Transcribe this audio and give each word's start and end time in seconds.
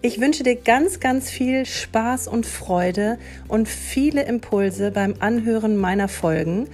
Ich 0.00 0.20
wünsche 0.20 0.44
dir 0.44 0.54
ganz, 0.54 1.00
ganz 1.00 1.28
viel 1.28 1.66
Spaß 1.66 2.28
und 2.28 2.46
Freude 2.46 3.18
und 3.48 3.68
viele 3.68 4.22
Impulse 4.22 4.92
beim 4.92 5.14
Anhören 5.18 5.76
meiner 5.76 6.06
Folgen. 6.06 6.68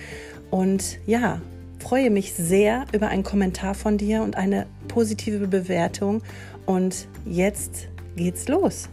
Und 0.51 0.99
ja, 1.07 1.41
freue 1.79 2.11
mich 2.11 2.35
sehr 2.35 2.85
über 2.93 3.09
einen 3.09 3.23
Kommentar 3.23 3.75
von 3.75 3.97
dir 3.97 4.23
und 4.23 4.37
eine 4.37 4.67
positive 4.89 5.49
Bewertung. 5.49 6.23
Und 6.67 7.09
jetzt 7.25 7.89
geht's 8.15 8.47
los. 8.47 8.91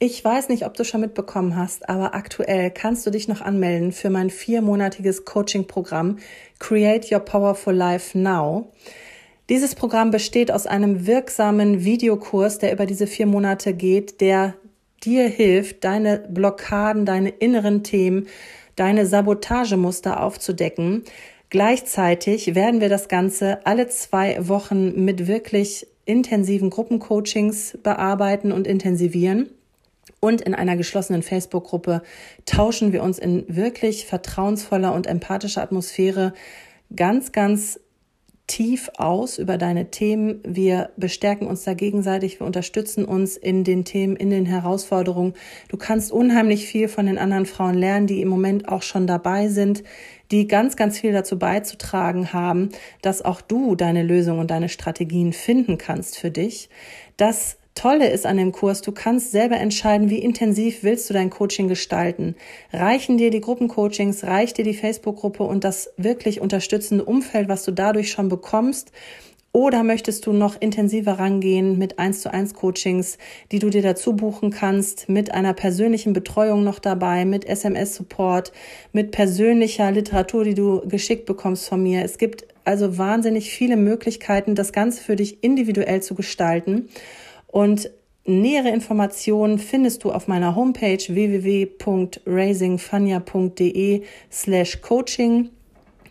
Ich 0.00 0.24
weiß 0.24 0.48
nicht, 0.48 0.64
ob 0.64 0.74
du 0.74 0.84
schon 0.84 1.00
mitbekommen 1.00 1.56
hast, 1.56 1.88
aber 1.88 2.14
aktuell 2.14 2.70
kannst 2.70 3.04
du 3.04 3.10
dich 3.10 3.26
noch 3.26 3.40
anmelden 3.40 3.90
für 3.90 4.10
mein 4.10 4.30
viermonatiges 4.30 5.24
Coaching-Programm 5.24 6.18
Create 6.60 7.10
Your 7.10 7.18
Powerful 7.18 7.74
Life 7.74 8.16
Now. 8.16 8.70
Dieses 9.48 9.74
Programm 9.74 10.12
besteht 10.12 10.52
aus 10.52 10.68
einem 10.68 11.08
wirksamen 11.08 11.84
Videokurs, 11.84 12.58
der 12.58 12.72
über 12.72 12.86
diese 12.86 13.08
vier 13.08 13.26
Monate 13.26 13.74
geht, 13.74 14.20
der 14.20 14.54
dir 15.02 15.26
hilft, 15.26 15.82
deine 15.82 16.18
Blockaden, 16.28 17.04
deine 17.04 17.30
inneren 17.30 17.82
Themen, 17.82 18.28
deine 18.76 19.04
Sabotagemuster 19.04 20.22
aufzudecken. 20.22 21.02
Gleichzeitig 21.50 22.54
werden 22.54 22.80
wir 22.80 22.88
das 22.88 23.08
Ganze 23.08 23.66
alle 23.66 23.88
zwei 23.88 24.46
Wochen 24.46 25.04
mit 25.04 25.26
wirklich 25.26 25.88
intensiven 26.04 26.70
Gruppencoachings 26.70 27.78
bearbeiten 27.82 28.52
und 28.52 28.68
intensivieren. 28.68 29.50
Und 30.20 30.40
in 30.40 30.54
einer 30.54 30.76
geschlossenen 30.76 31.22
Facebook-Gruppe 31.22 32.02
tauschen 32.44 32.92
wir 32.92 33.02
uns 33.02 33.18
in 33.18 33.44
wirklich 33.48 34.06
vertrauensvoller 34.06 34.92
und 34.92 35.06
empathischer 35.06 35.62
Atmosphäre 35.62 36.32
ganz, 36.94 37.32
ganz 37.32 37.78
tief 38.48 38.90
aus 38.96 39.38
über 39.38 39.58
deine 39.58 39.90
Themen. 39.90 40.40
Wir 40.44 40.90
bestärken 40.96 41.46
uns 41.46 41.64
da 41.64 41.74
gegenseitig, 41.74 42.40
wir 42.40 42.46
unterstützen 42.46 43.04
uns 43.04 43.36
in 43.36 43.62
den 43.62 43.84
Themen, 43.84 44.16
in 44.16 44.30
den 44.30 44.46
Herausforderungen. 44.46 45.34
Du 45.68 45.76
kannst 45.76 46.10
unheimlich 46.10 46.66
viel 46.66 46.88
von 46.88 47.06
den 47.06 47.18
anderen 47.18 47.46
Frauen 47.46 47.74
lernen, 47.74 48.06
die 48.06 48.22
im 48.22 48.28
Moment 48.28 48.66
auch 48.66 48.82
schon 48.82 49.06
dabei 49.06 49.48
sind, 49.48 49.84
die 50.30 50.48
ganz, 50.48 50.76
ganz 50.76 50.98
viel 50.98 51.12
dazu 51.12 51.38
beizutragen 51.38 52.32
haben, 52.32 52.70
dass 53.02 53.22
auch 53.22 53.40
du 53.42 53.76
deine 53.76 54.02
Lösungen 54.02 54.40
und 54.40 54.50
deine 54.50 54.70
Strategien 54.70 55.32
finden 55.32 55.78
kannst 55.78 56.18
für 56.18 56.30
dich. 56.30 56.70
Das 57.18 57.57
Tolle 57.78 58.10
ist 58.10 58.26
an 58.26 58.38
dem 58.38 58.50
Kurs, 58.50 58.82
du 58.82 58.90
kannst 58.90 59.30
selber 59.30 59.56
entscheiden, 59.56 60.10
wie 60.10 60.18
intensiv 60.18 60.82
willst 60.82 61.08
du 61.08 61.14
dein 61.14 61.30
Coaching 61.30 61.68
gestalten. 61.68 62.34
Reichen 62.72 63.18
dir 63.18 63.30
die 63.30 63.40
Gruppencoachings, 63.40 64.24
reicht 64.24 64.58
dir 64.58 64.64
die 64.64 64.74
Facebook-Gruppe 64.74 65.44
und 65.44 65.62
das 65.62 65.92
wirklich 65.96 66.40
unterstützende 66.40 67.04
Umfeld, 67.04 67.48
was 67.48 67.62
du 67.62 67.70
dadurch 67.70 68.10
schon 68.10 68.28
bekommst? 68.28 68.90
Oder 69.52 69.84
möchtest 69.84 70.26
du 70.26 70.32
noch 70.32 70.60
intensiver 70.60 71.20
rangehen 71.20 71.78
mit 71.78 72.00
1 72.00 72.20
zu 72.22 72.32
1 72.32 72.54
Coachings, 72.54 73.16
die 73.52 73.60
du 73.60 73.70
dir 73.70 73.82
dazu 73.82 74.16
buchen 74.16 74.50
kannst, 74.50 75.08
mit 75.08 75.32
einer 75.32 75.54
persönlichen 75.54 76.12
Betreuung 76.12 76.64
noch 76.64 76.80
dabei, 76.80 77.24
mit 77.24 77.44
SMS-Support, 77.44 78.52
mit 78.92 79.12
persönlicher 79.12 79.92
Literatur, 79.92 80.42
die 80.42 80.54
du 80.54 80.80
geschickt 80.88 81.26
bekommst 81.26 81.68
von 81.68 81.80
mir. 81.80 82.04
Es 82.04 82.18
gibt 82.18 82.44
also 82.64 82.98
wahnsinnig 82.98 83.50
viele 83.50 83.76
Möglichkeiten, 83.76 84.56
das 84.56 84.72
Ganze 84.72 85.00
für 85.00 85.14
dich 85.14 85.44
individuell 85.44 86.02
zu 86.02 86.16
gestalten. 86.16 86.88
Und 87.48 87.90
nähere 88.24 88.68
Informationen 88.68 89.58
findest 89.58 90.04
du 90.04 90.12
auf 90.12 90.28
meiner 90.28 90.54
Homepage 90.54 91.02
www.raisingfania.de 91.08 94.02
slash 94.30 94.80
coaching. 94.80 95.50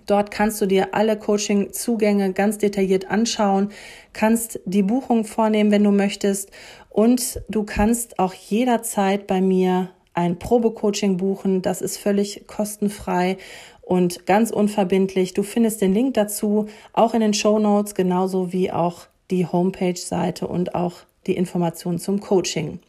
Dort 0.08 0.32
kannst 0.32 0.60
du 0.62 0.66
dir 0.66 0.94
alle 0.94 1.18
Coaching-Zugänge 1.18 2.34
ganz 2.34 2.58
detailliert 2.58 3.12
anschauen, 3.12 3.70
kannst 4.14 4.60
die 4.66 4.84
Buchung 4.84 5.26
vornehmen, 5.26 5.72
wenn 5.72 5.84
du 5.84 5.92
möchtest 5.92 6.50
und 6.90 7.42
du 7.50 7.64
kannst 7.64 8.18
auch 8.18 8.34
jederzeit 8.34 9.28
bei 9.28 9.42
mir 9.42 9.90
ein 10.14 10.40
Probecoaching 10.40 11.18
buchen. 11.18 11.62
Das 11.62 11.82
ist 11.82 11.98
völlig 11.98 12.48
kostenfrei 12.48 13.38
und 13.82 14.26
ganz 14.26 14.50
unverbindlich. 14.50 15.34
Du 15.34 15.44
findest 15.44 15.82
den 15.82 15.94
Link 15.94 16.16
dazu 16.16 16.68
auch 16.94 17.14
in 17.14 17.20
den 17.20 17.34
Show 17.34 17.60
Notes, 17.60 17.94
genauso 17.94 18.52
wie 18.52 18.72
auch 18.72 19.08
die 19.30 19.46
Homepage-Seite 19.46 20.48
und 20.48 20.74
auch 20.74 21.02
die 21.28 21.38
Informationen 21.38 22.00
zum 22.00 22.20
Coaching. 22.20 22.80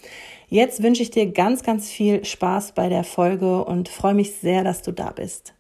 Jetzt 0.49 0.83
wünsche 0.83 1.03
ich 1.03 1.11
dir 1.11 1.31
ganz, 1.31 1.63
ganz 1.63 1.91
viel 1.91 2.25
Spaß 2.25 2.73
bei 2.73 2.89
der 2.89 3.05
Folge 3.05 3.65
und 3.65 3.89
freue 3.89 4.15
mich 4.15 4.37
sehr, 4.37 4.65
dass 4.65 4.83
du 4.83 4.93
da 4.93 5.11
bist. 5.11 5.55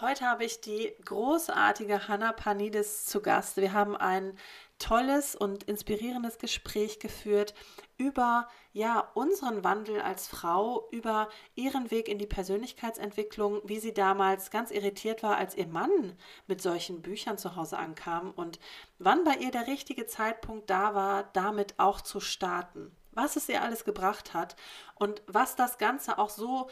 Heute 0.00 0.24
habe 0.24 0.44
ich 0.44 0.60
die 0.60 0.92
großartige 1.04 2.08
Hanna 2.08 2.32
Panidis 2.32 3.04
zu 3.04 3.20
Gast. 3.20 3.58
Wir 3.58 3.72
haben 3.72 3.96
ein 3.96 4.32
tolles 4.80 5.36
und 5.36 5.62
inspirierendes 5.64 6.38
Gespräch 6.38 6.98
geführt 6.98 7.54
über 7.96 8.48
ja 8.72 9.08
unseren 9.14 9.62
Wandel 9.62 10.00
als 10.00 10.26
Frau, 10.26 10.88
über 10.90 11.28
ihren 11.54 11.90
Weg 11.90 12.08
in 12.08 12.18
die 12.18 12.26
Persönlichkeitsentwicklung, 12.26 13.60
wie 13.64 13.78
sie 13.78 13.94
damals 13.94 14.50
ganz 14.50 14.70
irritiert 14.72 15.22
war, 15.22 15.36
als 15.36 15.54
ihr 15.54 15.68
Mann 15.68 16.16
mit 16.48 16.60
solchen 16.60 17.02
Büchern 17.02 17.38
zu 17.38 17.54
Hause 17.54 17.78
ankam 17.78 18.32
und 18.32 18.58
wann 18.98 19.22
bei 19.22 19.36
ihr 19.36 19.52
der 19.52 19.68
richtige 19.68 20.06
Zeitpunkt 20.06 20.70
da 20.70 20.94
war, 20.94 21.24
damit 21.34 21.74
auch 21.78 22.00
zu 22.00 22.18
starten. 22.18 22.90
Was 23.12 23.36
es 23.36 23.48
ihr 23.48 23.62
alles 23.62 23.84
gebracht 23.84 24.34
hat 24.34 24.56
und 24.94 25.22
was 25.26 25.56
das 25.56 25.78
Ganze 25.78 26.18
auch 26.18 26.30
so 26.30 26.68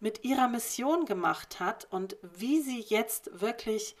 mit 0.00 0.24
ihrer 0.24 0.48
Mission 0.48 1.06
gemacht 1.06 1.60
hat 1.60 1.86
und 1.90 2.16
wie 2.22 2.60
sie 2.60 2.80
jetzt 2.80 3.40
wirklich 3.40 3.96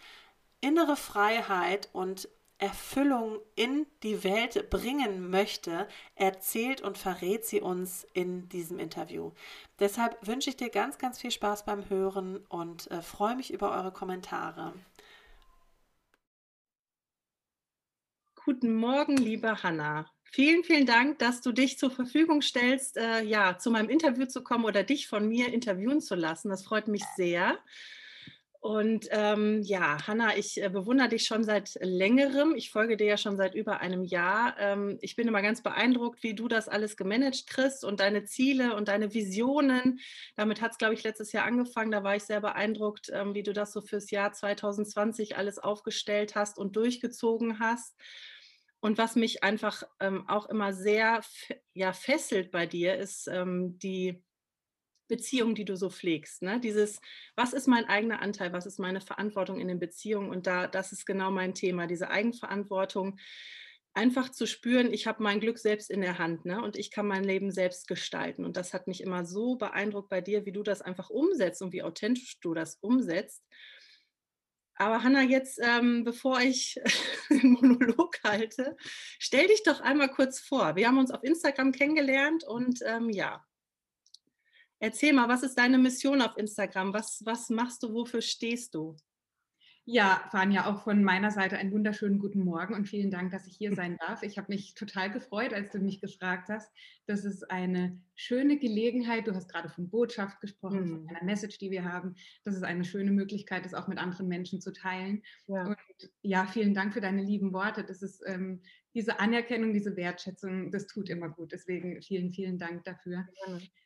innere 0.60 0.96
Freiheit 0.96 1.88
und 1.92 2.28
Erfüllung 2.62 3.40
in 3.56 3.86
die 4.04 4.22
Welt 4.22 4.70
bringen 4.70 5.30
möchte, 5.30 5.88
erzählt 6.14 6.80
und 6.80 6.96
verrät 6.96 7.44
sie 7.44 7.60
uns 7.60 8.06
in 8.14 8.48
diesem 8.50 8.78
Interview. 8.78 9.32
Deshalb 9.80 10.24
wünsche 10.24 10.50
ich 10.50 10.56
dir 10.56 10.70
ganz, 10.70 10.96
ganz 10.96 11.20
viel 11.20 11.32
Spaß 11.32 11.64
beim 11.64 11.90
Hören 11.90 12.36
und 12.48 12.88
äh, 12.92 13.02
freue 13.02 13.34
mich 13.34 13.52
über 13.52 13.72
eure 13.72 13.90
Kommentare. 13.90 14.74
Guten 18.44 18.74
Morgen, 18.74 19.16
liebe 19.16 19.64
Hanna. 19.64 20.08
Vielen, 20.22 20.62
vielen 20.62 20.86
Dank, 20.86 21.18
dass 21.18 21.40
du 21.40 21.50
dich 21.50 21.78
zur 21.78 21.90
Verfügung 21.90 22.42
stellst, 22.42 22.96
äh, 22.96 23.22
ja, 23.24 23.58
zu 23.58 23.72
meinem 23.72 23.88
Interview 23.88 24.26
zu 24.26 24.44
kommen 24.44 24.64
oder 24.64 24.84
dich 24.84 25.08
von 25.08 25.28
mir 25.28 25.52
interviewen 25.52 26.00
zu 26.00 26.14
lassen. 26.14 26.48
Das 26.48 26.64
freut 26.64 26.86
mich 26.86 27.02
sehr. 27.16 27.58
Und 28.62 29.08
ähm, 29.10 29.60
ja, 29.64 30.06
Hanna, 30.06 30.36
ich 30.36 30.62
äh, 30.62 30.68
bewundere 30.68 31.08
dich 31.08 31.26
schon 31.26 31.42
seit 31.42 31.76
längerem. 31.80 32.54
Ich 32.54 32.70
folge 32.70 32.96
dir 32.96 33.08
ja 33.08 33.16
schon 33.16 33.36
seit 33.36 33.56
über 33.56 33.80
einem 33.80 34.04
Jahr. 34.04 34.54
Ähm, 34.56 34.98
ich 35.00 35.16
bin 35.16 35.26
immer 35.26 35.42
ganz 35.42 35.64
beeindruckt, 35.64 36.22
wie 36.22 36.34
du 36.36 36.46
das 36.46 36.68
alles 36.68 36.96
gemanagt 36.96 37.48
kriegst 37.48 37.84
und 37.84 37.98
deine 37.98 38.24
Ziele 38.24 38.76
und 38.76 38.86
deine 38.86 39.12
Visionen. 39.14 39.98
Damit 40.36 40.60
hat 40.60 40.70
es, 40.70 40.78
glaube 40.78 40.94
ich, 40.94 41.02
letztes 41.02 41.32
Jahr 41.32 41.44
angefangen. 41.44 41.90
Da 41.90 42.04
war 42.04 42.14
ich 42.14 42.22
sehr 42.22 42.40
beeindruckt, 42.40 43.10
ähm, 43.12 43.34
wie 43.34 43.42
du 43.42 43.52
das 43.52 43.72
so 43.72 43.80
fürs 43.80 44.12
Jahr 44.12 44.32
2020 44.32 45.36
alles 45.36 45.58
aufgestellt 45.58 46.36
hast 46.36 46.56
und 46.56 46.76
durchgezogen 46.76 47.58
hast. 47.58 47.96
Und 48.78 48.96
was 48.96 49.16
mich 49.16 49.42
einfach 49.42 49.82
ähm, 49.98 50.28
auch 50.28 50.48
immer 50.48 50.72
sehr 50.72 51.20
ja, 51.74 51.92
fesselt 51.92 52.52
bei 52.52 52.66
dir, 52.66 52.94
ist 52.94 53.26
ähm, 53.26 53.76
die 53.80 54.22
Beziehung, 55.12 55.54
die 55.54 55.66
du 55.66 55.76
so 55.76 55.90
pflegst. 55.90 56.40
Ne? 56.40 56.58
Dieses, 56.58 57.00
was 57.36 57.52
ist 57.52 57.68
mein 57.68 57.84
eigener 57.84 58.22
Anteil, 58.22 58.54
was 58.54 58.64
ist 58.64 58.78
meine 58.78 59.02
Verantwortung 59.02 59.60
in 59.60 59.68
den 59.68 59.78
Beziehungen? 59.78 60.30
Und 60.30 60.46
da, 60.46 60.66
das 60.66 60.90
ist 60.90 61.04
genau 61.04 61.30
mein 61.30 61.54
Thema, 61.54 61.86
diese 61.86 62.08
Eigenverantwortung. 62.10 63.18
einfach 63.94 64.30
zu 64.30 64.46
spüren, 64.46 64.90
ich 64.90 65.06
habe 65.06 65.22
mein 65.22 65.38
Glück 65.38 65.58
selbst 65.58 65.90
in 65.90 66.00
der 66.00 66.18
Hand 66.18 66.46
ne? 66.46 66.62
und 66.62 66.76
ich 66.76 66.90
kann 66.90 67.06
mein 67.06 67.24
Leben 67.24 67.50
selbst 67.50 67.88
gestalten. 67.88 68.46
Und 68.46 68.56
das 68.56 68.72
hat 68.72 68.86
mich 68.86 69.02
immer 69.02 69.26
so 69.26 69.56
beeindruckt 69.56 70.08
bei 70.08 70.22
dir, 70.22 70.46
wie 70.46 70.52
du 70.52 70.62
das 70.62 70.80
einfach 70.80 71.10
umsetzt 71.10 71.60
und 71.60 71.74
wie 71.74 71.82
authentisch 71.82 72.40
du 72.40 72.54
das 72.54 72.76
umsetzt. 72.80 73.44
Aber 74.76 75.02
Hanna, 75.02 75.22
jetzt, 75.22 75.60
ähm, 75.62 76.04
bevor 76.04 76.40
ich 76.40 76.80
den 77.30 77.52
Monolog 77.52 78.18
halte, 78.24 78.76
stell 79.18 79.46
dich 79.46 79.62
doch 79.62 79.80
einmal 79.80 80.08
kurz 80.08 80.40
vor. 80.40 80.74
Wir 80.74 80.88
haben 80.88 80.98
uns 80.98 81.10
auf 81.10 81.22
Instagram 81.22 81.72
kennengelernt 81.72 82.44
und 82.44 82.80
ähm, 82.86 83.10
ja, 83.10 83.44
erzähl 84.82 85.12
mal, 85.12 85.28
was 85.28 85.42
ist 85.42 85.56
deine 85.56 85.78
Mission 85.78 86.20
auf 86.20 86.36
Instagram? 86.36 86.92
Was, 86.92 87.22
was 87.24 87.48
machst 87.48 87.82
du? 87.82 87.94
Wofür 87.94 88.20
stehst 88.20 88.74
du? 88.74 88.96
Ja, 89.84 90.22
Fania, 90.30 90.66
auch 90.66 90.84
von 90.84 91.02
meiner 91.02 91.32
Seite 91.32 91.56
einen 91.56 91.72
wunderschönen 91.72 92.20
guten 92.20 92.44
Morgen 92.44 92.72
und 92.74 92.88
vielen 92.88 93.10
Dank, 93.10 93.32
dass 93.32 93.48
ich 93.48 93.56
hier 93.56 93.74
sein 93.74 93.96
darf. 94.06 94.22
Ich 94.22 94.38
habe 94.38 94.46
mich 94.48 94.74
total 94.74 95.10
gefreut, 95.10 95.52
als 95.52 95.72
du 95.72 95.80
mich 95.80 96.00
gefragt 96.00 96.48
hast. 96.50 96.70
Das 97.06 97.24
ist 97.24 97.50
eine 97.50 98.00
schöne 98.14 98.58
Gelegenheit. 98.58 99.26
Du 99.26 99.34
hast 99.34 99.48
gerade 99.48 99.68
von 99.68 99.90
Botschaft 99.90 100.40
gesprochen, 100.40 100.84
mhm. 100.84 100.88
von 101.06 101.08
einer 101.08 101.24
Message, 101.24 101.58
die 101.58 101.72
wir 101.72 101.84
haben. 101.84 102.14
Das 102.44 102.54
ist 102.54 102.62
eine 102.62 102.84
schöne 102.84 103.10
Möglichkeit, 103.10 103.64
das 103.64 103.74
auch 103.74 103.88
mit 103.88 103.98
anderen 103.98 104.28
Menschen 104.28 104.60
zu 104.60 104.72
teilen. 104.72 105.24
Ja. 105.48 105.64
Und 105.64 105.76
ja, 106.22 106.46
vielen 106.46 106.74
Dank 106.74 106.94
für 106.94 107.00
deine 107.00 107.24
lieben 107.24 107.52
Worte. 107.52 107.82
Das 107.82 108.02
ist 108.02 108.22
ähm, 108.24 108.62
diese 108.94 109.20
Anerkennung, 109.20 109.72
diese 109.72 109.96
Wertschätzung, 109.96 110.70
das 110.70 110.86
tut 110.86 111.08
immer 111.08 111.28
gut. 111.28 111.52
Deswegen 111.52 112.00
vielen, 112.02 112.32
vielen 112.32 112.58
Dank 112.58 112.84
dafür. 112.84 113.26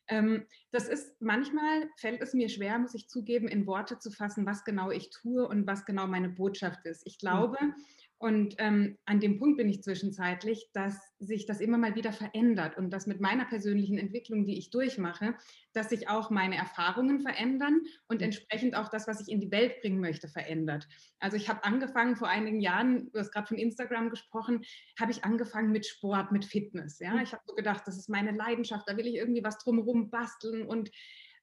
Ähm, 0.08 0.46
das 0.70 0.88
ist 0.88 1.20
manchmal 1.20 1.88
fällt 1.96 2.20
es 2.20 2.32
mir 2.32 2.48
schwer, 2.48 2.78
muss 2.78 2.94
ich 2.94 3.08
zugeben, 3.08 3.48
in 3.48 3.66
Worte 3.66 3.98
zu 3.98 4.10
fassen, 4.10 4.46
was 4.46 4.64
genau 4.64 4.90
ich 4.90 5.10
tue 5.10 5.46
und 5.46 5.66
was 5.66 5.84
genau 5.84 6.06
meine 6.06 6.28
Botschaft 6.28 6.84
ist. 6.86 7.02
Ich 7.06 7.18
glaube, 7.18 7.58
mhm. 7.60 7.74
Und 8.18 8.54
ähm, 8.58 8.96
an 9.04 9.20
dem 9.20 9.38
Punkt 9.38 9.58
bin 9.58 9.68
ich 9.68 9.82
zwischenzeitlich, 9.82 10.70
dass 10.72 10.98
sich 11.18 11.44
das 11.44 11.60
immer 11.60 11.76
mal 11.76 11.96
wieder 11.96 12.12
verändert 12.12 12.78
und 12.78 12.90
dass 12.90 13.06
mit 13.06 13.20
meiner 13.20 13.44
persönlichen 13.44 13.98
Entwicklung, 13.98 14.46
die 14.46 14.56
ich 14.56 14.70
durchmache, 14.70 15.34
dass 15.74 15.90
sich 15.90 16.08
auch 16.08 16.30
meine 16.30 16.56
Erfahrungen 16.56 17.20
verändern 17.20 17.82
und 18.08 18.22
entsprechend 18.22 18.74
auch 18.74 18.88
das, 18.88 19.06
was 19.06 19.20
ich 19.20 19.28
in 19.28 19.40
die 19.40 19.50
Welt 19.50 19.82
bringen 19.82 20.00
möchte, 20.00 20.28
verändert. 20.28 20.88
Also 21.18 21.36
ich 21.36 21.50
habe 21.50 21.62
angefangen 21.64 22.16
vor 22.16 22.28
einigen 22.28 22.60
Jahren, 22.60 23.10
du 23.12 23.18
hast 23.18 23.32
gerade 23.32 23.48
von 23.48 23.58
Instagram 23.58 24.08
gesprochen, 24.08 24.64
habe 24.98 25.12
ich 25.12 25.24
angefangen 25.24 25.70
mit 25.70 25.84
Sport, 25.84 26.32
mit 26.32 26.46
Fitness. 26.46 26.98
Ja, 26.98 27.20
ich 27.20 27.32
habe 27.32 27.42
so 27.46 27.54
gedacht, 27.54 27.82
das 27.86 27.98
ist 27.98 28.08
meine 28.08 28.32
Leidenschaft, 28.32 28.88
da 28.88 28.96
will 28.96 29.06
ich 29.06 29.16
irgendwie 29.16 29.44
was 29.44 29.58
drumherum 29.58 30.08
basteln 30.10 30.66
und 30.66 30.90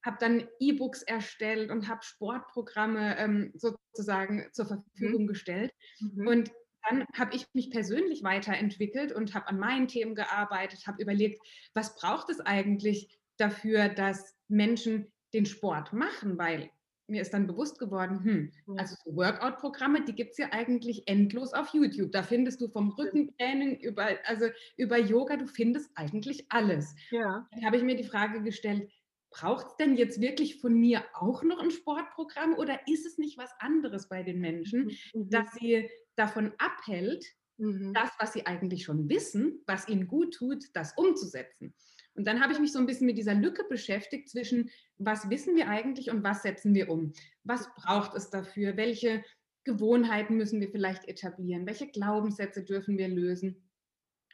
habe 0.04 0.18
dann 0.20 0.48
E-Books 0.60 1.04
erstellt 1.04 1.72
und 1.72 1.88
habe 1.88 2.04
Sportprogramme 2.04 3.18
ähm, 3.18 3.54
sozusagen 3.56 4.50
zur 4.52 4.66
Verfügung 4.66 5.24
mhm. 5.24 5.28
gestellt. 5.28 5.72
Mhm. 6.00 6.28
Und 6.28 6.52
dann 6.90 7.06
habe 7.16 7.36
ich 7.36 7.46
mich 7.54 7.72
persönlich 7.72 8.24
weiterentwickelt 8.24 9.12
und 9.12 9.34
habe 9.34 9.48
an 9.48 9.60
meinen 9.60 9.88
Themen 9.88 10.16
gearbeitet, 10.16 10.88
habe 10.88 11.02
überlegt, 11.02 11.42
was 11.74 11.96
braucht 11.96 12.30
es 12.30 12.40
eigentlich 12.40 13.20
dafür, 13.38 13.90
dass 13.90 14.36
Menschen 14.48 15.12
den 15.34 15.46
Sport 15.46 15.94
machen, 15.94 16.38
weil 16.38 16.70
mir 17.08 17.22
ist 17.22 17.34
dann 17.34 17.48
bewusst 17.48 17.80
geworden, 17.80 18.24
hm, 18.24 18.78
also 18.78 18.96
so 19.04 19.16
Workout-Programme, 19.16 20.06
die 20.06 20.16
gibt 20.16 20.32
es 20.32 20.38
ja 20.38 20.48
eigentlich 20.52 21.08
endlos 21.08 21.54
auf 21.54 21.74
YouTube. 21.74 22.12
Da 22.12 22.24
findest 22.24 22.62
du 22.62 22.70
vom 22.70 22.92
Rückentraining 22.92 23.78
über, 23.80 24.08
also 24.26 24.48
über 24.78 24.98
Yoga, 24.98 25.36
du 25.36 25.48
findest 25.48 25.92
eigentlich 25.96 26.46
alles. 26.50 26.96
Ja. 27.12 27.48
Dann 27.52 27.66
habe 27.66 27.78
ich 27.78 27.84
mir 27.84 27.98
die 27.98 28.06
Frage 28.06 28.42
gestellt, 28.42 28.90
braucht 29.32 29.68
es 29.68 29.76
denn 29.78 29.96
jetzt 29.96 30.22
wirklich 30.22 30.62
von 30.62 30.74
mir 30.76 31.04
auch 31.14 31.44
noch 31.44 31.60
ein 31.60 31.72
Sportprogramm 31.72 32.54
oder 32.54 32.80
ist 32.88 33.06
es 33.06 33.18
nicht 33.18 33.38
was 33.38 33.52
anderes 33.60 34.08
bei 34.08 34.24
den 34.24 34.40
Menschen, 34.40 34.92
mhm. 35.14 35.30
dass 35.30 35.52
sie 35.54 35.90
davon 36.16 36.52
abhält, 36.58 37.26
mhm. 37.58 37.94
das, 37.94 38.12
was 38.20 38.34
sie 38.34 38.46
eigentlich 38.46 38.84
schon 38.84 39.10
wissen, 39.10 39.62
was 39.66 39.88
ihnen 39.88 40.08
gut 40.08 40.36
tut, 40.36 40.66
das 40.74 40.94
umzusetzen? 40.98 41.74
Und 42.16 42.28
dann 42.28 42.42
habe 42.42 42.54
ich 42.54 42.60
mich 42.60 42.72
so 42.72 42.80
ein 42.80 42.86
bisschen 42.86 43.08
mit 43.08 43.18
dieser 43.18 43.34
Lücke 43.34 43.64
beschäftigt 43.64 44.30
zwischen, 44.30 44.70
was 44.98 45.30
wissen 45.30 45.56
wir 45.56 45.68
eigentlich 45.68 46.12
und 46.12 46.24
was 46.24 46.44
setzen 46.44 46.76
wir 46.76 46.90
um? 46.90 47.14
Was 47.44 47.74
braucht 47.76 48.16
es 48.16 48.30
dafür? 48.30 48.78
Welche 48.78 49.24
Gewohnheiten 49.64 50.38
müssen 50.38 50.62
wir 50.62 50.70
vielleicht 50.70 51.08
etablieren? 51.08 51.66
Welche 51.66 51.88
Glaubenssätze 51.88 52.64
dürfen 52.64 52.98
wir 52.98 53.08
lösen? 53.08 53.64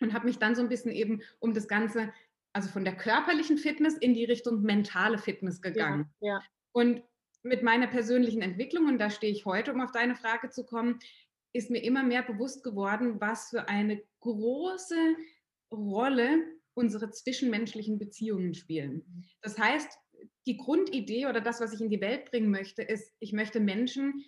Und 0.02 0.14
habe 0.14 0.26
mich 0.26 0.40
dann 0.40 0.56
so 0.56 0.62
ein 0.62 0.70
bisschen 0.70 0.92
eben 0.92 1.22
um 1.40 1.54
das 1.54 1.68
Ganze 1.68 2.12
also 2.54 2.70
von 2.70 2.84
der 2.84 2.96
körperlichen 2.96 3.58
Fitness 3.58 3.96
in 3.96 4.14
die 4.14 4.26
Richtung 4.26 4.62
mentale 4.62 5.18
Fitness 5.18 5.62
gegangen. 5.62 6.10
Ja, 6.20 6.34
ja. 6.34 6.44
Und 6.72 7.04
mit 7.44 7.64
meiner 7.64 7.88
persönlichen 7.88 8.42
Entwicklung, 8.42 8.88
und 8.88 8.98
da 8.98 9.10
stehe 9.10 9.32
ich 9.32 9.46
heute, 9.46 9.72
um 9.74 9.82
auf 9.82 9.92
deine 9.92 10.16
Frage 10.16 10.50
zu 10.50 10.66
kommen, 10.66 11.00
ist 11.54 11.70
mir 11.70 11.84
immer 11.84 12.04
mehr 12.04 12.24
bewusst 12.24 12.64
geworden, 12.64 13.20
was 13.20 13.50
für 13.50 13.68
eine 13.68 14.02
große 14.22 15.16
Rolle 15.72 16.44
unsere 16.74 17.12
zwischenmenschlichen 17.12 18.00
Beziehungen 18.00 18.54
spielen. 18.54 19.26
Das 19.42 19.58
heißt, 19.58 19.90
die 20.46 20.58
Grundidee 20.58 21.28
oder 21.28 21.42
das, 21.42 21.60
was 21.60 21.74
ich 21.74 21.82
in 21.82 21.90
die 21.90 22.02
Welt 22.02 22.30
bringen 22.32 22.50
möchte, 22.50 22.82
ist, 22.82 23.14
ich 23.20 23.34
möchte 23.34 23.60
Menschen 23.60 24.24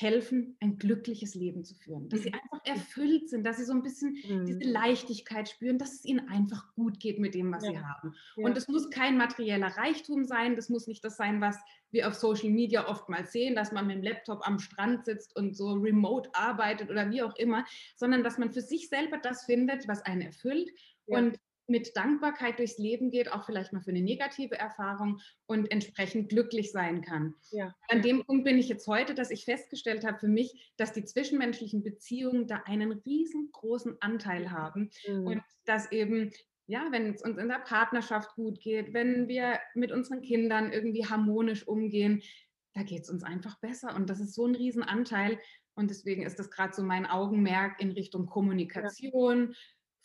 helfen, 0.00 0.56
ein 0.60 0.78
glückliches 0.78 1.34
Leben 1.34 1.64
zu 1.64 1.74
führen. 1.74 2.08
Dass 2.08 2.22
sie 2.22 2.28
mhm. 2.30 2.38
einfach 2.40 2.64
erfüllt 2.64 3.28
sind, 3.28 3.44
dass 3.44 3.56
sie 3.56 3.64
so 3.64 3.72
ein 3.72 3.82
bisschen 3.82 4.16
mhm. 4.28 4.46
diese 4.46 4.60
Leichtigkeit 4.60 5.48
spüren, 5.48 5.76
dass 5.76 5.92
es 5.92 6.04
ihnen 6.04 6.28
einfach 6.28 6.72
gut 6.74 7.00
geht 7.00 7.18
mit 7.18 7.34
dem, 7.34 7.52
was 7.52 7.64
ja. 7.64 7.72
sie 7.72 7.78
haben. 7.80 8.14
Ja. 8.36 8.44
Und 8.44 8.56
es 8.56 8.68
muss 8.68 8.90
kein 8.90 9.16
materieller 9.16 9.76
Reichtum 9.76 10.24
sein, 10.24 10.54
das 10.54 10.68
muss 10.68 10.86
nicht 10.86 11.04
das 11.04 11.16
sein, 11.16 11.40
was 11.40 11.58
wir 11.90 12.06
auf 12.06 12.14
Social 12.14 12.50
Media 12.50 12.86
oftmals 12.86 13.32
sehen, 13.32 13.56
dass 13.56 13.72
man 13.72 13.88
mit 13.88 13.96
dem 13.96 14.02
Laptop 14.04 14.46
am 14.46 14.60
Strand 14.60 15.04
sitzt 15.04 15.34
und 15.34 15.56
so 15.56 15.72
remote 15.72 16.30
arbeitet 16.32 16.90
oder 16.90 17.10
wie 17.10 17.22
auch 17.22 17.34
immer, 17.34 17.64
sondern 17.96 18.22
dass 18.22 18.38
man 18.38 18.52
für 18.52 18.60
sich 18.62 18.88
selber 18.88 19.18
das 19.18 19.46
findet, 19.46 19.88
was 19.88 20.02
einen 20.02 20.20
erfüllt 20.20 20.70
ja. 21.06 21.18
und 21.18 21.40
mit 21.68 21.96
Dankbarkeit 21.96 22.58
durchs 22.58 22.78
Leben 22.78 23.10
geht, 23.10 23.30
auch 23.30 23.44
vielleicht 23.44 23.72
mal 23.72 23.82
für 23.82 23.90
eine 23.90 24.02
negative 24.02 24.58
Erfahrung 24.58 25.20
und 25.46 25.70
entsprechend 25.70 26.30
glücklich 26.30 26.72
sein 26.72 27.02
kann. 27.02 27.34
Ja. 27.50 27.74
An 27.88 28.02
dem 28.02 28.24
Punkt 28.24 28.44
bin 28.44 28.58
ich 28.58 28.68
jetzt 28.68 28.86
heute, 28.86 29.14
dass 29.14 29.30
ich 29.30 29.44
festgestellt 29.44 30.04
habe 30.04 30.18
für 30.18 30.28
mich, 30.28 30.72
dass 30.76 30.92
die 30.92 31.04
zwischenmenschlichen 31.04 31.82
Beziehungen 31.82 32.46
da 32.46 32.62
einen 32.64 32.92
riesengroßen 32.92 33.96
Anteil 34.00 34.50
haben 34.50 34.90
mhm. 35.06 35.26
und 35.26 35.42
dass 35.64 35.92
eben 35.92 36.32
ja, 36.70 36.88
wenn 36.90 37.14
es 37.14 37.22
uns 37.22 37.38
in 37.38 37.48
der 37.48 37.60
Partnerschaft 37.60 38.34
gut 38.34 38.60
geht, 38.60 38.92
wenn 38.92 39.26
wir 39.26 39.58
mit 39.74 39.90
unseren 39.90 40.20
Kindern 40.20 40.70
irgendwie 40.70 41.06
harmonisch 41.06 41.66
umgehen, 41.66 42.22
da 42.74 42.82
geht 42.82 43.04
es 43.04 43.10
uns 43.10 43.24
einfach 43.24 43.58
besser. 43.58 43.96
Und 43.96 44.10
das 44.10 44.20
ist 44.20 44.34
so 44.34 44.46
ein 44.46 44.54
Riesenanteil. 44.54 45.38
Und 45.74 45.90
deswegen 45.90 46.24
ist 46.24 46.38
das 46.38 46.50
gerade 46.50 46.74
so 46.74 46.82
mein 46.82 47.06
Augenmerk 47.06 47.80
in 47.80 47.92
Richtung 47.92 48.26
Kommunikation, 48.26 49.48
ja. 49.48 49.56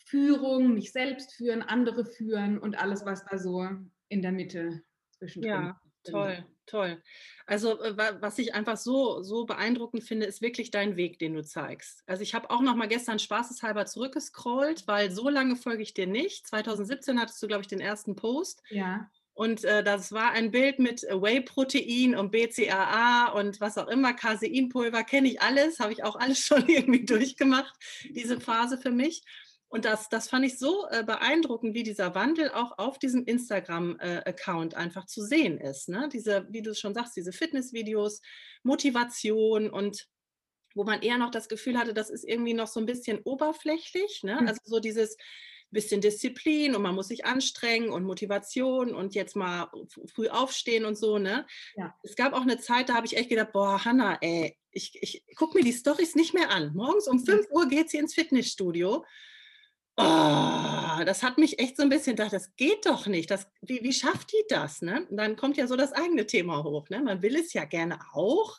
Führung, 0.04 0.74
mich 0.74 0.92
selbst 0.92 1.32
führen, 1.32 1.62
andere 1.62 2.04
führen 2.04 2.58
und 2.58 2.78
alles, 2.78 3.04
was 3.04 3.24
da 3.24 3.38
so 3.38 3.66
in 4.08 4.22
der 4.22 4.32
Mitte 4.32 4.82
zwischendrin 5.10 5.50
Ja, 5.50 5.80
toll, 6.04 6.44
toll. 6.66 7.02
Also 7.46 7.80
äh, 7.82 7.96
was 8.20 8.38
ich 8.38 8.54
einfach 8.54 8.76
so, 8.76 9.22
so 9.22 9.46
beeindruckend 9.46 10.04
finde, 10.04 10.26
ist 10.26 10.42
wirklich 10.42 10.70
dein 10.70 10.96
Weg, 10.96 11.18
den 11.18 11.34
du 11.34 11.42
zeigst. 11.42 12.02
Also 12.06 12.22
ich 12.22 12.34
habe 12.34 12.50
auch 12.50 12.60
noch 12.60 12.76
mal 12.76 12.88
gestern 12.88 13.18
spaßeshalber 13.18 13.86
zurückgescrollt, 13.86 14.86
weil 14.86 15.10
so 15.10 15.28
lange 15.28 15.56
folge 15.56 15.82
ich 15.82 15.94
dir 15.94 16.06
nicht. 16.06 16.46
2017 16.46 17.18
hattest 17.18 17.42
du, 17.42 17.46
glaube 17.46 17.62
ich, 17.62 17.68
den 17.68 17.80
ersten 17.80 18.14
Post. 18.14 18.62
Ja. 18.70 19.10
Und 19.34 19.64
äh, 19.64 19.82
das 19.82 20.12
war 20.12 20.30
ein 20.30 20.52
Bild 20.52 20.78
mit 20.78 21.02
Whey-Protein 21.02 22.14
und 22.14 22.30
BCAA 22.30 23.32
und 23.32 23.60
was 23.60 23.76
auch 23.78 23.88
immer, 23.88 24.12
Caseinpulver, 24.14 25.02
kenne 25.02 25.28
ich 25.28 25.42
alles, 25.42 25.80
habe 25.80 25.92
ich 25.92 26.04
auch 26.04 26.14
alles 26.14 26.38
schon 26.46 26.68
irgendwie 26.68 27.04
durchgemacht, 27.04 27.74
diese 28.10 28.40
Phase 28.40 28.78
für 28.78 28.92
mich. 28.92 29.22
Und 29.74 29.86
das, 29.86 30.08
das 30.08 30.28
fand 30.28 30.44
ich 30.44 30.56
so 30.56 30.86
äh, 30.88 31.02
beeindruckend, 31.02 31.74
wie 31.74 31.82
dieser 31.82 32.14
Wandel 32.14 32.48
auch 32.52 32.78
auf 32.78 32.96
diesem 33.00 33.24
Instagram-Account 33.24 34.72
äh, 34.72 34.76
einfach 34.76 35.04
zu 35.06 35.20
sehen 35.20 35.58
ist. 35.58 35.88
Ne? 35.88 36.08
Diese, 36.12 36.46
wie 36.48 36.62
du 36.62 36.76
schon 36.76 36.94
sagst, 36.94 37.16
diese 37.16 37.32
Fitnessvideos, 37.32 38.22
Motivation 38.62 39.68
und 39.68 40.06
wo 40.76 40.84
man 40.84 41.02
eher 41.02 41.18
noch 41.18 41.32
das 41.32 41.48
Gefühl 41.48 41.76
hatte, 41.76 41.92
das 41.92 42.08
ist 42.08 42.22
irgendwie 42.22 42.54
noch 42.54 42.68
so 42.68 42.78
ein 42.78 42.86
bisschen 42.86 43.18
oberflächlich. 43.24 44.22
Ne? 44.22 44.42
Mhm. 44.42 44.46
Also 44.46 44.60
so 44.62 44.78
dieses 44.78 45.16
bisschen 45.72 46.00
Disziplin 46.00 46.76
und 46.76 46.82
man 46.82 46.94
muss 46.94 47.08
sich 47.08 47.24
anstrengen 47.24 47.88
und 47.88 48.04
Motivation 48.04 48.94
und 48.94 49.16
jetzt 49.16 49.34
mal 49.34 49.72
früh 50.06 50.28
aufstehen 50.28 50.84
und 50.84 50.96
so. 50.96 51.18
Ne? 51.18 51.48
Ja. 51.74 51.92
Es 52.04 52.14
gab 52.14 52.32
auch 52.32 52.42
eine 52.42 52.60
Zeit, 52.60 52.90
da 52.90 52.94
habe 52.94 53.08
ich 53.08 53.16
echt 53.16 53.28
gedacht, 53.28 53.50
boah, 53.52 53.84
Hanna, 53.84 54.18
ey, 54.20 54.56
ich, 54.70 54.96
ich 55.02 55.24
gucke 55.34 55.58
mir 55.58 55.64
die 55.64 55.72
Stories 55.72 56.14
nicht 56.14 56.32
mehr 56.32 56.50
an. 56.50 56.72
Morgens 56.74 57.08
um 57.08 57.18
5 57.18 57.48
Uhr 57.50 57.68
geht 57.68 57.90
sie 57.90 57.96
ins 57.96 58.14
Fitnessstudio 58.14 59.04
Oh, 59.96 61.04
das 61.04 61.22
hat 61.22 61.38
mich 61.38 61.60
echt 61.60 61.76
so 61.76 61.84
ein 61.84 61.88
bisschen 61.88 62.16
gedacht, 62.16 62.32
das 62.32 62.54
geht 62.56 62.86
doch 62.86 63.06
nicht. 63.06 63.30
Das, 63.30 63.48
wie, 63.60 63.82
wie 63.82 63.92
schafft 63.92 64.32
die 64.32 64.44
das? 64.48 64.82
Ne? 64.82 65.06
Dann 65.10 65.36
kommt 65.36 65.56
ja 65.56 65.66
so 65.66 65.76
das 65.76 65.92
eigene 65.92 66.26
Thema 66.26 66.64
hoch. 66.64 66.88
Ne? 66.88 67.00
Man 67.00 67.22
will 67.22 67.36
es 67.36 67.52
ja 67.52 67.64
gerne 67.64 67.98
auch. 68.12 68.58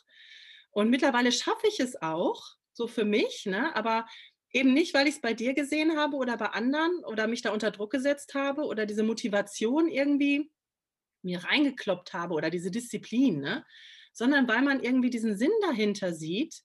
Und 0.72 0.90
mittlerweile 0.90 1.32
schaffe 1.32 1.68
ich 1.68 1.80
es 1.80 2.02
auch, 2.02 2.44
so 2.74 2.88
für 2.88 3.06
mich, 3.06 3.46
ne? 3.46 3.76
aber 3.76 4.06
eben 4.52 4.74
nicht, 4.74 4.94
weil 4.94 5.08
ich 5.08 5.16
es 5.16 5.22
bei 5.22 5.34
dir 5.34 5.54
gesehen 5.54 5.98
habe 5.98 6.16
oder 6.18 6.38
bei 6.38 6.48
anderen 6.48 7.04
oder 7.06 7.28
mich 7.28 7.42
da 7.42 7.52
unter 7.52 7.72
Druck 7.72 7.92
gesetzt 7.92 8.34
habe 8.34 8.64
oder 8.64 8.86
diese 8.86 9.04
Motivation 9.04 9.90
irgendwie 9.90 10.52
mir 11.22 11.44
reingekloppt 11.44 12.14
habe 12.14 12.34
oder 12.34 12.50
diese 12.50 12.72
Disziplin, 12.72 13.40
ne? 13.40 13.66
sondern 14.14 14.48
weil 14.48 14.62
man 14.62 14.82
irgendwie 14.82 15.10
diesen 15.10 15.38
Sinn 15.38 15.52
dahinter 15.62 16.14
sieht, 16.14 16.62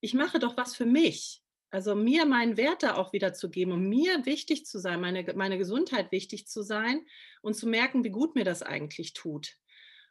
ich 0.00 0.14
mache 0.14 0.38
doch 0.38 0.56
was 0.56 0.76
für 0.76 0.86
mich. 0.86 1.42
Also 1.70 1.94
mir 1.94 2.24
meinen 2.24 2.56
Wert 2.56 2.82
da 2.82 2.96
auch 2.96 3.12
wieder 3.12 3.34
zu 3.34 3.50
geben, 3.50 3.72
um 3.72 3.88
mir 3.88 4.24
wichtig 4.24 4.64
zu 4.64 4.78
sein, 4.78 5.00
meine, 5.00 5.24
meine 5.34 5.58
Gesundheit 5.58 6.12
wichtig 6.12 6.46
zu 6.48 6.62
sein 6.62 7.04
und 7.42 7.54
zu 7.54 7.68
merken, 7.68 8.04
wie 8.04 8.10
gut 8.10 8.34
mir 8.34 8.44
das 8.44 8.62
eigentlich 8.62 9.12
tut. 9.12 9.56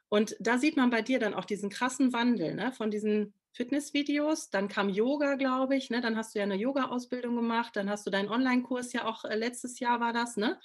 Und 0.10 0.36
da 0.40 0.58
sieht 0.58 0.78
man 0.78 0.90
bei 0.90 1.02
dir 1.02 1.20
dann 1.20 1.34
auch 1.34 1.46
diesen 1.46 1.70
krassen 1.70 2.14
Wandel 2.14 2.56
ne? 2.56 2.72
von 2.72 2.92
diesen 2.92 3.34
Fitnessvideos. 3.52 4.52
Dann 4.52 4.68
kam 4.68 4.88
Yoga, 4.88 5.36
glaube 5.36 5.76
ich. 5.76 5.90
Ne? 5.90 6.00
Dann 6.00 6.16
hast 6.16 6.34
du 6.34 6.40
ja 6.40 6.44
eine 6.44 6.56
Yoga-Ausbildung 6.56 7.36
gemacht. 7.36 7.76
Dann 7.76 7.90
hast 7.90 8.06
du 8.06 8.12
deinen 8.12 8.30
Online-Kurs 8.30 8.94
ja 8.94 9.06
auch 9.06 9.26
äh, 9.26 9.36
letztes 9.36 9.80
Jahr 9.80 10.00
war 10.00 10.14
das. 10.14 10.38
Ne? 10.38 10.60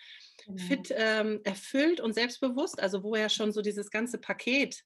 Genau. 0.45 0.63
Fit 0.63 0.95
ähm, 0.95 1.41
erfüllt 1.43 2.01
und 2.01 2.13
selbstbewusst. 2.13 2.81
Also 2.81 3.03
wo 3.03 3.17
ja 3.17 3.29
schon 3.29 3.51
so 3.51 3.63
dieses 3.63 3.91
ganze 3.91 4.19
Paket 4.19 4.85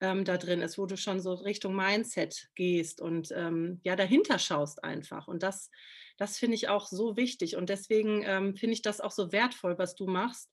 ähm, 0.00 0.24
da 0.24 0.38
drin 0.38 0.62
ist, 0.62 0.78
wo 0.78 0.86
du 0.86 0.96
schon 0.96 1.20
so 1.20 1.34
Richtung 1.34 1.74
Mindset 1.74 2.48
gehst 2.54 3.00
und 3.00 3.32
ähm, 3.32 3.80
ja 3.84 3.96
dahinter 3.96 4.38
schaust 4.38 4.82
einfach. 4.82 5.28
Und 5.28 5.42
das, 5.42 5.70
das 6.16 6.38
finde 6.38 6.56
ich 6.56 6.68
auch 6.68 6.86
so 6.86 7.16
wichtig. 7.16 7.56
Und 7.56 7.68
deswegen 7.68 8.22
ähm, 8.24 8.56
finde 8.56 8.74
ich 8.74 8.82
das 8.82 9.00
auch 9.00 9.10
so 9.10 9.32
wertvoll, 9.32 9.78
was 9.78 9.94
du 9.94 10.06
machst. 10.06 10.50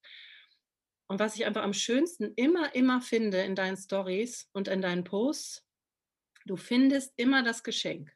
Und 1.10 1.20
was 1.20 1.36
ich 1.36 1.46
einfach 1.46 1.64
am 1.64 1.74
schönsten 1.74 2.34
immer, 2.36 2.76
immer 2.76 3.02
finde 3.02 3.42
in 3.42 3.56
deinen 3.56 3.78
Stories 3.78 4.50
und 4.52 4.68
in 4.68 4.82
deinen 4.82 5.06
Posts, 5.06 5.66
du 6.46 6.58
findest 6.58 7.14
immer 7.16 7.44
das 7.44 7.64
Geschenk. 7.64 8.12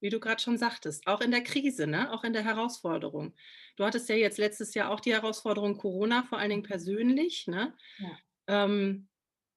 Wie 0.00 0.10
du 0.10 0.20
gerade 0.20 0.42
schon 0.42 0.58
sagtest, 0.58 1.06
auch 1.06 1.20
in 1.20 1.30
der 1.30 1.42
Krise, 1.42 1.86
ne? 1.86 2.12
auch 2.12 2.24
in 2.24 2.32
der 2.32 2.44
Herausforderung. 2.44 3.34
Du 3.76 3.84
hattest 3.84 4.08
ja 4.08 4.16
jetzt 4.16 4.38
letztes 4.38 4.74
Jahr 4.74 4.90
auch 4.90 5.00
die 5.00 5.12
Herausforderung 5.12 5.76
Corona, 5.76 6.24
vor 6.24 6.38
allen 6.38 6.50
Dingen 6.50 6.62
persönlich. 6.62 7.46
Ne? 7.46 7.76
Ja. 7.98 8.18
Ähm, 8.64 9.07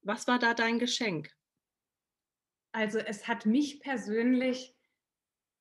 was 0.02 0.26
war 0.26 0.38
da 0.38 0.54
dein 0.54 0.78
Geschenk? 0.78 1.30
Also 2.72 2.98
es 2.98 3.28
hat 3.28 3.46
mich 3.46 3.80
persönlich 3.80 4.74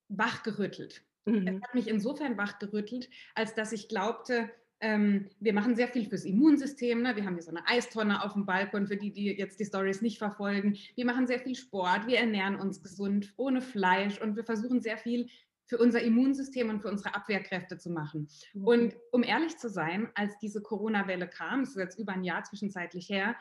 wachgerüttelt. 0.08 1.04
Mhm. 1.26 1.48
Es 1.48 1.62
hat 1.62 1.76
mich 1.76 1.88
insofern 1.88 2.38
wachgerüttelt, 2.38 3.10
als 3.36 3.54
dass 3.54 3.72
ich 3.72 3.88
glaubte, 3.90 4.50
ähm, 4.80 5.30
wir 5.40 5.54
machen 5.54 5.76
sehr 5.76 5.88
viel 5.88 6.10
fürs 6.10 6.26
Immunsystem. 6.26 7.04
Ne? 7.04 7.16
Wir 7.16 7.26
haben 7.26 7.36
hier 7.36 7.44
so 7.44 7.52
eine 7.52 7.68
Eistonne 7.68 8.24
auf 8.24 8.34
dem 8.34 8.46
Balkon, 8.46 8.88
für 8.88 8.98
die, 8.98 9.12
die 9.12 9.28
jetzt 9.38 9.60
die 9.60 9.66
Stories 9.66 10.02
nicht 10.02 10.18
verfolgen. 10.18 10.78
Wir 10.96 11.06
machen 11.06 11.28
sehr 11.28 11.40
viel 11.40 11.56
Sport, 11.56 12.08
wir 12.08 12.18
ernähren 12.18 12.56
uns 12.56 12.82
gesund, 12.82 13.34
ohne 13.38 13.62
Fleisch 13.62 14.20
und 14.20 14.36
wir 14.36 14.44
versuchen 14.44 14.82
sehr 14.82 14.98
viel 14.98 15.30
für 15.68 15.78
unser 15.78 16.02
Immunsystem 16.02 16.70
und 16.70 16.82
für 16.82 16.90
unsere 16.90 17.16
Abwehrkräfte 17.16 17.78
zu 17.78 17.92
machen. 17.92 18.28
Mhm. 18.54 18.66
Und 18.66 18.96
um 19.12 19.24
ehrlich 19.24 19.58
zu 19.58 19.70
sein, 19.70 20.10
als 20.16 20.38
diese 20.40 20.62
Corona-Welle 20.62 21.30
kam, 21.30 21.62
das 21.62 21.70
ist 21.70 21.78
jetzt 21.78 22.00
über 22.00 22.14
ein 22.14 22.24
Jahr 22.24 22.44
zwischenzeitlich 22.44 23.08
her, 23.08 23.36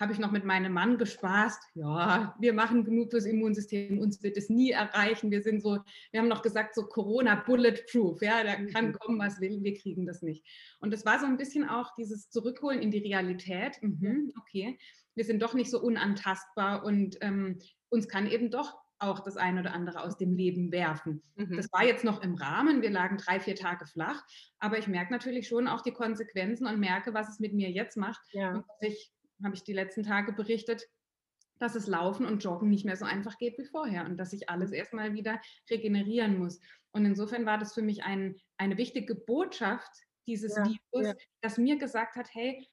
habe 0.00 0.12
ich 0.12 0.18
noch 0.18 0.32
mit 0.32 0.44
meinem 0.44 0.72
Mann 0.72 0.98
gespaßt. 0.98 1.62
Ja, 1.74 2.34
wir 2.40 2.52
machen 2.52 2.84
genug 2.84 3.10
fürs 3.10 3.26
Immunsystem, 3.26 3.98
uns 3.98 4.22
wird 4.22 4.36
es 4.36 4.48
nie 4.48 4.70
erreichen. 4.70 5.30
Wir 5.30 5.42
sind 5.42 5.62
so, 5.62 5.78
wir 6.10 6.20
haben 6.20 6.28
noch 6.28 6.42
gesagt, 6.42 6.74
so 6.74 6.86
Corona 6.86 7.36
bulletproof. 7.36 8.20
Ja, 8.22 8.42
da 8.42 8.56
kann 8.66 8.88
mhm. 8.88 8.92
kommen, 8.94 9.18
was 9.18 9.40
will, 9.40 9.62
wir 9.62 9.74
kriegen 9.74 10.06
das 10.06 10.22
nicht. 10.22 10.44
Und 10.80 10.92
das 10.92 11.04
war 11.04 11.20
so 11.20 11.26
ein 11.26 11.36
bisschen 11.36 11.68
auch 11.68 11.94
dieses 11.96 12.28
Zurückholen 12.30 12.80
in 12.80 12.90
die 12.90 12.98
Realität. 12.98 13.78
Mhm, 13.82 14.32
okay, 14.40 14.78
wir 15.14 15.24
sind 15.24 15.42
doch 15.42 15.54
nicht 15.54 15.70
so 15.70 15.80
unantastbar 15.80 16.84
und 16.84 17.16
ähm, 17.20 17.58
uns 17.88 18.08
kann 18.08 18.26
eben 18.26 18.50
doch 18.50 18.74
auch 18.98 19.20
das 19.20 19.36
eine 19.36 19.60
oder 19.60 19.74
andere 19.74 20.02
aus 20.02 20.16
dem 20.16 20.34
Leben 20.34 20.72
werfen. 20.72 21.22
Mhm. 21.36 21.56
Das 21.56 21.70
war 21.72 21.84
jetzt 21.84 22.04
noch 22.04 22.22
im 22.22 22.34
Rahmen. 22.34 22.82
Wir 22.82 22.90
lagen 22.90 23.18
drei, 23.18 23.38
vier 23.40 23.54
Tage 23.54 23.86
flach. 23.86 24.22
Aber 24.58 24.78
ich 24.78 24.88
merke 24.88 25.12
natürlich 25.12 25.48
schon 25.48 25.68
auch 25.68 25.82
die 25.82 25.92
Konsequenzen 25.92 26.66
und 26.66 26.80
merke, 26.80 27.12
was 27.12 27.28
es 27.28 27.40
mit 27.40 27.52
mir 27.52 27.70
jetzt 27.70 27.96
macht. 27.96 28.20
Ja. 28.32 28.52
Und 28.54 28.64
dass 28.66 28.90
ich 28.90 29.12
habe 29.42 29.54
ich 29.54 29.64
die 29.64 29.72
letzten 29.72 30.02
Tage 30.02 30.32
berichtet, 30.32 30.86
dass 31.58 31.74
es 31.74 31.86
Laufen 31.86 32.26
und 32.26 32.42
Joggen 32.42 32.68
nicht 32.68 32.84
mehr 32.84 32.96
so 32.96 33.04
einfach 33.04 33.38
geht 33.38 33.58
wie 33.58 33.64
vorher 33.64 34.04
und 34.04 34.16
dass 34.16 34.32
ich 34.32 34.50
alles 34.50 34.72
erstmal 34.72 35.14
wieder 35.14 35.40
regenerieren 35.70 36.38
muss. 36.38 36.60
Und 36.92 37.04
insofern 37.04 37.46
war 37.46 37.58
das 37.58 37.74
für 37.74 37.82
mich 37.82 38.04
ein, 38.04 38.36
eine 38.56 38.76
wichtige 38.76 39.14
Botschaft 39.14 39.90
dieses 40.26 40.56
ja, 40.56 40.64
Virus, 40.64 41.08
ja. 41.08 41.14
das 41.42 41.58
mir 41.58 41.78
gesagt 41.78 42.16
hat, 42.16 42.28
hey, 42.32 42.66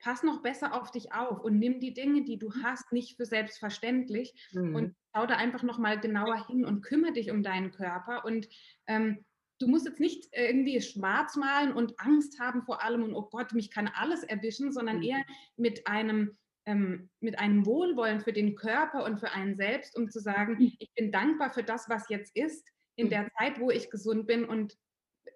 pass 0.00 0.22
noch 0.22 0.42
besser 0.42 0.74
auf 0.74 0.90
dich 0.90 1.12
auf 1.12 1.40
und 1.40 1.58
nimm 1.58 1.78
die 1.80 1.94
Dinge, 1.94 2.24
die 2.24 2.38
du 2.38 2.48
mhm. 2.48 2.62
hast, 2.62 2.92
nicht 2.92 3.16
für 3.16 3.26
selbstverständlich 3.26 4.32
mhm. 4.52 4.74
und 4.74 4.96
schau 5.14 5.26
da 5.26 5.36
einfach 5.36 5.62
nochmal 5.62 6.00
genauer 6.00 6.46
hin 6.46 6.64
und 6.64 6.82
kümmere 6.82 7.12
dich 7.12 7.30
um 7.30 7.42
deinen 7.42 7.70
Körper 7.70 8.24
und 8.24 8.48
ähm, 8.86 9.24
du 9.60 9.68
musst 9.68 9.86
jetzt 9.86 10.00
nicht 10.00 10.28
irgendwie 10.32 10.80
schwarz 10.80 11.36
malen 11.36 11.72
und 11.72 11.94
Angst 12.00 12.40
haben 12.40 12.62
vor 12.62 12.82
allem 12.82 13.04
und 13.04 13.14
oh 13.14 13.28
Gott, 13.30 13.52
mich 13.52 13.70
kann 13.70 13.88
alles 13.88 14.24
erwischen, 14.24 14.72
sondern 14.72 14.96
mhm. 14.96 15.02
eher 15.02 15.24
mit 15.56 15.86
einem 15.86 16.36
ähm, 16.66 17.08
mit 17.20 17.38
einem 17.38 17.64
Wohlwollen 17.64 18.20
für 18.20 18.32
den 18.32 18.54
Körper 18.54 19.04
und 19.04 19.18
für 19.18 19.32
einen 19.32 19.56
selbst, 19.56 19.96
um 19.96 20.10
zu 20.10 20.20
sagen, 20.20 20.54
mhm. 20.54 20.72
ich 20.78 20.92
bin 20.94 21.10
dankbar 21.10 21.50
für 21.52 21.62
das, 21.62 21.88
was 21.88 22.08
jetzt 22.08 22.36
ist, 22.36 22.68
in 22.96 23.06
mhm. 23.06 23.10
der 23.10 23.30
Zeit, 23.38 23.60
wo 23.60 23.70
ich 23.70 23.90
gesund 23.90 24.26
bin 24.26 24.44
und 24.44 24.76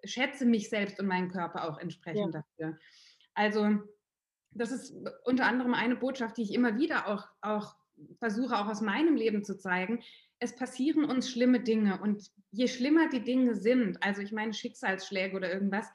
schätze 0.03 0.45
mich 0.45 0.69
selbst 0.69 0.99
und 0.99 1.07
meinen 1.07 1.31
Körper 1.31 1.67
auch 1.67 1.79
entsprechend 1.79 2.33
ja. 2.33 2.41
dafür. 2.41 2.79
Also 3.33 3.79
das 4.51 4.71
ist 4.71 4.95
unter 5.23 5.45
anderem 5.45 5.73
eine 5.73 5.95
Botschaft, 5.95 6.37
die 6.37 6.43
ich 6.43 6.53
immer 6.53 6.77
wieder 6.77 7.07
auch, 7.07 7.27
auch 7.41 7.75
versuche, 8.19 8.57
auch 8.57 8.67
aus 8.67 8.81
meinem 8.81 9.15
Leben 9.15 9.43
zu 9.43 9.57
zeigen 9.57 10.03
es 10.39 10.55
passieren 10.55 11.05
uns 11.05 11.29
schlimme 11.29 11.59
Dinge 11.61 12.01
und 12.01 12.29
je 12.51 12.67
schlimmer 12.67 13.09
die 13.09 13.23
Dinge 13.23 13.55
sind, 13.55 14.01
also 14.03 14.21
ich 14.21 14.31
meine 14.31 14.53
Schicksalsschläge 14.53 15.35
oder 15.35 15.51
irgendwas, 15.51 15.87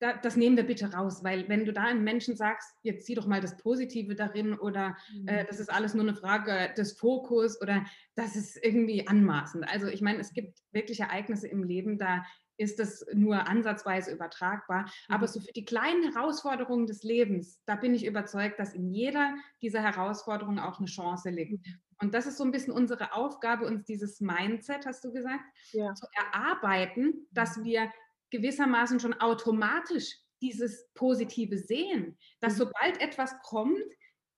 da, 0.00 0.12
das 0.12 0.36
nehmen 0.36 0.56
wir 0.56 0.64
bitte 0.64 0.92
raus, 0.92 1.22
weil 1.22 1.48
wenn 1.48 1.64
du 1.64 1.72
da 1.72 1.84
einem 1.84 2.04
Menschen 2.04 2.36
sagst, 2.36 2.68
jetzt 2.82 3.06
sieh 3.06 3.14
doch 3.14 3.26
mal 3.26 3.40
das 3.40 3.56
Positive 3.56 4.14
darin 4.14 4.54
oder 4.54 4.96
mhm. 5.12 5.28
äh, 5.28 5.44
das 5.46 5.60
ist 5.60 5.72
alles 5.72 5.94
nur 5.94 6.02
eine 6.02 6.14
Frage 6.14 6.74
des 6.76 6.98
Fokus 6.98 7.60
oder 7.60 7.84
das 8.14 8.36
ist 8.36 8.62
irgendwie 8.62 9.06
anmaßend. 9.06 9.66
Also 9.68 9.86
ich 9.86 10.02
meine, 10.02 10.18
es 10.18 10.32
gibt 10.32 10.58
wirklich 10.72 11.00
Ereignisse 11.00 11.48
im 11.48 11.62
Leben, 11.62 11.98
da 11.98 12.24
ist 12.56 12.78
das 12.78 13.04
nur 13.12 13.48
ansatzweise 13.48 14.12
übertragbar. 14.12 14.82
Mhm. 14.82 15.14
Aber 15.14 15.28
so 15.28 15.40
für 15.40 15.52
die 15.52 15.64
kleinen 15.64 16.12
Herausforderungen 16.12 16.86
des 16.86 17.02
Lebens, 17.02 17.62
da 17.66 17.76
bin 17.76 17.94
ich 17.94 18.04
überzeugt, 18.04 18.58
dass 18.58 18.74
in 18.74 18.90
jeder 18.90 19.34
dieser 19.62 19.82
Herausforderungen 19.82 20.58
auch 20.58 20.78
eine 20.78 20.86
Chance 20.86 21.30
liegt. 21.30 21.66
Und 22.00 22.14
das 22.14 22.26
ist 22.26 22.38
so 22.38 22.44
ein 22.44 22.50
bisschen 22.50 22.72
unsere 22.72 23.14
Aufgabe, 23.14 23.66
uns 23.66 23.84
dieses 23.84 24.20
Mindset, 24.20 24.86
hast 24.86 25.04
du 25.04 25.12
gesagt, 25.12 25.44
ja. 25.72 25.94
zu 25.94 26.06
erarbeiten, 26.12 27.26
dass 27.32 27.56
mhm. 27.56 27.64
wir 27.64 27.92
gewissermaßen 28.30 29.00
schon 29.00 29.14
automatisch 29.14 30.18
dieses 30.40 30.88
Positive 30.94 31.56
sehen, 31.56 32.18
dass 32.40 32.54
mhm. 32.54 32.58
sobald 32.58 33.00
etwas 33.00 33.34
kommt, 33.42 33.78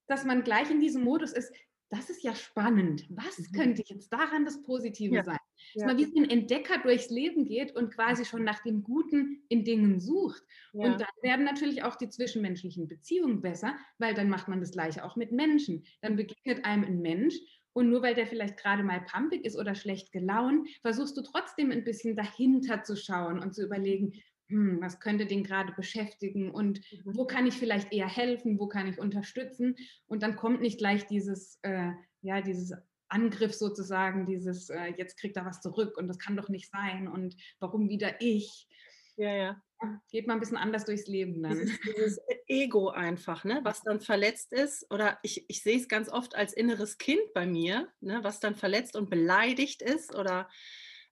dass 0.07 0.25
man 0.25 0.45
gleich 0.45 0.71
in 0.71 0.81
diesem 0.81 1.03
Modus 1.03 1.33
ist, 1.33 1.53
das 1.89 2.11
ist 2.11 2.25
ja 2.25 2.35
spannend. 2.35 3.07
Was 3.11 3.39
mhm. 3.39 3.53
könnte 3.53 3.83
jetzt 3.87 4.13
daran 4.13 4.45
das 4.45 4.63
Positive 4.63 5.15
ja. 5.15 5.25
sein? 5.25 5.39
Dass 5.75 5.83
ja. 5.83 5.87
man 5.87 5.99
wie 5.99 6.21
ein 6.21 6.29
Entdecker 6.29 6.79
durchs 6.83 7.11
Leben 7.11 7.45
geht 7.45 7.75
und 7.75 7.95
quasi 7.95 8.25
schon 8.25 8.45
nach 8.45 8.63
dem 8.63 8.83
Guten 8.83 9.45
in 9.49 9.65
Dingen 9.65 10.01
sucht. 10.01 10.43
Ja. 10.73 10.85
Und 10.85 11.01
dann 11.01 11.09
werden 11.23 11.45
natürlich 11.45 11.85
auch 11.85 11.97
die 11.97 12.09
zwischenmenschlichen 12.09 12.89
Beziehungen 12.89 13.41
besser, 13.41 13.77
weil 13.99 14.15
dann 14.15 14.29
macht 14.29 14.49
man 14.49 14.61
das 14.61 14.73
Gleiche 14.73 15.05
auch 15.05 15.17
mit 15.17 15.33
Menschen. 15.33 15.85
Dann 16.01 16.17
begegnet 16.17 16.65
einem 16.65 16.85
ein 16.85 17.01
Mensch 17.01 17.37
und 17.73 17.91
nur 17.91 18.03
weil 18.03 18.15
der 18.15 18.27
vielleicht 18.27 18.57
gerade 18.57 18.83
mal 18.83 19.05
pumpig 19.05 19.45
ist 19.45 19.57
oder 19.57 19.75
schlecht 19.75 20.11
gelaunt, 20.11 20.67
versuchst 20.81 21.17
du 21.17 21.23
trotzdem 21.23 21.71
ein 21.71 21.85
bisschen 21.85 22.17
dahinter 22.17 22.83
zu 22.83 22.97
schauen 22.97 23.39
und 23.39 23.55
zu 23.55 23.65
überlegen, 23.65 24.15
hm, 24.49 24.81
was 24.81 25.01
könnte 25.01 25.27
den 25.27 25.45
gerade 25.45 25.73
beschäftigen 25.73 26.51
und 26.51 26.81
wo 27.05 27.25
mhm. 27.25 27.27
kann 27.29 27.47
ich 27.47 27.55
vielleicht 27.55 27.93
eher 27.93 28.09
helfen, 28.09 28.59
wo 28.59 28.69
kann 28.69 28.87
ich 28.87 28.99
unterstützen 28.99 29.77
und 30.07 30.23
dann 30.23 30.37
kommt 30.37 30.61
nicht 30.61 30.79
gleich 30.79 31.07
dieses, 31.07 31.59
äh, 31.63 31.93
ja, 32.23 32.41
dieses 32.41 32.73
Angriff 33.09 33.55
sozusagen, 33.55 34.27
dieses, 34.27 34.71
äh, 34.71 34.93
jetzt 34.97 35.19
kriegt 35.19 35.37
er 35.37 35.45
was 35.45 35.61
zurück 35.61 35.97
und 35.97 36.09
das 36.09 36.19
kann 36.19 36.37
doch 36.37 36.49
nicht 36.49 36.71
sein 36.71 37.09
und 37.09 37.37
warum 37.61 37.89
wieder 37.89 38.21
ich. 38.21 38.69
Ja, 39.17 39.35
ja. 39.35 39.63
Geht 40.11 40.27
mal 40.27 40.35
ein 40.35 40.41
bisschen 40.41 40.57
anders 40.57 40.87
durchs 40.87 41.07
Leben 41.07 41.43
dann. 41.43 41.59
Dieses, 41.59 41.81
dieses 41.81 42.21
Ego 42.47 42.89
einfach, 42.89 43.45
ne, 43.45 43.61
was 43.63 43.83
dann 43.83 44.01
verletzt 44.01 44.53
ist. 44.53 44.91
Oder 44.91 45.19
ich, 45.23 45.45
ich 45.49 45.63
sehe 45.63 45.77
es 45.77 45.89
ganz 45.89 46.09
oft 46.09 46.35
als 46.35 46.55
inneres 46.55 46.97
Kind 46.99 47.21
bei 47.35 47.47
mir, 47.47 47.89
ne, 48.01 48.21
was 48.23 48.41
dann 48.41 48.55
verletzt 48.55 48.97
und 48.97 49.11
beleidigt 49.11 49.83
ist 49.83 50.15
oder 50.15 50.49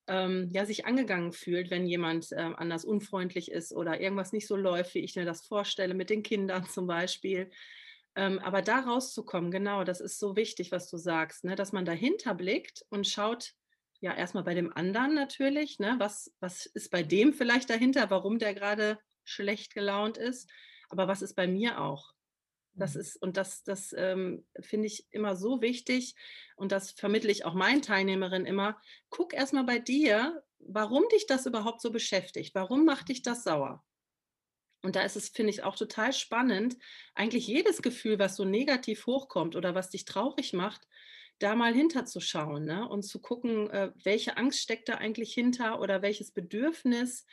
ähm, 0.07 0.49
ja, 0.53 0.65
sich 0.65 0.85
angegangen 0.85 1.33
fühlt, 1.33 1.71
wenn 1.71 1.87
jemand 1.87 2.31
äh, 2.31 2.35
anders 2.35 2.85
unfreundlich 2.85 3.51
ist 3.51 3.73
oder 3.73 3.99
irgendwas 3.99 4.33
nicht 4.33 4.47
so 4.47 4.55
läuft, 4.55 4.93
wie 4.93 4.99
ich 4.99 5.15
mir 5.15 5.25
das 5.25 5.45
vorstelle, 5.45 5.93
mit 5.93 6.09
den 6.09 6.23
Kindern 6.23 6.65
zum 6.69 6.87
Beispiel. 6.87 7.49
Ähm, 8.15 8.39
aber 8.39 8.61
da 8.61 8.79
rauszukommen, 8.79 9.51
genau, 9.51 9.83
das 9.83 9.99
ist 9.99 10.19
so 10.19 10.35
wichtig, 10.35 10.71
was 10.71 10.89
du 10.89 10.97
sagst, 10.97 11.43
ne, 11.43 11.55
dass 11.55 11.73
man 11.73 11.85
dahinter 11.85 12.33
blickt 12.33 12.85
und 12.89 13.07
schaut, 13.07 13.53
ja, 13.99 14.13
erstmal 14.13 14.43
bei 14.43 14.53
dem 14.53 14.71
anderen 14.71 15.15
natürlich, 15.15 15.79
ne, 15.79 15.95
was, 15.99 16.33
was 16.39 16.65
ist 16.65 16.91
bei 16.91 17.03
dem 17.03 17.33
vielleicht 17.33 17.69
dahinter, 17.69 18.09
warum 18.09 18.39
der 18.39 18.53
gerade 18.53 18.99
schlecht 19.25 19.73
gelaunt 19.73 20.17
ist, 20.17 20.49
aber 20.89 21.07
was 21.07 21.21
ist 21.21 21.35
bei 21.35 21.47
mir 21.47 21.81
auch? 21.81 22.14
Das 22.75 22.95
mhm. 22.95 23.01
ist, 23.01 23.21
und 23.21 23.37
das, 23.37 23.63
das 23.63 23.93
ähm, 23.97 24.45
finde 24.59 24.87
ich 24.87 25.07
immer 25.11 25.35
so 25.35 25.61
wichtig 25.61 26.15
und 26.55 26.71
das 26.71 26.91
vermittle 26.91 27.31
ich 27.31 27.45
auch 27.45 27.53
meinen 27.53 27.81
Teilnehmerinnen 27.81 28.45
immer. 28.45 28.79
Guck 29.09 29.33
erstmal 29.33 29.63
bei 29.63 29.79
dir, 29.79 30.43
warum 30.59 31.03
dich 31.11 31.25
das 31.27 31.45
überhaupt 31.45 31.81
so 31.81 31.91
beschäftigt. 31.91 32.55
Warum 32.55 32.85
macht 32.85 33.09
dich 33.09 33.21
das 33.21 33.43
sauer? 33.43 33.83
Und 34.81 34.95
da 34.95 35.01
ist 35.01 35.15
es, 35.15 35.29
finde 35.29 35.49
ich, 35.49 35.63
auch 35.63 35.75
total 35.75 36.13
spannend, 36.13 36.77
eigentlich 37.15 37.47
jedes 37.47 37.81
Gefühl, 37.81 38.19
was 38.19 38.35
so 38.35 38.45
negativ 38.45 39.07
hochkommt 39.07 39.55
oder 39.55 39.73
was 39.73 39.89
dich 39.89 40.05
traurig 40.05 40.53
macht, 40.53 40.87
da 41.39 41.55
mal 41.55 41.73
hinterzuschauen 41.73 42.65
ne? 42.65 42.87
und 42.87 43.03
zu 43.03 43.19
gucken, 43.19 43.69
äh, 43.71 43.91
welche 44.03 44.37
Angst 44.37 44.59
steckt 44.59 44.87
da 44.87 44.95
eigentlich 44.95 45.33
hinter 45.33 45.81
oder 45.81 46.01
welches 46.01 46.31
Bedürfnis. 46.31 47.25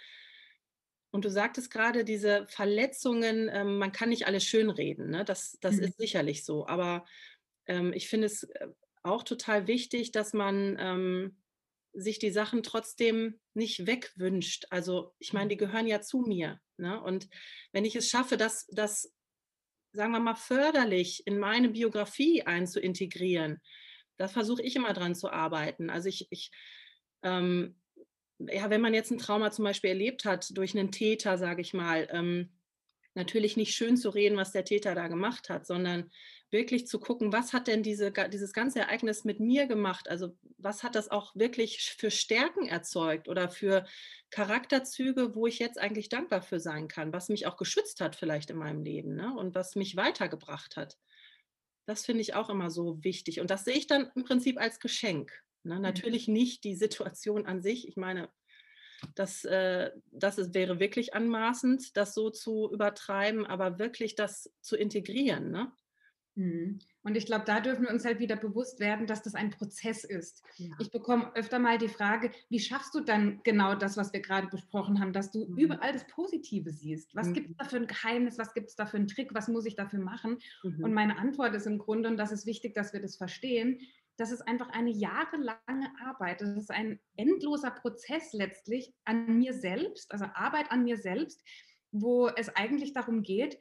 Und 1.13 1.27
du 1.27 1.31
sagtest 1.31 1.71
gerade, 1.71 2.05
diese 2.05 2.47
Verletzungen, 2.49 3.51
ähm, 3.53 3.77
man 3.77 3.93
kann 3.93 4.09
nicht 4.09 4.27
alles 4.27 4.45
schönreden. 4.45 5.11
Ne? 5.11 5.25
Das, 5.25 5.59
das 5.61 5.77
mhm. 5.77 5.83
ist 5.85 5.99
sicherlich 5.99 6.45
so. 6.45 6.67
Aber 6.67 7.05
ähm, 7.67 7.93
ich 7.93 8.09
finde 8.09 8.27
es 8.27 8.45
äh, 8.45 8.69
auch 9.03 9.23
total 9.23 9.67
wichtig, 9.67 10.11
dass 10.11 10.33
man 10.33 10.77
ähm, 10.81 11.37
sich 11.93 12.19
die 12.19 12.31
Sachen 12.31 12.63
trotzdem 12.63 13.39
nicht 13.53 13.87
wegwünscht. 13.87 14.67
Also 14.71 15.15
ich 15.19 15.35
meine, 15.35 15.51
die 15.51 15.57
mhm. 15.57 15.61
gehören 15.61 15.87
ja 15.87 16.01
zu 16.01 16.21
mir. 16.21 16.59
Ne? 16.79 17.01
Und 17.03 17.29
wenn 17.73 17.85
ich 17.85 17.95
es 17.95 18.09
schaffe, 18.09 18.39
das, 18.39 18.67
das, 18.69 19.13
sagen 19.93 20.13
wir 20.13 20.21
mal, 20.21 20.35
förderlich 20.35 21.27
in 21.27 21.39
meine 21.39 21.69
Biografie 21.69 22.45
einzuintegrieren, 22.45 23.61
da 24.17 24.29
versuche 24.29 24.63
ich 24.63 24.77
immer 24.77 24.95
dran 24.95 25.15
zu 25.15 25.31
arbeiten. 25.31 25.91
Also 25.91 26.09
ich, 26.09 26.29
ich 26.31 26.51
ähm, 27.23 27.82
ja, 28.51 28.71
wenn 28.71 28.81
man 28.81 28.95
jetzt 28.95 29.11
ein 29.11 29.19
Trauma 29.19 29.51
zum 29.51 29.65
Beispiel 29.65 29.91
erlebt 29.91 30.25
hat 30.25 30.57
durch 30.57 30.77
einen 30.77 30.91
Täter, 30.91 31.39
sage 31.39 31.61
ich 31.61 31.75
mal, 31.75 32.09
ähm, 32.11 32.51
natürlich 33.15 33.57
nicht 33.57 33.75
schön 33.75 33.97
zu 33.97 34.11
reden, 34.11 34.37
was 34.37 34.53
der 34.53 34.65
Täter 34.65 34.95
da 34.95 35.09
gemacht 35.09 35.49
hat, 35.51 35.67
sondern 35.67 36.11
wirklich 36.51 36.87
zu 36.87 37.01
gucken, 37.01 37.33
was 37.33 37.53
hat 37.53 37.67
denn 37.67 37.83
diese, 37.83 38.13
dieses 38.31 38.53
ganze 38.53 38.81
Ereignis 38.81 39.25
mit 39.25 39.41
mir 39.41 39.67
gemacht? 39.67 40.09
Also 40.09 40.37
was 40.59 40.83
hat 40.83 40.95
das 40.95 41.11
auch 41.11 41.35
wirklich 41.35 41.95
für 41.99 42.11
Stärken 42.11 42.69
erzeugt 42.69 43.29
oder 43.29 43.49
für 43.49 43.87
Charakterzüge, 44.31 45.35
wo 45.35 45.47
ich 45.47 45.59
jetzt 45.59 45.79
eigentlich 45.79 46.09
dankbar 46.09 46.43
für 46.43 46.61
sein 46.61 46.89
kann, 46.89 47.13
was 47.13 47.29
mich 47.29 47.47
auch 47.47 47.57
geschützt 47.57 48.01
hat 48.01 48.17
vielleicht 48.17 48.51
in 48.51 48.59
meinem 48.59 48.83
Leben 48.83 49.15
ne? 49.15 49.35
und 49.35 49.55
was 49.55 49.77
mich 49.77 49.97
weitergebracht 49.97 50.77
hat. 50.77 50.99
Das 51.87 52.05
finde 52.05 52.21
ich 52.21 52.35
auch 52.35 52.49
immer 52.49 52.71
so 52.71 53.03
wichtig. 53.03 53.41
Und 53.41 53.51
das 53.51 53.65
sehe 53.65 53.75
ich 53.75 53.87
dann 53.87 54.11
im 54.15 54.25
Prinzip 54.25 54.61
als 54.61 54.79
Geschenk. 54.79 55.33
Ne? 55.65 55.77
Mhm. 55.77 55.83
Natürlich 55.83 56.29
nicht 56.29 56.65
die 56.65 56.75
Situation 56.75 57.47
an 57.47 57.63
sich. 57.63 57.89
Ich 57.89 57.97
meine, 57.97 58.29
das, 59.15 59.45
äh, 59.45 59.91
das 60.11 60.39
ist, 60.39 60.55
wäre 60.55 60.81
wirklich 60.81 61.15
anmaßend, 61.15 61.97
das 61.97 62.15
so 62.15 62.31
zu 62.31 62.71
übertreiben, 62.73 63.47
aber 63.47 63.79
wirklich 63.79 64.15
das 64.15 64.53
zu 64.61 64.77
integrieren. 64.77 65.51
Ne? 65.51 65.73
Mhm. 66.35 66.79
Und 67.03 67.17
ich 67.17 67.27
glaube, 67.27 67.45
da 67.45 67.61
dürfen 67.61 67.85
wir 67.85 67.91
uns 67.91 68.05
halt 68.05 68.21
wieder 68.21 68.37
bewusst 68.37 68.79
werden, 68.81 69.07
dass 69.07 69.23
das 69.23 69.35
ein 69.35 69.51
Prozess 69.51 70.05
ist. 70.05 70.43
Ja. 70.57 70.71
Ich 70.79 70.91
bekomme 70.91 71.35
öfter 71.35 71.59
mal 71.59 71.79
die 71.79 71.89
Frage, 71.89 72.31
wie 72.49 72.61
schaffst 72.61 72.95
du 72.95 73.01
dann 73.01 73.41
genau 73.43 73.75
das, 73.75 73.97
was 73.97 74.13
wir 74.13 74.21
gerade 74.21 74.47
besprochen 74.47 75.01
haben, 75.01 75.13
dass 75.13 75.31
du 75.31 75.47
mhm. 75.47 75.59
überall 75.59 75.93
das 75.93 76.07
Positive 76.07 76.71
siehst? 76.71 77.15
Was 77.15 77.29
mhm. 77.29 77.35
gibt 77.35 77.51
es 77.51 77.57
da 77.57 77.65
für 77.65 77.77
ein 77.77 77.87
Geheimnis? 77.87 78.39
Was 78.39 78.55
gibt 78.55 78.69
es 78.69 78.77
da 78.77 78.87
für 78.87 78.97
einen 78.97 79.09
Trick? 79.09 79.35
Was 79.35 79.49
muss 79.49 79.67
ich 79.67 79.75
dafür 79.75 79.99
machen? 79.99 80.39
Mhm. 80.63 80.85
Und 80.85 80.95
meine 80.95 81.19
Antwort 81.19 81.55
ist 81.55 81.67
im 81.67 81.79
Grunde, 81.79 82.09
und 82.09 82.17
das 82.17 82.33
ist 82.33 82.47
wichtig, 82.47 82.75
dass 82.75 82.93
wir 82.93 83.01
das 83.01 83.17
verstehen, 83.17 83.81
das 84.17 84.31
ist 84.33 84.43
einfach 84.43 84.69
eine 84.71 84.91
jahrelange 84.91 85.91
Arbeit. 86.05 86.41
Das 86.41 86.57
ist 86.57 86.71
ein 86.71 87.01
endloser 87.17 87.71
Prozess 87.71 88.33
letztlich 88.33 88.95
an 89.05 89.39
mir 89.39 89.55
selbst, 89.55 90.13
also 90.13 90.27
Arbeit 90.35 90.71
an 90.71 90.85
mir 90.85 90.97
selbst, 90.97 91.43
wo 91.91 92.29
es 92.29 92.49
eigentlich 92.51 92.93
darum 92.93 93.23
geht, 93.23 93.59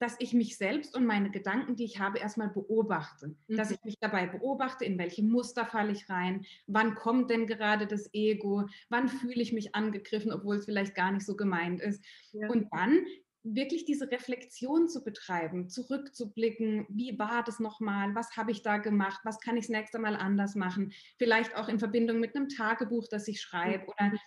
dass 0.00 0.16
ich 0.18 0.34
mich 0.34 0.58
selbst 0.58 0.96
und 0.96 1.06
meine 1.06 1.30
Gedanken, 1.30 1.76
die 1.76 1.84
ich 1.84 2.00
habe, 2.00 2.18
erstmal 2.18 2.48
beobachte. 2.48 3.36
Mhm. 3.46 3.56
Dass 3.56 3.70
ich 3.70 3.82
mich 3.84 3.98
dabei 4.00 4.26
beobachte, 4.26 4.84
in 4.84 4.98
welche 4.98 5.22
Muster 5.22 5.64
falle 5.64 5.92
ich 5.92 6.10
rein, 6.10 6.44
wann 6.66 6.94
kommt 6.94 7.30
denn 7.30 7.46
gerade 7.46 7.86
das 7.86 8.12
Ego, 8.12 8.68
wann 8.88 9.08
fühle 9.08 9.40
ich 9.40 9.52
mich 9.52 9.74
angegriffen, 9.74 10.32
obwohl 10.32 10.56
es 10.56 10.64
vielleicht 10.64 10.94
gar 10.94 11.12
nicht 11.12 11.24
so 11.24 11.36
gemeint 11.36 11.80
ist. 11.80 12.04
Ja. 12.32 12.48
Und 12.48 12.68
dann 12.72 13.06
wirklich 13.44 13.84
diese 13.84 14.10
Reflexion 14.10 14.88
zu 14.88 15.04
betreiben, 15.04 15.68
zurückzublicken, 15.68 16.86
wie 16.88 17.18
war 17.18 17.44
das 17.44 17.60
nochmal, 17.60 18.14
was 18.14 18.36
habe 18.36 18.50
ich 18.50 18.62
da 18.62 18.78
gemacht, 18.78 19.20
was 19.24 19.38
kann 19.38 19.56
ich 19.56 19.66
das 19.66 19.76
nächste 19.76 19.98
Mal 19.98 20.16
anders 20.16 20.54
machen, 20.54 20.92
vielleicht 21.18 21.54
auch 21.54 21.68
in 21.68 21.78
Verbindung 21.78 22.20
mit 22.20 22.34
einem 22.34 22.48
Tagebuch, 22.48 23.06
das 23.10 23.28
ich 23.28 23.42
schreibe 23.42 23.86
oder 23.86 24.08
mhm. 24.08 24.18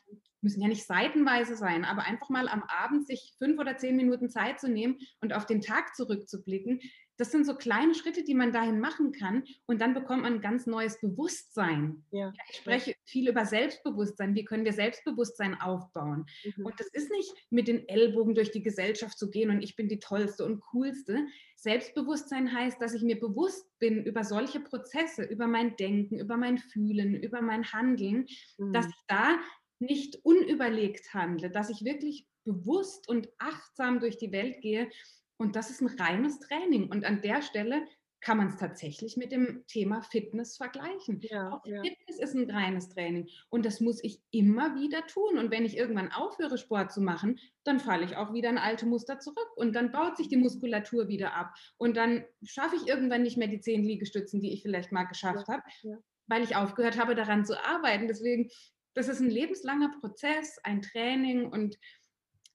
müssen 0.41 0.61
ja 0.61 0.67
nicht 0.67 0.85
seitenweise 0.85 1.57
sein, 1.57 1.83
aber 1.83 2.03
einfach 2.03 2.29
mal 2.29 2.47
am 2.47 2.63
Abend 2.63 3.07
sich 3.07 3.33
fünf 3.39 3.59
oder 3.59 3.77
zehn 3.77 3.95
Minuten 3.95 4.29
Zeit 4.29 4.59
zu 4.59 4.69
nehmen 4.69 4.99
und 5.19 5.33
auf 5.33 5.47
den 5.47 5.61
Tag 5.61 5.95
zurückzublicken, 5.95 6.79
das 7.17 7.31
sind 7.31 7.45
so 7.45 7.55
kleine 7.55 7.95
Schritte, 7.95 8.23
die 8.23 8.35
man 8.35 8.53
dahin 8.53 8.79
machen 8.79 9.11
kann 9.11 9.43
und 9.65 9.81
dann 9.81 9.93
bekommt 9.93 10.23
man 10.23 10.35
ein 10.35 10.41
ganz 10.41 10.67
neues 10.67 10.99
Bewusstsein. 10.99 12.03
Ja. 12.11 12.31
Ich 12.49 12.57
spreche 12.57 12.95
viel 13.03 13.27
über 13.27 13.45
Selbstbewusstsein. 13.45 14.35
Wie 14.35 14.45
können 14.45 14.65
wir 14.65 14.73
Selbstbewusstsein 14.73 15.59
aufbauen? 15.59 16.25
Mhm. 16.43 16.65
Und 16.65 16.79
das 16.79 16.87
ist 16.87 17.11
nicht 17.11 17.33
mit 17.49 17.67
den 17.67 17.87
Ellbogen 17.89 18.35
durch 18.35 18.51
die 18.51 18.61
Gesellschaft 18.61 19.17
zu 19.17 19.29
gehen 19.29 19.49
und 19.49 19.61
ich 19.61 19.75
bin 19.75 19.89
die 19.89 19.99
tollste 19.99 20.45
und 20.45 20.61
coolste. 20.71 21.25
Selbstbewusstsein 21.55 22.53
heißt, 22.53 22.79
dass 22.79 22.93
ich 22.93 23.01
mir 23.01 23.19
bewusst 23.19 23.67
bin 23.79 24.03
über 24.03 24.23
solche 24.23 24.59
Prozesse, 24.59 25.23
über 25.23 25.47
mein 25.47 25.75
Denken, 25.75 26.19
über 26.19 26.37
mein 26.37 26.59
Fühlen, 26.59 27.15
über 27.15 27.41
mein 27.41 27.71
Handeln, 27.73 28.27
mhm. 28.57 28.73
dass 28.73 28.87
ich 28.87 29.01
da 29.07 29.39
nicht 29.79 30.19
unüberlegt 30.23 31.13
handle, 31.13 31.49
dass 31.49 31.69
ich 31.69 31.83
wirklich 31.83 32.27
bewusst 32.43 33.09
und 33.09 33.29
achtsam 33.37 33.99
durch 33.99 34.17
die 34.17 34.31
Welt 34.31 34.61
gehe 34.61 34.89
und 35.37 35.55
das 35.55 35.69
ist 35.69 35.81
ein 35.81 35.87
reines 35.99 36.39
Training. 36.39 36.89
Und 36.89 37.05
an 37.05 37.21
der 37.21 37.41
Stelle 37.41 37.85
kann 38.19 38.37
man 38.37 38.47
es 38.47 38.57
tatsächlich 38.57 39.15
mit 39.15 39.31
dem 39.31 39.63
Thema 39.67 40.01
Fitness 40.01 40.57
vergleichen. 40.57 41.19
Ja, 41.21 41.53
Auch 41.53 41.65
ja. 41.65 41.81
Fitness 41.81 42.19
ist 42.19 42.35
ein 42.35 42.49
reines 42.49 42.89
Training 42.89 43.29
und 43.49 43.65
das 43.65 43.79
muss 43.79 44.03
ich 44.03 44.21
immer 44.31 44.75
wieder 44.75 45.05
tun. 45.05 45.37
Und 45.37 45.51
wenn 45.51 45.65
ich 45.65 45.77
irgendwann 45.77 46.11
aufhöre, 46.11 46.57
Sport 46.57 46.91
zu 46.91 47.01
machen, 47.01 47.39
dann 47.63 47.79
falle 47.79 48.05
ich 48.05 48.15
auch 48.15 48.33
wieder 48.33 48.49
in 48.49 48.57
alte 48.57 48.85
Muster 48.85 49.19
zurück 49.19 49.49
und 49.55 49.75
dann 49.75 49.91
baut 49.91 50.17
sich 50.17 50.27
die 50.29 50.37
Muskulatur 50.37 51.07
wieder 51.07 51.35
ab. 51.35 51.53
Und 51.77 51.95
dann 51.95 52.25
schaffe 52.43 52.75
ich 52.75 52.87
irgendwann 52.87 53.23
nicht 53.23 53.37
mehr 53.37 53.47
die 53.47 53.61
zehn 53.61 53.83
Liegestützen, 53.83 54.41
die 54.41 54.51
ich 54.51 54.63
vielleicht 54.63 54.91
mal 54.91 55.03
geschafft 55.03 55.47
ja, 55.47 55.53
habe, 55.53 56.01
weil 56.25 56.43
ich 56.43 56.55
aufgehört 56.55 56.99
habe, 56.99 57.13
daran 57.13 57.45
zu 57.45 57.63
arbeiten. 57.63 58.07
Deswegen, 58.07 58.49
das 58.95 59.09
ist 59.09 59.19
ein 59.19 59.29
lebenslanger 59.29 59.91
Prozess, 59.99 60.57
ein 60.63 60.81
Training 60.81 61.45
und 61.45 61.77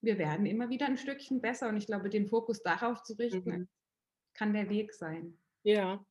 wir 0.02 0.18
werden 0.18 0.46
immer 0.46 0.68
wieder 0.68 0.86
ein 0.86 0.98
Stückchen 0.98 1.40
besser. 1.40 1.68
Und 1.68 1.76
ich 1.76 1.86
glaube, 1.86 2.10
den 2.10 2.28
Fokus 2.28 2.62
darauf 2.62 3.02
zu 3.02 3.14
richten, 3.14 3.50
mhm. 3.50 3.68
kann 4.34 4.52
der 4.52 4.68
Weg 4.68 4.92
sein. 4.92 5.38
Ja. 5.62 6.04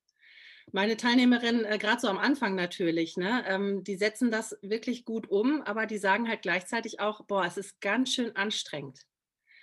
Meine 0.72 0.96
Teilnehmerinnen, 0.96 1.66
äh, 1.66 1.78
gerade 1.78 2.00
so 2.00 2.08
am 2.08 2.18
Anfang 2.18 2.56
natürlich, 2.56 3.18
ne, 3.18 3.44
ähm, 3.48 3.84
die 3.84 3.96
setzen 3.96 4.32
das 4.32 4.58
wirklich 4.62 5.06
gut 5.06 5.30
um, 5.30 5.62
aber 5.64 5.86
die 5.86 5.98
sagen 5.98 6.30
halt 6.30 6.44
gleichzeitig 6.44 7.00
auch, 7.00 7.26
boah, 7.26 7.46
es 7.46 7.58
ist 7.58 7.82
ganz 7.82 8.14
schön 8.14 8.36
anstrengend. 8.36 9.06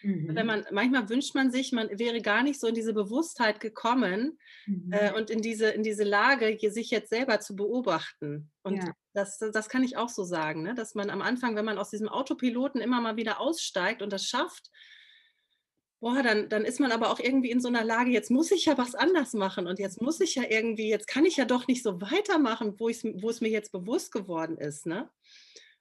Mhm. 0.03 0.35
Wenn 0.35 0.47
man, 0.47 0.65
manchmal 0.71 1.09
wünscht 1.09 1.35
man 1.35 1.51
sich, 1.51 1.73
man 1.73 1.89
wäre 1.99 2.21
gar 2.21 2.43
nicht 2.43 2.61
so 2.61 2.67
in 2.67 2.75
diese 2.75 2.95
Bewusstheit 2.95 3.61
gekommen 3.61 4.39
mhm. 4.67 4.93
äh, 4.93 5.13
und 5.13 5.31
in 5.31 5.43
diese, 5.43 5.69
in 5.69 5.83
diese 5.83 6.05
Lage, 6.05 6.57
sich 6.71 6.91
jetzt 6.91 7.11
selber 7.11 7.41
zu 7.41 7.57
beobachten. 7.57 8.51
Und 8.63 8.77
ja. 8.77 8.93
das, 9.15 9.39
das 9.39 9.69
kann 9.69 9.83
ich 9.83 9.97
auch 9.97 10.09
so 10.09 10.25
sagen, 10.25 10.63
ne? 10.63 10.75
dass 10.75 10.95
man 10.95 11.11
am 11.11 11.23
Anfang, 11.23 11.57
wenn 11.57 11.65
man 11.65 11.79
aus 11.79 11.91
diesem 11.91 12.09
Autopiloten 12.09 12.81
immer 12.81 13.01
mal 13.01 13.17
wieder 13.17 13.41
aussteigt 13.41 14.03
und 14.03 14.13
das 14.13 14.25
schafft, 14.25 14.71
boah, 16.01 16.23
dann, 16.23 16.49
dann 16.49 16.65
ist 16.65 16.79
man 16.79 16.93
aber 16.93 17.11
auch 17.11 17.19
irgendwie 17.19 17.51
in 17.51 17.61
so 17.61 17.69
einer 17.69 17.85
Lage, 17.85 18.11
jetzt 18.11 18.31
muss 18.31 18.51
ich 18.51 18.67
ja 18.67 18.79
was 18.79 18.95
anders 18.95 19.33
machen 19.33 19.67
und 19.67 19.79
jetzt 19.79 20.01
muss 20.01 20.21
ich 20.21 20.37
ja 20.37 20.45
irgendwie, 20.49 20.89
jetzt 20.89 21.09
kann 21.09 21.25
ich 21.25 21.37
ja 21.37 21.45
doch 21.45 21.67
nicht 21.67 21.83
so 21.83 22.01
weitermachen, 22.01 22.75
wo, 22.79 22.87
wo 22.87 23.31
es 23.31 23.41
mir 23.41 23.51
jetzt 23.51 23.73
bewusst 23.73 24.13
geworden 24.13 24.59
ist. 24.59 24.87
Ne? 24.87 25.11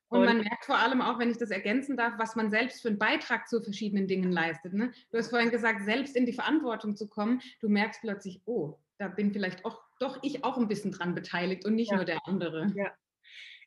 Und, 0.10 0.26
man 0.26 0.38
merkt 0.38 0.66
vor 0.66 0.78
allem 0.78 1.02
auch, 1.02 1.20
wenn 1.20 1.30
ich 1.30 1.38
das 1.38 1.52
ergänzen 1.52 1.98
darf, 1.98 2.14
was 2.18 2.36
man 2.36 2.50
selbst 2.50 2.82
für 2.82 2.88
einen 2.88 2.98
Beitrag 2.98 3.48
zu 3.48 3.62
verschiedenen 3.62 4.08
Dingen 4.08 4.32
leistet. 4.32 4.74
Ne? 4.74 4.94
Du 5.12 5.18
hast 5.18 5.30
vorhin 5.30 5.52
gesagt, 5.52 5.84
selbst 5.84 6.16
in 6.16 6.26
die 6.26 6.34
Verantwortung 6.34 6.96
zu 6.96 7.08
kommen. 7.10 7.42
Du 7.60 7.68
merkst 7.68 8.02
plötzlich, 8.02 8.42
oh, 8.46 8.80
da 8.98 9.10
bin 9.10 9.34
vielleicht 9.34 9.66
auch 9.66 9.82
doch 10.00 10.20
ich 10.22 10.44
auch 10.44 10.58
ein 10.58 10.68
bisschen 10.68 10.92
dran 10.92 11.16
beteiligt 11.16 11.66
und 11.66 11.76
nicht 11.76 11.92
ja. 11.92 11.98
nur 11.98 12.06
der 12.06 12.20
andere. 12.26 12.72
Ja. 12.76 12.92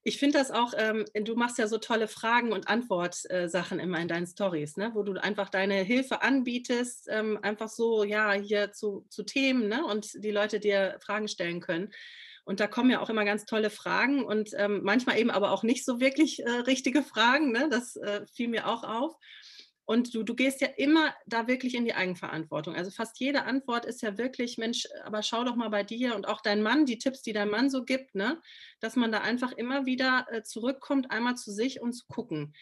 Ich 0.02 0.18
finde 0.18 0.38
das 0.38 0.50
auch, 0.50 0.72
ähm, 0.78 1.04
du 1.12 1.34
machst 1.34 1.58
ja 1.58 1.68
so 1.68 1.76
tolle 1.76 2.08
Fragen- 2.08 2.52
und 2.52 2.68
Antwortsachen 2.68 3.78
äh, 3.78 3.82
immer 3.82 4.00
in 4.00 4.08
deinen 4.08 4.26
Stories, 4.26 4.78
ne? 4.78 4.92
wo 4.94 5.02
du 5.02 5.12
einfach 5.22 5.50
deine 5.50 5.74
Hilfe 5.74 6.22
anbietest, 6.22 7.08
ähm, 7.10 7.38
einfach 7.42 7.68
so, 7.68 8.02
ja, 8.02 8.32
hier 8.32 8.72
zu, 8.72 9.04
zu 9.10 9.24
Themen 9.24 9.68
ne? 9.68 9.84
und 9.84 10.24
die 10.24 10.30
Leute 10.30 10.58
dir 10.58 10.96
Fragen 11.02 11.28
stellen 11.28 11.60
können. 11.60 11.90
Und 12.50 12.58
da 12.58 12.66
kommen 12.66 12.90
ja 12.90 12.98
auch 13.00 13.08
immer 13.08 13.24
ganz 13.24 13.44
tolle 13.44 13.70
Fragen 13.70 14.24
und 14.24 14.50
ähm, 14.56 14.80
manchmal 14.82 15.20
eben 15.20 15.30
aber 15.30 15.52
auch 15.52 15.62
nicht 15.62 15.84
so 15.84 16.00
wirklich 16.00 16.40
äh, 16.40 16.50
richtige 16.50 17.04
Fragen. 17.04 17.52
Ne? 17.52 17.68
Das 17.70 17.94
äh, 17.94 18.26
fiel 18.26 18.48
mir 18.48 18.66
auch 18.66 18.82
auf. 18.82 19.14
Und 19.84 20.12
du, 20.16 20.24
du 20.24 20.34
gehst 20.34 20.60
ja 20.60 20.66
immer 20.76 21.14
da 21.26 21.46
wirklich 21.46 21.76
in 21.76 21.84
die 21.84 21.94
Eigenverantwortung. 21.94 22.74
Also 22.74 22.90
fast 22.90 23.20
jede 23.20 23.44
Antwort 23.44 23.84
ist 23.84 24.02
ja 24.02 24.18
wirklich, 24.18 24.58
Mensch, 24.58 24.88
aber 25.04 25.22
schau 25.22 25.44
doch 25.44 25.54
mal 25.54 25.68
bei 25.68 25.84
dir 25.84 26.16
und 26.16 26.26
auch 26.26 26.40
dein 26.40 26.60
Mann, 26.60 26.86
die 26.86 26.98
Tipps, 26.98 27.22
die 27.22 27.32
dein 27.32 27.50
Mann 27.50 27.70
so 27.70 27.84
gibt, 27.84 28.16
ne? 28.16 28.40
dass 28.80 28.96
man 28.96 29.12
da 29.12 29.20
einfach 29.20 29.52
immer 29.52 29.86
wieder 29.86 30.26
äh, 30.32 30.42
zurückkommt, 30.42 31.12
einmal 31.12 31.36
zu 31.36 31.52
sich 31.52 31.80
und 31.80 31.92
zu 31.92 32.06
gucken. 32.08 32.52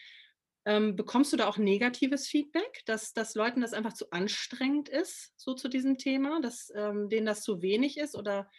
Ähm, 0.65 0.95
bekommst 0.95 1.33
du 1.33 1.37
da 1.37 1.47
auch 1.47 1.57
negatives 1.57 2.27
Feedback, 2.27 2.83
dass, 2.85 3.13
dass 3.13 3.33
Leuten 3.33 3.61
das 3.61 3.73
einfach 3.73 3.93
zu 3.93 4.11
anstrengend 4.11 4.87
ist, 4.87 5.33
so 5.35 5.55
zu 5.55 5.67
diesem 5.67 5.97
Thema, 5.97 6.41
dass 6.41 6.71
ähm, 6.75 7.09
denen 7.09 7.25
das 7.25 7.41
zu 7.41 7.63
wenig 7.63 7.97
ist? 7.97 8.15
Oder 8.15 8.51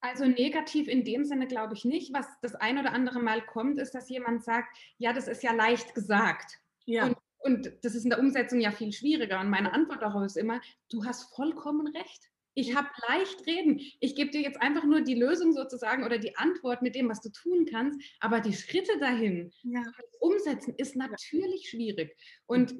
also 0.00 0.24
negativ 0.24 0.88
in 0.88 1.04
dem 1.04 1.24
Sinne 1.24 1.46
glaube 1.46 1.74
ich 1.74 1.84
nicht. 1.84 2.12
Was 2.12 2.26
das 2.42 2.54
ein 2.54 2.78
oder 2.78 2.92
andere 2.92 3.20
Mal 3.20 3.44
kommt, 3.44 3.78
ist, 3.78 3.94
dass 3.94 4.08
jemand 4.08 4.44
sagt, 4.44 4.76
ja, 4.98 5.12
das 5.12 5.28
ist 5.28 5.42
ja 5.42 5.52
leicht 5.52 5.94
gesagt. 5.94 6.58
Ja. 6.84 7.06
Und, 7.06 7.16
und 7.40 7.72
das 7.82 7.94
ist 7.94 8.04
in 8.04 8.10
der 8.10 8.18
Umsetzung 8.18 8.60
ja 8.60 8.70
viel 8.70 8.92
schwieriger. 8.92 9.40
Und 9.40 9.50
meine 9.50 9.72
Antwort 9.72 10.02
darauf 10.02 10.24
ist 10.24 10.36
immer, 10.36 10.60
du 10.90 11.04
hast 11.04 11.34
vollkommen 11.34 11.86
recht. 11.88 12.30
Ich 12.58 12.74
habe 12.74 12.88
leicht 13.06 13.46
reden. 13.46 13.80
Ich 14.00 14.14
gebe 14.14 14.30
dir 14.30 14.40
jetzt 14.40 14.62
einfach 14.62 14.84
nur 14.84 15.02
die 15.02 15.14
Lösung 15.14 15.52
sozusagen 15.52 16.04
oder 16.04 16.18
die 16.18 16.36
Antwort 16.36 16.80
mit 16.80 16.94
dem, 16.94 17.08
was 17.10 17.20
du 17.20 17.28
tun 17.30 17.66
kannst. 17.70 18.00
Aber 18.18 18.40
die 18.40 18.54
Schritte 18.54 18.98
dahin, 18.98 19.52
ja. 19.62 19.82
umsetzen, 20.20 20.74
ist 20.78 20.96
natürlich 20.96 21.68
schwierig. 21.68 22.16
Und 22.46 22.74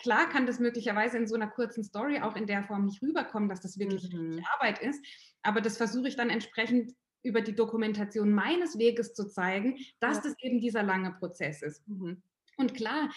klar 0.00 0.28
kann 0.28 0.46
das 0.46 0.58
möglicherweise 0.58 1.16
in 1.16 1.26
so 1.26 1.34
einer 1.34 1.48
kurzen 1.48 1.84
Story 1.84 2.20
auch 2.20 2.36
in 2.36 2.46
der 2.46 2.64
Form 2.64 2.86
nicht 2.86 3.02
rüberkommen, 3.02 3.48
dass 3.48 3.60
das 3.60 3.78
wirklich 3.78 4.12
mhm. 4.12 4.44
Arbeit 4.54 4.80
ist. 4.80 5.04
Aber 5.42 5.60
das 5.60 5.76
versuche 5.76 6.08
ich 6.08 6.16
dann 6.16 6.30
entsprechend 6.30 6.94
über 7.22 7.42
die 7.42 7.54
Dokumentation 7.54 8.32
meines 8.32 8.78
Weges 8.78 9.14
zu 9.14 9.28
zeigen, 9.28 9.78
dass 10.00 10.16
ja. 10.18 10.22
das 10.24 10.34
eben 10.40 10.60
dieser 10.60 10.82
lange 10.82 11.12
Prozess 11.12 11.62
ist. 11.62 11.86
Mhm. 11.86 12.22
Und 12.56 12.74
klar, 12.74 13.10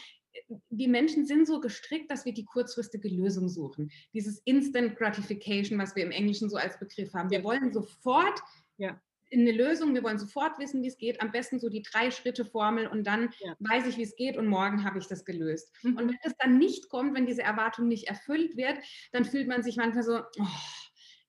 wir 0.70 0.90
Menschen 0.90 1.26
sind 1.26 1.48
so 1.48 1.60
gestrickt, 1.60 2.10
dass 2.12 2.26
wir 2.26 2.34
die 2.34 2.46
kurzfristige 2.46 3.08
Lösung 3.08 3.50
suchen. 3.50 3.92
Dieses 4.14 4.40
Instant 4.46 4.96
Gratification, 4.98 5.78
was 5.78 5.96
wir 5.96 6.04
im 6.04 6.12
Englischen 6.12 6.50
so 6.50 6.58
als 6.58 6.80
Begriff 6.80 7.14
haben. 7.14 7.30
Wir 7.30 7.44
wollen 7.44 7.72
sofort 7.72 8.42
ja. 8.78 9.00
Eine 9.42 9.52
Lösung, 9.52 9.94
wir 9.94 10.04
wollen 10.04 10.20
sofort 10.20 10.60
wissen, 10.60 10.84
wie 10.84 10.88
es 10.88 10.98
geht. 10.98 11.22
Am 11.22 11.32
besten 11.32 11.60
so 11.60 11.70
die 11.70 11.82
Drei-Schritte-Formel 11.82 12.88
und 12.88 13.06
dann 13.06 13.30
ja. 13.40 13.56
weiß 13.60 13.88
ich, 13.88 13.98
wie 13.98 14.04
es 14.04 14.16
geht 14.16 14.38
und 14.38 14.48
morgen 14.48 14.84
habe 14.84 15.00
ich 15.00 15.08
das 15.08 15.26
gelöst. 15.26 15.72
Mhm. 15.84 15.98
Und 15.98 16.08
wenn 16.10 16.18
es 16.24 16.34
dann 16.38 16.58
nicht 16.58 16.90
kommt, 16.90 17.16
wenn 17.16 17.26
diese 17.26 17.44
Erwartung 17.44 17.88
nicht 17.88 18.08
erfüllt 18.08 18.56
wird, 18.56 18.78
dann 19.12 19.26
fühlt 19.26 19.48
man 19.48 19.64
sich 19.64 19.78
manchmal 19.78 20.04
so, 20.04 20.20
oh, 20.20 20.48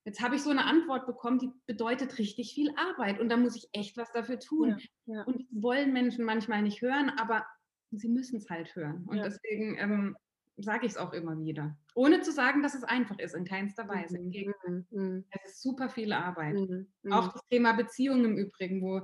jetzt 0.04 0.20
habe 0.20 0.36
ich 0.36 0.42
so 0.42 0.50
eine 0.50 0.64
Antwort 0.64 1.06
bekommen, 1.06 1.38
die 1.38 1.50
bedeutet 1.66 2.18
richtig 2.18 2.54
viel 2.54 2.70
Arbeit 2.76 3.20
und 3.20 3.28
da 3.28 3.36
muss 3.36 3.56
ich 3.56 3.68
echt 3.72 3.96
was 3.96 4.12
dafür 4.12 4.38
tun. 4.38 4.76
Ja, 5.06 5.16
ja. 5.16 5.22
Und 5.24 5.40
das 5.40 5.46
wollen 5.50 5.92
Menschen 5.92 6.24
manchmal 6.24 6.62
nicht 6.62 6.82
hören, 6.82 7.10
aber 7.18 7.46
sie 7.90 8.08
müssen 8.08 8.36
es 8.36 8.50
halt 8.50 8.74
hören. 8.74 9.04
Und 9.06 9.18
deswegen 9.18 9.78
ähm, 9.78 10.16
sage 10.56 10.86
ich 10.86 10.92
es 10.92 10.98
auch 10.98 11.12
immer 11.12 11.38
wieder. 11.38 11.76
Ohne 11.94 12.20
zu 12.20 12.32
sagen, 12.32 12.62
dass 12.62 12.74
es 12.74 12.84
einfach 12.84 13.18
ist, 13.18 13.34
in 13.34 13.44
keinster 13.44 13.88
Weise. 13.88 14.18
Im 14.18 14.26
mhm, 14.26 14.30
Gegenteil. 14.30 14.86
Mhm. 14.90 15.24
Es 15.30 15.52
ist 15.52 15.62
super 15.62 15.88
viel 15.88 16.12
Arbeit. 16.12 16.54
Mhm. 16.54 16.86
Auch 17.10 17.32
das 17.32 17.44
Thema 17.50 17.72
Beziehung 17.72 18.24
im 18.24 18.36
Übrigen, 18.36 18.82
wo, 18.82 19.02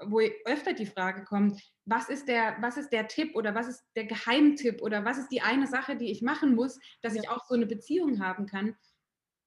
wo 0.00 0.20
öfter 0.44 0.72
die 0.72 0.86
Frage 0.86 1.24
kommt, 1.24 1.60
was 1.84 2.08
ist, 2.08 2.28
der, 2.28 2.56
was 2.60 2.76
ist 2.76 2.90
der 2.90 3.08
Tipp 3.08 3.34
oder 3.34 3.54
was 3.54 3.68
ist 3.68 3.82
der 3.96 4.04
Geheimtipp 4.04 4.82
oder 4.82 5.04
was 5.04 5.18
ist 5.18 5.28
die 5.28 5.42
eine 5.42 5.66
Sache, 5.66 5.96
die 5.96 6.10
ich 6.10 6.22
machen 6.22 6.54
muss, 6.54 6.78
dass 7.02 7.14
ja. 7.14 7.22
ich 7.22 7.28
auch 7.28 7.44
so 7.46 7.54
eine 7.54 7.66
Beziehung 7.66 8.20
haben 8.20 8.46
kann 8.46 8.76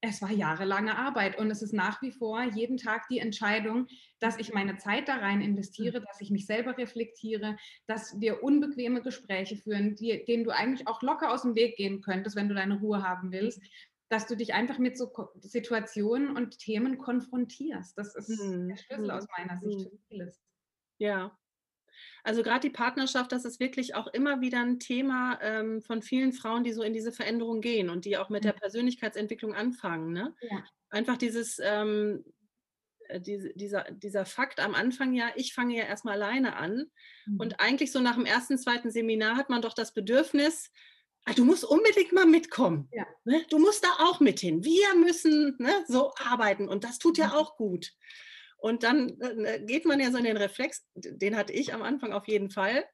es 0.06 0.22
war 0.22 0.32
jahrelange 0.32 0.98
Arbeit 0.98 1.38
und 1.38 1.50
es 1.50 1.62
ist 1.62 1.74
nach 1.74 2.02
wie 2.02 2.12
vor 2.12 2.44
jeden 2.44 2.76
Tag 2.76 3.08
die 3.08 3.20
Entscheidung, 3.20 3.88
dass 4.20 4.38
ich 4.38 4.54
meine 4.54 4.76
Zeit 4.76 5.08
da 5.08 5.16
rein 5.16 5.40
investiere, 5.40 6.02
dass 6.02 6.20
ich 6.20 6.30
mich 6.30 6.46
selber 6.46 6.78
reflektiere, 6.78 7.56
dass 7.88 8.20
wir 8.20 8.44
unbequeme 8.44 9.02
Gespräche 9.02 9.56
führen, 9.56 9.96
die, 9.96 10.26
denen 10.26 10.44
du 10.44 10.52
eigentlich 10.52 10.90
auch 10.90 11.02
locker 11.04 11.32
aus 11.32 11.44
dem 11.44 11.56
Weg 11.56 11.78
gehen 11.78 12.02
könntest, 12.02 12.36
wenn 12.36 12.50
du 12.50 12.56
deine 12.56 12.82
Ruhe 12.82 13.02
haben 13.02 13.32
willst, 13.32 13.62
dass 14.10 14.28
du 14.28 14.36
dich 14.36 14.54
einfach 14.54 14.78
mit 14.78 14.98
so 14.98 15.10
Situationen 15.40 16.36
und 16.36 16.60
Themen 16.60 16.98
konfrontierst. 16.98 17.98
Das 17.98 18.14
ist 18.14 18.28
hm. 18.28 18.68
der 18.68 18.76
Schlüssel 18.76 19.10
aus 19.10 19.26
meiner 19.38 19.58
Sicht 19.58 19.84
für 19.84 19.92
hm. 19.92 20.00
vieles. 20.10 20.42
Ja, 20.98 21.38
also 22.24 22.44
gerade 22.44 22.68
die 22.68 22.74
Partnerschaft, 22.74 23.32
das 23.32 23.46
ist 23.46 23.60
wirklich 23.60 23.96
auch 23.96 24.08
immer 24.08 24.42
wieder 24.42 24.60
ein 24.60 24.80
Thema 24.80 25.40
ähm, 25.42 25.82
von 25.82 26.02
vielen 26.02 26.34
Frauen, 26.34 26.64
die 26.64 26.74
so 26.74 26.84
in 26.84 26.94
diese 26.94 27.12
Veränderung 27.12 27.62
gehen 27.62 27.90
und 27.90 28.06
die 28.06 28.18
auch 28.18 28.30
mit 28.30 28.44
der 28.44 28.54
Persönlichkeitsentwicklung 28.54 29.54
anfangen. 29.54 30.14
Ne? 30.14 30.34
Ja. 30.42 30.64
Einfach 30.90 31.18
dieses, 31.18 31.60
ähm, 31.62 32.24
äh, 33.08 33.20
diese, 33.20 33.54
dieser, 33.56 33.84
dieser 33.92 34.26
Fakt 34.26 34.60
am 34.60 34.76
Anfang 34.76 35.14
ja, 35.14 35.32
ich 35.36 35.54
fange 35.54 35.76
ja 35.76 35.84
erstmal 35.84 36.22
alleine 36.22 36.56
an. 36.56 36.86
Mhm. 37.26 37.40
Und 37.40 37.60
eigentlich 37.60 37.92
so 37.92 38.00
nach 38.00 38.16
dem 38.16 38.26
ersten, 38.26 38.58
zweiten 38.58 38.92
Seminar 38.92 39.36
hat 39.36 39.50
man 39.50 39.62
doch 39.62 39.74
das 39.74 39.94
Bedürfnis, 39.94 40.72
ah, 41.26 41.34
du 41.34 41.46
musst 41.46 41.64
unbedingt 41.64 42.14
mal 42.14 42.26
mitkommen. 42.26 42.88
Ja. 42.92 43.06
Ne? 43.24 43.46
Du 43.50 43.60
musst 43.60 43.84
da 43.84 43.90
auch 44.06 44.20
mit 44.20 44.40
hin. 44.40 44.64
Wir 44.64 44.96
müssen 44.96 45.56
ne, 45.60 45.84
so 45.88 46.14
arbeiten 46.16 46.70
und 46.70 46.84
das 46.84 47.00
tut 47.00 47.18
ja 47.18 47.28
mhm. 47.28 47.34
auch 47.34 47.58
gut. 47.58 47.92
Und 48.64 48.84
dann 48.84 49.20
äh, 49.20 49.62
geht 49.66 49.86
man 49.86 50.00
ja 50.00 50.10
so 50.10 50.18
in 50.18 50.24
den 50.24 50.38
Reflex, 50.38 50.86
den 50.96 51.36
hatte 51.36 51.52
ich 51.52 51.74
am 51.74 51.82
Anfang 51.82 52.14
auf 52.14 52.30
jeden 52.30 52.50
Fall. 52.50 52.86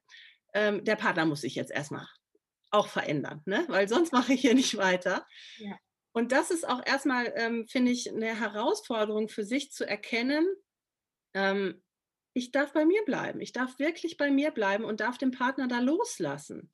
Ähm, 0.56 0.84
der 0.84 0.96
Partner 0.96 1.28
muss 1.28 1.42
sich 1.42 1.54
jetzt 1.54 1.70
erstmal 1.70 2.08
auch 2.72 2.88
verändern, 2.88 3.44
ne? 3.46 3.66
weil 3.68 3.88
sonst 3.88 4.12
mache 4.12 4.34
ich 4.34 4.42
hier 4.42 4.56
nicht 4.56 4.78
weiter. 4.78 5.28
Ja. 5.58 5.78
Und 6.12 6.32
das 6.32 6.50
ist 6.50 6.68
auch 6.68 6.84
erstmal, 6.84 7.32
ähm, 7.36 7.68
finde 7.68 7.92
ich, 7.92 8.12
eine 8.12 8.40
Herausforderung 8.40 9.30
für 9.30 9.44
sich 9.44 9.72
zu 9.72 9.88
erkennen, 9.88 10.48
ähm, 11.36 11.84
ich 12.34 12.50
darf 12.50 12.74
bei 12.74 12.86
mir 12.86 13.04
bleiben. 13.06 13.40
Ich 13.40 13.52
darf 13.52 13.78
wirklich 13.78 14.18
bei 14.18 14.32
mir 14.32 14.50
bleiben 14.50 14.86
und 14.86 15.02
darf 15.02 15.20
den 15.20 15.32
Partner 15.32 15.68
da 15.68 15.82
loslassen. 15.82 16.72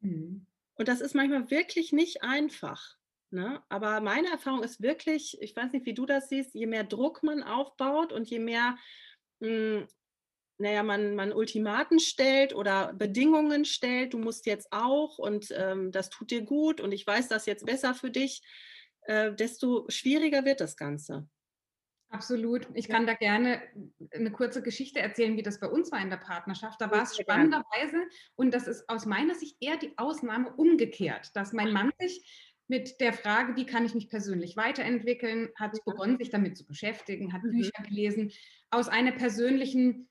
Mhm. 0.00 0.46
Und 0.74 0.88
das 0.88 1.02
ist 1.02 1.14
manchmal 1.14 1.50
wirklich 1.50 1.92
nicht 1.92 2.22
einfach. 2.22 2.96
Ne? 3.30 3.62
Aber 3.68 4.00
meine 4.00 4.28
Erfahrung 4.28 4.62
ist 4.62 4.82
wirklich, 4.82 5.36
ich 5.40 5.54
weiß 5.54 5.72
nicht, 5.72 5.84
wie 5.84 5.94
du 5.94 6.06
das 6.06 6.28
siehst, 6.28 6.54
je 6.54 6.66
mehr 6.66 6.84
Druck 6.84 7.22
man 7.22 7.42
aufbaut 7.42 8.12
und 8.12 8.28
je 8.28 8.38
mehr, 8.38 8.76
mh, 9.40 9.48
hm, 9.48 9.86
naja, 10.60 10.82
man, 10.82 11.14
man 11.14 11.32
Ultimaten 11.32 12.00
stellt 12.00 12.54
oder 12.54 12.92
Bedingungen 12.92 13.64
stellt, 13.64 14.12
du 14.12 14.18
musst 14.18 14.44
jetzt 14.46 14.72
auch 14.72 15.18
und 15.18 15.54
ähm, 15.56 15.92
das 15.92 16.10
tut 16.10 16.32
dir 16.32 16.42
gut 16.42 16.80
und 16.80 16.90
ich 16.90 17.06
weiß 17.06 17.28
das 17.28 17.46
jetzt 17.46 17.64
besser 17.64 17.94
für 17.94 18.10
dich, 18.10 18.42
äh, 19.02 19.32
desto 19.32 19.86
schwieriger 19.88 20.44
wird 20.44 20.60
das 20.60 20.76
Ganze. 20.76 21.28
Absolut. 22.10 22.66
Ich 22.72 22.88
kann 22.88 23.06
da 23.06 23.12
gerne 23.12 23.60
eine 24.12 24.32
kurze 24.32 24.62
Geschichte 24.62 24.98
erzählen, 24.98 25.36
wie 25.36 25.42
das 25.42 25.60
bei 25.60 25.68
uns 25.68 25.92
war 25.92 26.00
in 26.00 26.08
der 26.08 26.16
Partnerschaft. 26.16 26.80
Da 26.80 26.90
war 26.90 27.02
es 27.02 27.16
spannenderweise, 27.16 28.02
und 28.34 28.52
das 28.52 28.66
ist 28.66 28.88
aus 28.88 29.04
meiner 29.04 29.34
Sicht 29.34 29.58
eher 29.60 29.76
die 29.76 29.92
Ausnahme 29.98 30.54
umgekehrt, 30.56 31.30
dass 31.34 31.52
mein 31.52 31.70
Mann 31.70 31.90
sich 31.98 32.47
mit 32.68 33.00
der 33.00 33.12
Frage, 33.12 33.56
wie 33.56 33.66
kann 33.66 33.84
ich 33.84 33.94
mich 33.94 34.08
persönlich 34.08 34.56
weiterentwickeln, 34.56 35.48
hat 35.56 35.72
begonnen, 35.84 36.18
sich 36.18 36.30
damit 36.30 36.56
zu 36.56 36.66
beschäftigen, 36.66 37.32
hat 37.32 37.42
mhm. 37.42 37.52
Bücher 37.52 37.82
gelesen, 37.82 38.30
aus 38.70 38.88
einer 38.88 39.12
persönlichen 39.12 40.08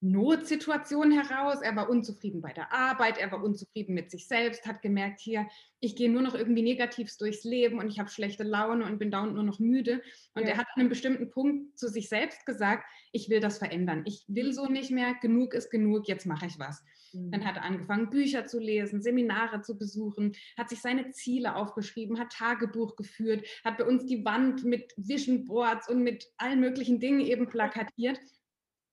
Notsituation 0.00 1.10
heraus. 1.10 1.62
Er 1.62 1.74
war 1.74 1.88
unzufrieden 1.88 2.40
bei 2.40 2.52
der 2.52 2.72
Arbeit, 2.72 3.18
er 3.18 3.32
war 3.32 3.42
unzufrieden 3.42 3.94
mit 3.94 4.10
sich 4.10 4.26
selbst, 4.26 4.66
hat 4.66 4.82
gemerkt, 4.82 5.20
hier, 5.20 5.48
ich 5.80 5.96
gehe 5.96 6.10
nur 6.10 6.22
noch 6.22 6.34
irgendwie 6.34 6.62
negativ 6.62 7.14
durchs 7.16 7.44
Leben 7.44 7.78
und 7.78 7.88
ich 7.88 7.98
habe 7.98 8.10
schlechte 8.10 8.42
Laune 8.42 8.84
und 8.84 8.98
bin 8.98 9.10
dauernd 9.10 9.34
nur 9.34 9.42
noch 9.42 9.58
müde. 9.58 10.02
Und 10.34 10.42
ja. 10.42 10.50
er 10.50 10.56
hat 10.58 10.66
an 10.74 10.80
einem 10.80 10.88
bestimmten 10.88 11.30
Punkt 11.30 11.78
zu 11.78 11.88
sich 11.88 12.08
selbst 12.08 12.44
gesagt, 12.46 12.84
ich 13.12 13.28
will 13.28 13.40
das 13.40 13.58
verändern. 13.58 14.02
Ich 14.06 14.24
will 14.28 14.52
so 14.52 14.66
nicht 14.66 14.90
mehr, 14.90 15.14
genug 15.20 15.54
ist 15.54 15.70
genug, 15.70 16.08
jetzt 16.08 16.26
mache 16.26 16.46
ich 16.46 16.58
was. 16.58 16.84
Dann 17.30 17.44
hat 17.44 17.56
er 17.56 17.64
angefangen, 17.64 18.10
Bücher 18.10 18.46
zu 18.46 18.58
lesen, 18.58 19.02
Seminare 19.02 19.62
zu 19.62 19.78
besuchen, 19.78 20.32
hat 20.56 20.68
sich 20.68 20.80
seine 20.80 21.10
Ziele 21.10 21.56
aufgeschrieben, 21.56 22.18
hat 22.18 22.32
Tagebuch 22.32 22.96
geführt, 22.96 23.46
hat 23.64 23.78
bei 23.78 23.84
uns 23.84 24.06
die 24.06 24.24
Wand 24.24 24.64
mit 24.64 24.92
Vision 24.96 25.44
Boards 25.44 25.88
und 25.88 26.02
mit 26.02 26.26
allen 26.36 26.60
möglichen 26.60 27.00
Dingen 27.00 27.20
eben 27.20 27.48
plakatiert 27.48 28.18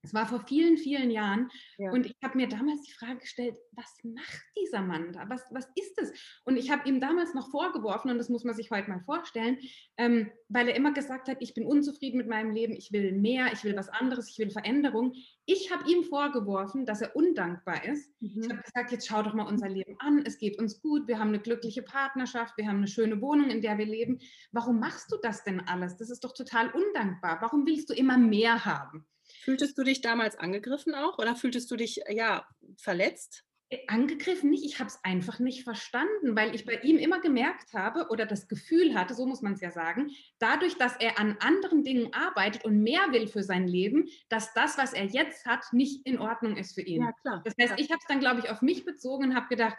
es 0.04 0.14
war 0.14 0.28
vor 0.28 0.42
vielen, 0.46 0.78
vielen 0.78 1.10
Jahren. 1.10 1.50
Ja. 1.78 1.92
Und 1.92 2.06
ich 2.06 2.16
habe 2.22 2.38
mir 2.38 2.50
damals 2.50 2.82
die 2.82 2.92
Frage 2.92 3.20
gestellt, 3.20 3.58
was 3.72 3.98
macht 4.04 4.44
dieser 4.62 4.82
Mann 4.82 5.14
da? 5.14 5.30
Was, 5.30 5.46
was 5.52 5.66
ist 5.76 5.98
es? 5.98 6.12
Und 6.44 6.58
ich 6.58 6.70
habe 6.70 6.88
ihm 6.88 7.00
damals 7.00 7.34
noch 7.34 7.50
vorgeworfen, 7.50 8.12
und 8.12 8.18
das 8.18 8.28
muss 8.28 8.44
man 8.44 8.54
sich 8.54 8.70
heute 8.70 8.90
mal 8.90 9.00
vorstellen, 9.00 9.58
ähm, 9.98 10.30
weil 10.50 10.68
er 10.68 10.76
immer 10.76 10.92
gesagt 10.92 11.30
hat, 11.30 11.38
ich 11.40 11.54
bin 11.54 11.66
unzufrieden 11.66 12.18
mit 12.18 12.28
meinem 12.28 12.52
Leben, 12.52 12.74
ich 12.74 12.92
will 12.92 13.14
mehr, 13.14 13.54
ich 13.54 13.64
will 13.64 13.78
was 13.78 13.88
anderes, 13.88 14.30
ich 14.30 14.38
will 14.40 14.52
Veränderung. 14.52 15.14
Ich 15.46 15.72
habe 15.72 15.90
ihm 15.90 16.04
vorgeworfen, 16.04 16.86
dass 16.86 17.02
er 17.02 17.16
undankbar 17.16 17.86
ist. 17.86 18.14
Mhm. 18.20 18.44
Ich 18.44 18.50
habe 18.50 18.62
gesagt, 18.62 18.92
jetzt 18.92 19.08
schau 19.08 19.24
doch 19.24 19.34
mal 19.34 19.48
unser 19.48 19.70
Leben 19.70 19.96
an, 20.00 20.24
es 20.26 20.38
geht 20.38 20.60
uns 20.60 20.82
gut, 20.82 21.08
wir 21.08 21.18
haben 21.18 21.30
eine 21.30 21.40
glückliche 21.40 21.82
Partnerschaft, 21.82 22.58
wir 22.58 22.68
haben 22.68 22.78
eine 22.78 22.88
schöne 22.88 23.22
Wohnung, 23.22 23.50
in 23.50 23.62
der 23.62 23.78
wir 23.78 23.86
leben. 23.86 24.20
Warum 24.52 24.80
machst 24.82 25.14
du 25.14 25.18
das 25.22 25.46
denn 25.46 25.62
alles? 25.62 25.96
Das 25.96 26.10
ist 26.10 26.26
doch 26.26 26.34
total 26.34 26.70
undankbar. 26.72 27.38
Warum 27.42 27.66
willst 27.66 27.90
du 27.90 27.94
immer 27.94 28.18
mehr 28.18 28.66
haben? 28.66 29.06
Fühltest 29.44 29.78
du 29.78 29.84
dich 29.84 30.00
damals 30.00 30.38
angegriffen 30.38 30.96
auch 30.96 31.18
oder 31.18 31.36
fühltest 31.36 31.70
du 31.70 31.76
dich 31.76 32.02
ja 32.10 32.48
verletzt? 32.78 33.44
Äh, 33.74 33.80
angegriffen 33.88 34.50
nicht, 34.50 34.64
ich 34.64 34.80
habe 34.80 34.88
es 34.88 35.04
einfach 35.04 35.40
nicht 35.40 35.64
verstanden, 35.64 36.36
weil 36.36 36.56
ich 36.56 36.66
bei 36.66 36.76
ihm 36.76 36.98
immer 36.98 37.20
gemerkt 37.20 37.74
habe 37.74 38.08
oder 38.10 38.26
das 38.26 38.48
Gefühl 38.48 38.94
hatte, 38.96 39.14
so 39.16 39.26
muss 39.26 39.42
man 39.42 39.54
es 39.54 39.62
ja 39.62 39.72
sagen, 39.72 40.12
dadurch, 40.40 40.78
dass 40.78 40.96
er 40.98 41.20
an 41.20 41.38
anderen 41.40 41.84
Dingen 41.84 42.14
arbeitet 42.14 42.64
und 42.64 42.84
mehr 42.84 43.12
will 43.12 43.28
für 43.28 43.44
sein 43.44 43.68
Leben, 43.68 44.08
dass 44.30 44.54
das, 44.54 44.78
was 44.78 44.94
er 44.94 45.06
jetzt 45.06 45.46
hat, 45.46 45.66
nicht 45.74 46.06
in 46.06 46.20
Ordnung 46.20 46.56
ist 46.56 46.74
für 46.74 46.82
ihn. 46.82 47.02
Ja, 47.02 47.12
klar. 47.22 47.42
Das 47.44 47.56
heißt, 47.60 47.80
ich 47.80 47.90
habe 47.90 48.00
es 48.00 48.08
dann, 48.08 48.20
glaube 48.20 48.40
ich, 48.40 48.50
auf 48.50 48.62
mich 48.62 48.86
bezogen 48.86 49.26
und 49.26 49.36
habe 49.36 49.48
gedacht, 49.50 49.76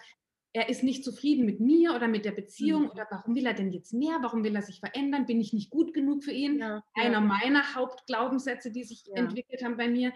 er 0.54 0.68
ist 0.68 0.84
nicht 0.84 1.04
zufrieden 1.04 1.44
mit 1.44 1.58
mir 1.58 1.94
oder 1.94 2.06
mit 2.06 2.24
der 2.24 2.30
Beziehung 2.30 2.84
mhm. 2.84 2.90
oder 2.90 3.08
warum 3.10 3.34
will 3.34 3.44
er 3.44 3.54
denn 3.54 3.72
jetzt 3.72 3.92
mehr? 3.92 4.18
Warum 4.22 4.44
will 4.44 4.54
er 4.54 4.62
sich 4.62 4.78
verändern? 4.78 5.26
Bin 5.26 5.40
ich 5.40 5.52
nicht 5.52 5.68
gut 5.68 5.92
genug 5.92 6.22
für 6.22 6.30
ihn? 6.30 6.60
Ja, 6.60 6.84
Einer 6.94 7.14
ja. 7.14 7.20
meiner 7.20 7.74
Hauptglaubenssätze, 7.74 8.70
die 8.70 8.84
sich 8.84 9.04
ja. 9.06 9.16
entwickelt 9.16 9.64
haben 9.64 9.76
bei 9.76 9.88
mir. 9.88 10.12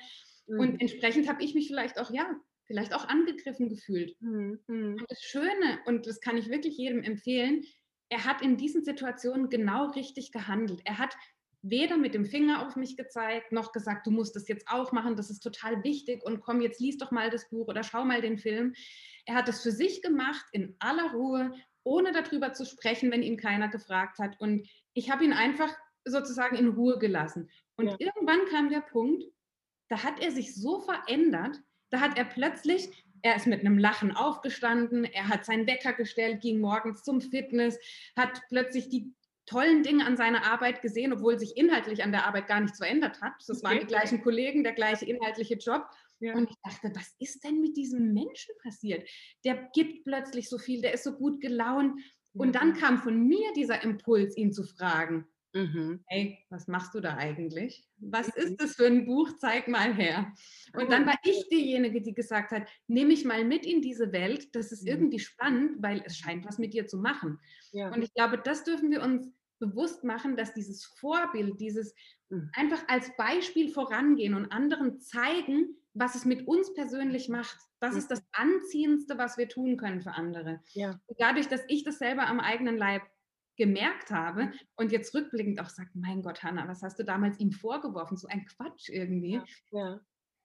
Mhm. 0.46 0.60
Und 0.60 0.80
entsprechend 0.80 1.28
habe 1.28 1.42
ich 1.42 1.54
mich 1.54 1.66
vielleicht 1.66 1.98
auch, 1.98 2.12
ja, 2.12 2.36
vielleicht 2.66 2.94
auch 2.94 3.08
angegriffen 3.08 3.68
gefühlt. 3.68 4.16
Mhm. 4.20 4.60
mhm. 4.68 4.96
Und 5.00 5.10
das 5.10 5.20
Schöne, 5.20 5.80
und 5.86 6.06
das 6.06 6.20
kann 6.20 6.36
ich 6.36 6.48
wirklich 6.48 6.78
jedem 6.78 7.02
empfehlen, 7.02 7.64
er 8.08 8.24
hat 8.24 8.40
in 8.40 8.56
diesen 8.56 8.84
Situationen 8.84 9.50
genau 9.50 9.90
richtig 9.90 10.30
gehandelt. 10.30 10.80
Er 10.84 10.98
hat 10.98 11.16
weder 11.62 11.96
mit 11.96 12.14
dem 12.14 12.24
Finger 12.24 12.66
auf 12.66 12.76
mich 12.76 12.96
gezeigt, 12.96 13.52
noch 13.52 13.72
gesagt, 13.72 14.06
du 14.06 14.10
musst 14.10 14.36
das 14.36 14.48
jetzt 14.48 14.68
auch 14.68 14.92
machen, 14.92 15.16
das 15.16 15.30
ist 15.30 15.40
total 15.40 15.82
wichtig 15.82 16.22
und 16.24 16.40
komm, 16.40 16.60
jetzt 16.60 16.80
lies 16.80 16.98
doch 16.98 17.10
mal 17.10 17.30
das 17.30 17.48
Buch 17.48 17.66
oder 17.66 17.82
schau 17.82 18.04
mal 18.04 18.20
den 18.20 18.38
Film. 18.38 18.74
Er 19.28 19.34
hat 19.34 19.48
es 19.50 19.62
für 19.62 19.72
sich 19.72 20.00
gemacht, 20.00 20.46
in 20.52 20.74
aller 20.78 21.12
Ruhe, 21.12 21.52
ohne 21.82 22.12
darüber 22.12 22.54
zu 22.54 22.64
sprechen, 22.64 23.10
wenn 23.10 23.22
ihn 23.22 23.36
keiner 23.36 23.68
gefragt 23.68 24.18
hat. 24.18 24.40
Und 24.40 24.66
ich 24.94 25.10
habe 25.10 25.22
ihn 25.22 25.34
einfach 25.34 25.70
sozusagen 26.06 26.56
in 26.56 26.68
Ruhe 26.68 26.98
gelassen. 26.98 27.50
Und 27.76 27.88
ja. 27.88 27.96
irgendwann 27.98 28.46
kam 28.50 28.70
der 28.70 28.80
Punkt, 28.80 29.24
da 29.90 30.02
hat 30.02 30.20
er 30.20 30.30
sich 30.30 30.54
so 30.54 30.80
verändert, 30.80 31.60
da 31.90 32.00
hat 32.00 32.16
er 32.16 32.24
plötzlich, 32.24 33.04
er 33.20 33.36
ist 33.36 33.46
mit 33.46 33.60
einem 33.60 33.76
Lachen 33.76 34.16
aufgestanden, 34.16 35.04
er 35.04 35.28
hat 35.28 35.44
seinen 35.44 35.66
Wecker 35.66 35.92
gestellt, 35.92 36.40
ging 36.40 36.58
morgens 36.58 37.02
zum 37.02 37.20
Fitness, 37.20 37.78
hat 38.16 38.40
plötzlich 38.48 38.88
die 38.88 39.12
tollen 39.44 39.82
Dinge 39.82 40.06
an 40.06 40.16
seiner 40.16 40.44
Arbeit 40.44 40.80
gesehen, 40.80 41.12
obwohl 41.12 41.38
sich 41.38 41.54
inhaltlich 41.58 42.02
an 42.02 42.12
der 42.12 42.26
Arbeit 42.26 42.46
gar 42.48 42.60
nichts 42.60 42.78
verändert 42.78 43.20
hat. 43.20 43.34
Das 43.46 43.62
waren 43.62 43.80
die 43.80 43.86
gleichen 43.86 44.22
Kollegen, 44.22 44.64
der 44.64 44.72
gleiche 44.72 45.04
inhaltliche 45.04 45.56
Job. 45.56 45.86
Ja. 46.20 46.34
Und 46.34 46.50
ich 46.50 46.56
dachte, 46.62 46.90
was 46.94 47.14
ist 47.18 47.44
denn 47.44 47.60
mit 47.60 47.76
diesem 47.76 48.12
Menschen 48.12 48.54
passiert? 48.62 49.08
Der 49.44 49.68
gibt 49.72 50.04
plötzlich 50.04 50.48
so 50.48 50.58
viel, 50.58 50.80
der 50.80 50.94
ist 50.94 51.04
so 51.04 51.12
gut 51.12 51.40
gelaunt. 51.40 52.00
Und 52.34 52.54
dann 52.54 52.74
kam 52.74 52.98
von 52.98 53.26
mir 53.26 53.52
dieser 53.54 53.82
Impuls, 53.82 54.36
ihn 54.36 54.52
zu 54.52 54.64
fragen, 54.64 55.26
Mhm. 55.54 56.00
Hey, 56.06 56.44
was 56.50 56.68
machst 56.68 56.94
du 56.94 57.00
da 57.00 57.16
eigentlich? 57.16 57.84
Was 57.98 58.28
ist 58.28 58.50
mhm. 58.50 58.56
das 58.58 58.76
für 58.76 58.86
ein 58.86 59.06
Buch? 59.06 59.32
Zeig 59.38 59.68
mal 59.68 59.94
her. 59.94 60.32
Und 60.74 60.90
dann 60.90 61.06
war 61.06 61.18
ich 61.24 61.48
diejenige, 61.48 62.02
die 62.02 62.14
gesagt 62.14 62.52
hat, 62.52 62.68
nehme 62.86 63.12
ich 63.12 63.24
mal 63.24 63.44
mit 63.44 63.64
in 63.64 63.80
diese 63.80 64.12
Welt. 64.12 64.54
Das 64.54 64.72
ist 64.72 64.82
mhm. 64.82 64.88
irgendwie 64.88 65.18
spannend, 65.18 65.82
weil 65.82 66.02
es 66.04 66.18
scheint 66.18 66.44
was 66.46 66.58
mit 66.58 66.74
dir 66.74 66.86
zu 66.86 66.98
machen. 66.98 67.38
Ja. 67.72 67.92
Und 67.92 68.02
ich 68.02 68.12
glaube, 68.14 68.38
das 68.38 68.64
dürfen 68.64 68.90
wir 68.90 69.02
uns 69.02 69.32
bewusst 69.58 70.04
machen, 70.04 70.36
dass 70.36 70.54
dieses 70.54 70.84
Vorbild, 70.84 71.60
dieses 71.60 71.94
mhm. 72.28 72.50
einfach 72.52 72.86
als 72.88 73.16
Beispiel 73.16 73.70
vorangehen 73.70 74.34
und 74.34 74.52
anderen 74.52 75.00
zeigen, 75.00 75.76
was 75.98 76.14
es 76.14 76.24
mit 76.24 76.46
uns 76.46 76.72
persönlich 76.74 77.28
macht. 77.28 77.58
Das 77.80 77.96
ist 77.96 78.10
das 78.10 78.22
Anziehendste, 78.32 79.18
was 79.18 79.36
wir 79.38 79.48
tun 79.48 79.76
können 79.76 80.00
für 80.00 80.12
andere. 80.12 80.60
Ja. 80.72 81.00
Dadurch, 81.18 81.48
dass 81.48 81.62
ich 81.68 81.84
das 81.84 81.98
selber 81.98 82.26
am 82.26 82.40
eigenen 82.40 82.76
Leib 82.76 83.02
gemerkt 83.56 84.10
habe 84.10 84.44
mhm. 84.44 84.52
und 84.76 84.92
jetzt 84.92 85.14
rückblickend 85.14 85.60
auch 85.60 85.68
sagt, 85.68 85.94
mein 85.94 86.22
Gott, 86.22 86.42
Hanna, 86.42 86.68
was 86.68 86.82
hast 86.82 86.98
du 86.98 87.04
damals 87.04 87.40
ihm 87.40 87.50
vorgeworfen? 87.50 88.16
So 88.16 88.28
ein 88.28 88.46
Quatsch 88.46 88.88
irgendwie. 88.88 89.34
Ja, 89.34 89.44
ja. 89.72 90.00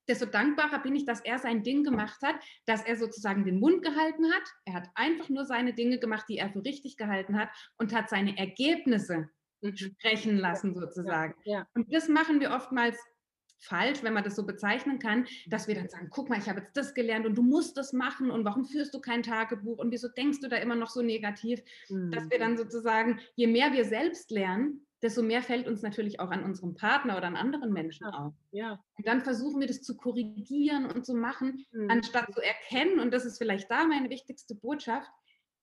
Desto 0.10 0.26
dankbarer 0.26 0.82
bin 0.82 0.96
ich, 0.96 1.06
dass 1.06 1.22
er 1.22 1.40
sein 1.40 1.64
Ding 1.64 1.84
gemacht 1.84 2.22
hat, 2.24 2.36
dass 2.66 2.84
er 2.84 2.98
sozusagen 2.98 3.46
den 3.46 3.60
Mund 3.60 3.84
gehalten 3.84 4.26
hat. 4.34 4.44
Er 4.66 4.74
hat 4.74 4.90
einfach 4.96 5.30
nur 5.30 5.46
seine 5.46 5.74
Dinge 5.74 5.98
gemacht, 6.00 6.26
die 6.28 6.40
er 6.40 6.52
für 6.52 6.66
richtig 6.66 6.98
gehalten 6.98 7.40
hat 7.40 7.50
und 7.78 7.94
hat 7.94 8.10
seine 8.10 8.38
Ergebnisse 8.38 9.30
mhm. 9.62 9.78
sprechen 9.78 10.38
lassen 10.38 10.74
sozusagen. 10.74 11.36
Ja, 11.46 11.60
ja. 11.60 11.68
Und 11.74 11.94
das 11.94 12.10
machen 12.10 12.42
wir 12.42 12.52
oftmals 12.52 12.98
falsch, 13.64 14.04
wenn 14.04 14.14
man 14.14 14.24
das 14.24 14.36
so 14.36 14.46
bezeichnen 14.46 15.00
kann, 15.00 15.26
dass 15.48 15.68
wir 15.68 15.76
dann 15.76 15.90
sagen, 15.90 16.10
guck 16.10 16.30
mal, 16.30 16.40
ich 16.40 16.50
habe 16.50 16.62
jetzt 16.62 16.76
das 16.76 16.94
gelernt 16.94 17.26
und 17.26 17.36
du 17.36 17.44
musst 17.44 17.78
das 17.78 17.94
machen 17.94 18.32
und 18.32 18.46
warum 18.46 18.66
führst 18.66 18.94
du 18.94 19.00
kein 19.00 19.24
Tagebuch 19.24 19.78
und 19.80 19.92
wieso 19.92 20.08
denkst 20.08 20.40
du 20.42 20.50
da 20.50 20.58
immer 20.58 20.76
noch 20.76 20.90
so 20.90 21.02
negativ, 21.02 21.62
mhm. 21.90 22.12
dass 22.12 22.30
wir 22.30 22.40
dann 22.40 22.58
sozusagen, 22.58 23.20
je 23.36 23.48
mehr 23.48 23.74
wir 23.74 23.86
selbst 23.86 24.32
lernen, 24.32 24.86
desto 25.02 25.22
mehr 25.22 25.44
fällt 25.44 25.68
uns 25.68 25.82
natürlich 25.82 26.20
auch 26.20 26.32
an 26.32 26.44
unserem 26.44 26.76
Partner 26.76 27.18
oder 27.18 27.28
an 27.28 27.36
anderen 27.36 27.74
Menschen 27.74 28.06
auf. 28.06 28.34
Ja. 28.52 28.80
Und 28.98 29.06
dann 29.06 29.22
versuchen 29.22 29.60
wir 29.60 29.68
das 29.68 29.82
zu 29.82 29.98
korrigieren 29.98 30.86
und 30.86 31.06
zu 31.06 31.14
machen, 31.14 31.66
mhm. 31.72 31.90
anstatt 31.90 32.34
zu 32.34 32.42
erkennen, 32.42 33.00
und 33.00 33.14
das 33.14 33.26
ist 33.26 33.38
vielleicht 33.38 33.70
da 33.70 33.86
meine 33.86 34.10
wichtigste 34.10 34.56
Botschaft, 34.56 35.12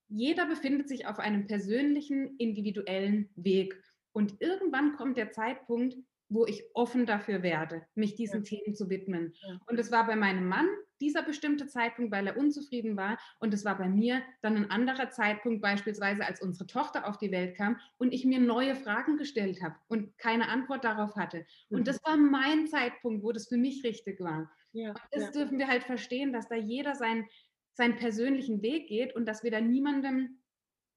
jeder 0.09 0.47
befindet 0.47 0.89
sich 0.89 1.07
auf 1.07 1.19
einem 1.19 1.47
persönlichen, 1.47 2.37
individuellen 2.37 3.31
Weg. 3.37 3.81
Und 4.13 4.41
irgendwann 4.41 4.97
kommt 4.97 5.17
der 5.17 5.31
Zeitpunkt, 5.31 5.97
wo 6.31 6.47
ich 6.47 6.65
offen 6.75 7.07
dafür 7.07 7.43
werde, 7.43 7.83
mich 7.95 8.15
diesen 8.15 8.45
ja. 8.45 8.49
Themen 8.49 8.75
zu 8.75 8.89
widmen. 8.89 9.35
Ja. 9.47 9.61
Und 9.67 9.79
es 9.79 9.93
war 9.93 10.07
bei 10.07 10.17
meinem 10.17 10.47
Mann 10.49 10.69
dieser 11.01 11.23
bestimmte 11.23 11.67
Zeitpunkt, 11.67 12.13
weil 12.13 12.27
er 12.27 12.37
unzufrieden 12.37 12.97
war. 12.97 13.19
Und 13.39 13.53
es 13.53 13.65
war 13.65 13.77
bei 13.77 13.89
mir 13.89 14.23
dann 14.43 14.57
ein 14.57 14.71
anderer 14.71 15.11
Zeitpunkt, 15.11 15.61
beispielsweise 15.61 16.25
als 16.25 16.41
unsere 16.41 16.67
Tochter 16.67 17.09
auf 17.09 17.19
die 17.19 17.33
Welt 17.33 17.57
kam 17.57 17.79
und 17.99 18.13
ich 18.13 18.25
mir 18.25 18.39
neue 18.39 18.75
Fragen 18.75 19.17
gestellt 19.17 19.63
habe 19.63 19.75
und 19.89 20.17
keine 20.19 20.49
Antwort 20.49 20.85
darauf 20.85 21.17
hatte. 21.17 21.47
Mhm. 21.69 21.79
Und 21.79 21.89
das 21.89 22.03
war 22.05 22.17
mein 22.17 22.67
Zeitpunkt, 22.67 23.25
wo 23.25 23.33
das 23.33 23.49
für 23.49 23.57
mich 23.57 23.83
richtig 23.85 24.21
war. 24.21 24.51
Ja. 24.73 24.91
Und 24.91 25.01
das 25.11 25.33
dürfen 25.33 25.59
wir 25.59 25.69
halt 25.69 25.85
verstehen, 25.85 26.33
dass 26.33 26.49
da 26.49 26.55
jeder 26.55 26.95
sein, 26.95 27.27
seinen 27.73 27.97
persönlichen 27.97 28.63
Weg 28.63 28.89
geht 28.89 29.17
und 29.17 29.27
dass 29.27 29.43
wir 29.43 29.51
da 29.51 29.61
niemandem 29.61 30.40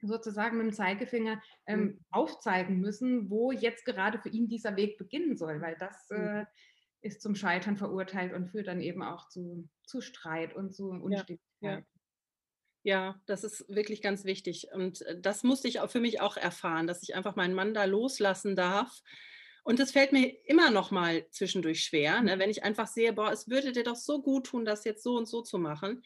sozusagen 0.07 0.57
mit 0.57 0.67
dem 0.67 0.73
Zeigefinger 0.73 1.41
ähm, 1.65 1.79
mhm. 1.79 1.99
aufzeigen 2.11 2.79
müssen, 2.79 3.29
wo 3.29 3.51
jetzt 3.51 3.85
gerade 3.85 4.19
für 4.19 4.29
ihn 4.29 4.47
dieser 4.47 4.75
Weg 4.75 4.97
beginnen 4.97 5.37
soll, 5.37 5.61
weil 5.61 5.75
das 5.79 6.07
mhm. 6.09 6.17
äh, 6.17 6.45
ist 7.01 7.21
zum 7.21 7.35
Scheitern 7.35 7.77
verurteilt 7.77 8.33
und 8.33 8.47
führt 8.47 8.67
dann 8.67 8.81
eben 8.81 9.03
auch 9.03 9.27
zu, 9.27 9.67
zu 9.85 10.01
Streit 10.01 10.55
und 10.55 10.73
zu 10.73 10.89
Unstimmigkeit. 10.89 11.39
Ja, 11.61 11.71
ja. 11.71 11.83
ja, 12.83 13.21
das 13.25 13.43
ist 13.43 13.65
wirklich 13.67 14.01
ganz 14.01 14.25
wichtig. 14.25 14.67
Und 14.73 15.01
äh, 15.01 15.19
das 15.19 15.43
musste 15.43 15.67
ich 15.67 15.79
auch 15.81 15.89
für 15.89 15.99
mich 15.99 16.21
auch 16.21 16.37
erfahren, 16.37 16.87
dass 16.87 17.03
ich 17.03 17.15
einfach 17.15 17.35
meinen 17.35 17.55
Mann 17.55 17.73
da 17.73 17.85
loslassen 17.85 18.55
darf. 18.55 19.01
Und 19.63 19.79
es 19.79 19.91
fällt 19.91 20.11
mir 20.11 20.27
immer 20.45 20.71
noch 20.71 20.91
mal 20.91 21.25
zwischendurch 21.31 21.83
schwer, 21.83 22.21
ne, 22.21 22.37
wenn 22.37 22.49
ich 22.49 22.63
einfach 22.63 22.87
sehe, 22.87 23.13
boah, 23.13 23.31
es 23.31 23.49
würde 23.49 23.71
dir 23.71 23.83
doch 23.83 23.95
so 23.95 24.21
gut 24.21 24.47
tun, 24.47 24.65
das 24.65 24.83
jetzt 24.83 25.03
so 25.03 25.15
und 25.15 25.25
so 25.25 25.41
zu 25.41 25.57
machen. 25.57 26.03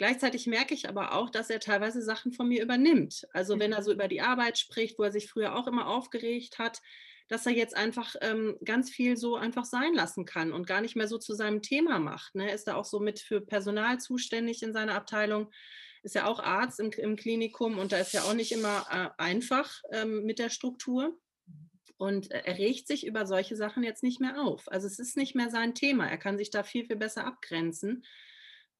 Gleichzeitig 0.00 0.46
merke 0.46 0.72
ich 0.72 0.88
aber 0.88 1.12
auch, 1.12 1.28
dass 1.28 1.50
er 1.50 1.60
teilweise 1.60 2.00
Sachen 2.00 2.32
von 2.32 2.48
mir 2.48 2.62
übernimmt. 2.62 3.28
Also 3.34 3.58
wenn 3.58 3.74
er 3.74 3.82
so 3.82 3.92
über 3.92 4.08
die 4.08 4.22
Arbeit 4.22 4.56
spricht, 4.56 4.98
wo 4.98 5.02
er 5.02 5.12
sich 5.12 5.28
früher 5.28 5.54
auch 5.54 5.66
immer 5.66 5.88
aufgeregt 5.88 6.58
hat, 6.58 6.80
dass 7.28 7.44
er 7.44 7.52
jetzt 7.52 7.76
einfach 7.76 8.16
ähm, 8.22 8.56
ganz 8.64 8.88
viel 8.88 9.18
so 9.18 9.36
einfach 9.36 9.66
sein 9.66 9.92
lassen 9.92 10.24
kann 10.24 10.54
und 10.54 10.66
gar 10.66 10.80
nicht 10.80 10.96
mehr 10.96 11.06
so 11.06 11.18
zu 11.18 11.34
seinem 11.34 11.60
Thema 11.60 11.98
macht. 11.98 12.34
Ne? 12.34 12.50
Ist 12.50 12.66
da 12.66 12.76
auch 12.76 12.86
so 12.86 12.98
mit 12.98 13.20
für 13.20 13.42
Personal 13.42 14.00
zuständig 14.00 14.62
in 14.62 14.72
seiner 14.72 14.94
Abteilung, 14.94 15.50
ist 16.02 16.14
ja 16.14 16.24
auch 16.24 16.40
Arzt 16.40 16.80
im, 16.80 16.92
im 16.92 17.16
Klinikum 17.16 17.76
und 17.76 17.92
da 17.92 17.98
ist 17.98 18.14
ja 18.14 18.22
auch 18.22 18.32
nicht 18.32 18.52
immer 18.52 18.86
äh, 18.90 19.22
einfach 19.22 19.82
ähm, 19.92 20.24
mit 20.24 20.38
der 20.38 20.48
Struktur. 20.48 21.14
Und 21.98 22.30
er 22.30 22.56
regt 22.56 22.88
sich 22.88 23.06
über 23.06 23.26
solche 23.26 23.54
Sachen 23.54 23.82
jetzt 23.82 24.02
nicht 24.02 24.18
mehr 24.18 24.40
auf. 24.40 24.66
Also 24.72 24.86
es 24.86 24.98
ist 24.98 25.18
nicht 25.18 25.34
mehr 25.34 25.50
sein 25.50 25.74
Thema. 25.74 26.08
Er 26.08 26.16
kann 26.16 26.38
sich 26.38 26.48
da 26.48 26.62
viel, 26.62 26.86
viel 26.86 26.96
besser 26.96 27.26
abgrenzen. 27.26 28.02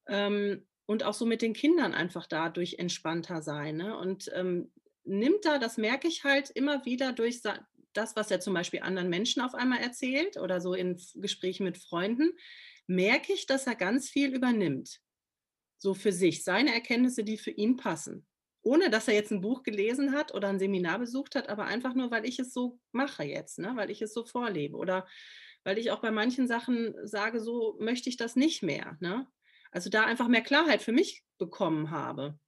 Ähm, 0.09 0.67
und 0.91 1.05
auch 1.05 1.15
so 1.15 1.25
mit 1.25 1.41
den 1.41 1.53
Kindern 1.53 1.95
einfach 1.95 2.27
dadurch 2.27 2.81
entspannter 2.81 3.43
sein. 3.43 3.77
Ne? 3.77 3.97
Und 3.97 4.29
ähm, 4.35 4.73
nimmt 5.05 5.45
da, 5.45 5.59
das 5.59 5.77
merke 5.77 6.09
ich 6.09 6.25
halt 6.25 6.51
immer 6.51 6.85
wieder 6.85 7.13
durch 7.13 7.43
das, 7.93 8.17
was 8.17 8.33
er 8.33 8.41
zum 8.41 8.55
Beispiel 8.55 8.81
anderen 8.81 9.09
Menschen 9.09 9.41
auf 9.41 9.55
einmal 9.55 9.79
erzählt 9.79 10.37
oder 10.37 10.61
so 10.61 10.75
in 10.75 11.01
Gesprächen 11.15 11.63
mit 11.63 11.79
Freunden, 11.79 12.33
merke 12.89 13.33
ich, 13.33 13.47
dass 13.47 13.69
er 13.69 13.77
ganz 13.77 14.11
viel 14.11 14.35
übernimmt. 14.35 14.99
So 15.79 15.95
für 15.95 16.11
sich, 16.11 16.43
seine 16.43 16.75
Erkenntnisse, 16.75 17.23
die 17.23 17.39
für 17.39 17.53
ihn 17.53 17.77
passen. 17.77 18.27
Ohne 18.63 18.91
dass 18.91 19.07
er 19.07 19.15
jetzt 19.15 19.31
ein 19.31 19.43
Buch 19.43 19.63
gelesen 19.63 20.13
hat 20.13 20.35
oder 20.35 20.49
ein 20.49 20.59
Seminar 20.59 20.99
besucht 20.99 21.37
hat, 21.37 21.49
aber 21.49 21.67
einfach 21.67 21.95
nur, 21.95 22.11
weil 22.11 22.27
ich 22.27 22.41
es 22.41 22.53
so 22.53 22.81
mache 22.91 23.23
jetzt, 23.23 23.61
ne? 23.61 23.75
weil 23.77 23.93
ich 23.93 24.03
es 24.03 24.13
so 24.13 24.25
vorlebe. 24.25 24.77
Oder 24.77 25.07
weil 25.63 25.79
ich 25.79 25.93
auch 25.93 26.01
bei 26.01 26.11
manchen 26.11 26.49
Sachen 26.49 26.97
sage, 27.07 27.39
so 27.39 27.77
möchte 27.79 28.09
ich 28.09 28.17
das 28.17 28.35
nicht 28.35 28.65
mehr. 28.65 28.97
Ne? 28.99 29.29
Also 29.71 29.91
da 29.91 30.05
einfach 30.05 30.29
mehr 30.29 30.43
Klarheit 30.43 30.83
für 30.83 30.93
mich 30.93 31.25
bekommen 31.39 31.91
habe. 31.91 32.39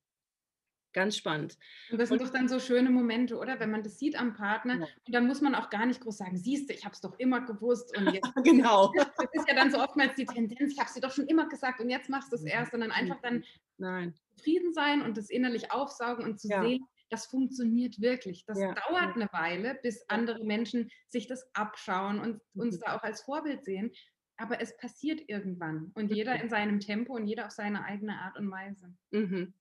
Ganz 0.92 1.16
spannend. 1.16 1.56
Und 1.90 1.98
das 1.98 2.10
sind 2.10 2.20
und, 2.20 2.26
doch 2.26 2.32
dann 2.32 2.48
so 2.48 2.60
schöne 2.60 2.90
Momente, 2.90 3.38
oder? 3.38 3.58
Wenn 3.60 3.70
man 3.70 3.82
das 3.82 3.98
sieht 3.98 4.18
am 4.18 4.34
Partner. 4.34 4.80
Ja. 4.80 4.86
Und 5.06 5.14
dann 5.14 5.26
muss 5.26 5.40
man 5.40 5.54
auch 5.54 5.70
gar 5.70 5.86
nicht 5.86 6.00
groß 6.02 6.18
sagen, 6.18 6.36
siehst 6.36 6.68
du, 6.68 6.74
ich 6.74 6.84
habe 6.84 6.94
es 6.94 7.00
doch 7.00 7.18
immer 7.18 7.40
gewusst. 7.40 7.96
Und 7.96 8.06
jetzt, 8.14 8.30
genau. 8.44 8.92
Das 8.96 9.28
ist 9.32 9.48
ja 9.48 9.54
dann 9.54 9.70
so 9.70 9.80
oftmals 9.80 10.14
die 10.16 10.26
Tendenz, 10.26 10.72
ich 10.72 10.78
habe 10.78 10.88
es 10.88 10.94
dir 10.94 11.00
doch 11.00 11.12
schon 11.12 11.26
immer 11.26 11.48
gesagt 11.48 11.80
und 11.80 11.88
jetzt 11.88 12.10
machst 12.10 12.30
du 12.30 12.36
es 12.36 12.42
erst, 12.42 12.72
sondern 12.72 12.92
einfach 12.92 13.20
dann 13.22 13.44
Nein. 13.78 14.14
zufrieden 14.36 14.74
sein 14.74 15.00
und 15.00 15.16
das 15.16 15.30
innerlich 15.30 15.72
aufsaugen 15.72 16.24
und 16.24 16.38
zu 16.38 16.48
ja. 16.48 16.62
sehen, 16.62 16.84
das 17.08 17.26
funktioniert 17.26 18.00
wirklich. 18.00 18.44
Das 18.46 18.58
ja. 18.58 18.74
dauert 18.74 19.16
eine 19.16 19.28
Weile, 19.32 19.78
bis 19.82 20.04
andere 20.08 20.44
Menschen 20.44 20.90
sich 21.08 21.26
das 21.26 21.48
abschauen 21.54 22.20
und 22.20 22.40
uns 22.54 22.76
mhm. 22.76 22.80
da 22.84 22.96
auch 22.96 23.02
als 23.02 23.22
Vorbild 23.22 23.64
sehen 23.64 23.92
aber 24.36 24.60
es 24.60 24.76
passiert 24.76 25.20
irgendwann 25.28 25.92
und 25.94 26.12
jeder 26.12 26.40
in 26.40 26.48
seinem 26.48 26.80
Tempo 26.80 27.14
und 27.14 27.26
jeder 27.26 27.46
auf 27.46 27.52
seine 27.52 27.84
eigene 27.84 28.18
Art 28.18 28.36
und 28.38 28.50
Weise. 28.50 28.94
Mhm. 29.10 29.54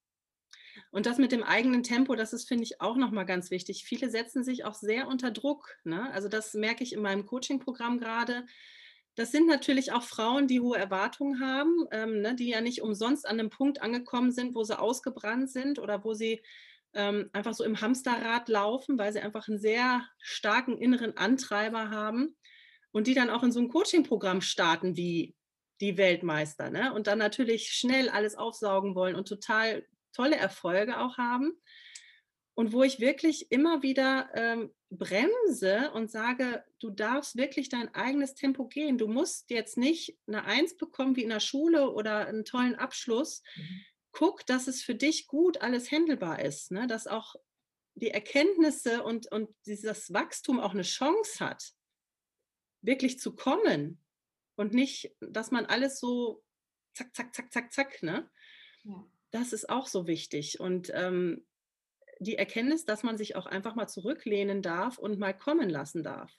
Und 0.92 1.06
das 1.06 1.18
mit 1.18 1.32
dem 1.32 1.44
eigenen 1.44 1.84
Tempo, 1.84 2.16
das 2.16 2.34
ist, 2.34 2.48
finde 2.48 2.64
ich, 2.64 2.82
auch 2.82 2.96
nochmal 2.96 3.26
ganz 3.26 3.52
wichtig. 3.52 3.84
Viele 3.86 4.10
setzen 4.10 4.44
sich 4.44 4.66
auch 4.66 4.74
sehr 4.74 5.08
unter 5.08 5.32
Druck. 5.32 5.78
Ne? 5.84 6.12
Also 6.14 6.30
das 6.30 6.54
merke 6.54 6.84
ich 6.84 6.94
in 6.94 7.02
meinem 7.02 7.26
Coaching-Programm 7.26 8.00
gerade. 8.00 8.46
Das 9.16 9.32
sind 9.32 9.48
natürlich 9.48 9.92
auch 9.92 10.04
Frauen, 10.04 10.48
die 10.48 10.62
hohe 10.62 10.78
Erwartungen 10.78 11.42
haben, 11.42 11.86
ähm, 11.92 12.22
ne, 12.22 12.34
die 12.34 12.50
ja 12.50 12.62
nicht 12.62 12.82
umsonst 12.82 13.28
an 13.28 13.40
einem 13.40 13.50
Punkt 13.50 13.82
angekommen 13.82 14.32
sind, 14.32 14.56
wo 14.56 14.64
sie 14.64 14.80
ausgebrannt 14.80 15.50
sind 15.50 15.80
oder 15.80 16.06
wo 16.06 16.14
sie 16.14 16.42
ähm, 16.94 17.30
einfach 17.34 17.54
so 17.54 17.66
im 17.66 17.82
Hamsterrad 17.82 18.48
laufen, 18.48 18.98
weil 18.98 19.12
sie 19.12 19.20
einfach 19.20 19.50
einen 19.50 19.60
sehr 19.60 20.06
starken 20.20 20.78
inneren 20.78 21.18
Antreiber 21.18 21.90
haben 21.90 22.36
und 22.92 23.08
die 23.08 23.14
dann 23.14 23.30
auch 23.30 23.44
in 23.44 23.52
so 23.52 23.60
ein 23.60 23.70
Coaching-Programm 23.70 24.42
starten 24.42 24.96
wie 24.96 25.36
die 25.80 25.98
Weltmeister 25.98 26.70
ne? 26.70 26.94
und 26.94 27.08
dann 27.08 27.18
natürlich 27.18 27.70
schnell 27.74 28.10
alles 28.10 28.36
aufsaugen 28.36 28.96
wollen 28.96 29.16
und 29.16 29.28
total 29.28 29.86
tolle 30.14 30.36
Erfolge 30.36 31.00
auch 31.00 31.18
haben. 31.18 31.54
Und 32.54 32.74
wo 32.74 32.84
ich 32.84 33.00
wirklich 33.00 33.52
immer 33.52 33.82
wieder 33.82 34.30
ähm, 34.36 34.74
bremse 34.90 35.90
und 35.92 36.12
sage, 36.12 36.64
du 36.80 36.90
darfst 36.90 37.38
wirklich 37.38 37.70
dein 37.70 37.94
eigenes 37.96 38.36
Tempo 38.36 38.68
gehen. 38.68 38.98
Du 38.98 39.08
musst 39.08 39.50
jetzt 39.50 39.78
nicht 39.78 40.18
eine 40.28 40.44
Eins 40.44 40.76
bekommen 40.76 41.16
wie 41.16 41.24
in 41.24 41.30
der 41.30 41.40
Schule 41.40 41.92
oder 41.92 42.28
einen 42.28 42.46
tollen 42.46 42.76
Abschluss. 42.76 43.42
Mhm. 43.56 43.82
guck, 44.12 44.46
dass 44.46 44.68
es 44.68 44.84
für 44.84 44.94
dich 44.94 45.28
gut 45.28 45.62
alles 45.62 45.90
handelbar 45.90 46.44
ist, 46.44 46.72
ne? 46.72 46.86
dass 46.88 47.08
auch 47.08 47.36
die 47.96 48.12
Erkenntnisse 48.12 49.04
und, 49.04 49.32
und 49.32 49.50
dieses 49.66 50.12
Wachstum 50.14 50.60
auch 50.60 50.74
eine 50.74 50.84
Chance 50.84 51.44
hat, 51.44 51.72
wirklich 52.82 53.20
zu 53.20 53.36
kommen 53.36 54.00
und 54.56 54.74
nicht, 54.74 55.16
dass 55.20 55.52
man 55.52 55.66
alles 55.66 56.00
so 56.00 56.44
zack, 56.94 57.16
zack, 57.16 57.34
zack, 57.34 57.52
zack, 57.52 57.74
zack, 57.74 58.04
ne? 58.04 58.30
Ja. 58.84 59.06
Das 59.32 59.54
ist 59.54 59.70
auch 59.70 59.88
so 59.88 60.08
wichtig. 60.08 60.60
Und 60.60 60.92
ähm, 60.94 61.46
die 62.20 62.38
Erkenntnis, 62.38 62.86
dass 62.86 63.04
man 63.04 63.18
sich 63.18 63.36
auch 63.36 63.46
einfach 63.46 63.76
mal 63.76 63.88
zurücklehnen 63.88 64.62
darf 64.62 64.98
und 64.98 65.20
mal 65.20 65.38
kommen 65.38 65.70
lassen 65.70 66.04
darf. 66.04 66.38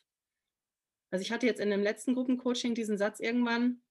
Also 1.10 1.22
ich 1.22 1.32
hatte 1.32 1.46
jetzt 1.46 1.60
in 1.60 1.70
dem 1.70 1.82
letzten 1.82 2.14
Gruppencoaching 2.14 2.74
diesen 2.74 2.96
Satz 2.98 3.20
irgendwann, 3.20 3.82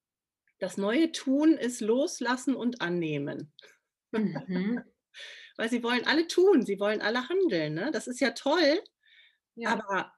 das 0.60 0.78
neue 0.78 1.12
Tun 1.12 1.54
ist 1.54 1.82
loslassen 1.82 2.56
und 2.56 2.82
annehmen. 2.82 3.52
Mhm. 4.12 4.84
Weil 5.58 5.70
sie 5.70 5.84
wollen 5.84 6.06
alle 6.06 6.28
tun, 6.28 6.66
sie 6.66 6.80
wollen 6.80 7.02
alle 7.02 7.28
handeln. 7.28 7.74
Ne? 7.74 7.92
Das 7.92 8.08
ist 8.08 8.22
ja 8.22 8.32
toll, 8.32 8.82
ja. 9.56 9.72
aber 9.72 10.14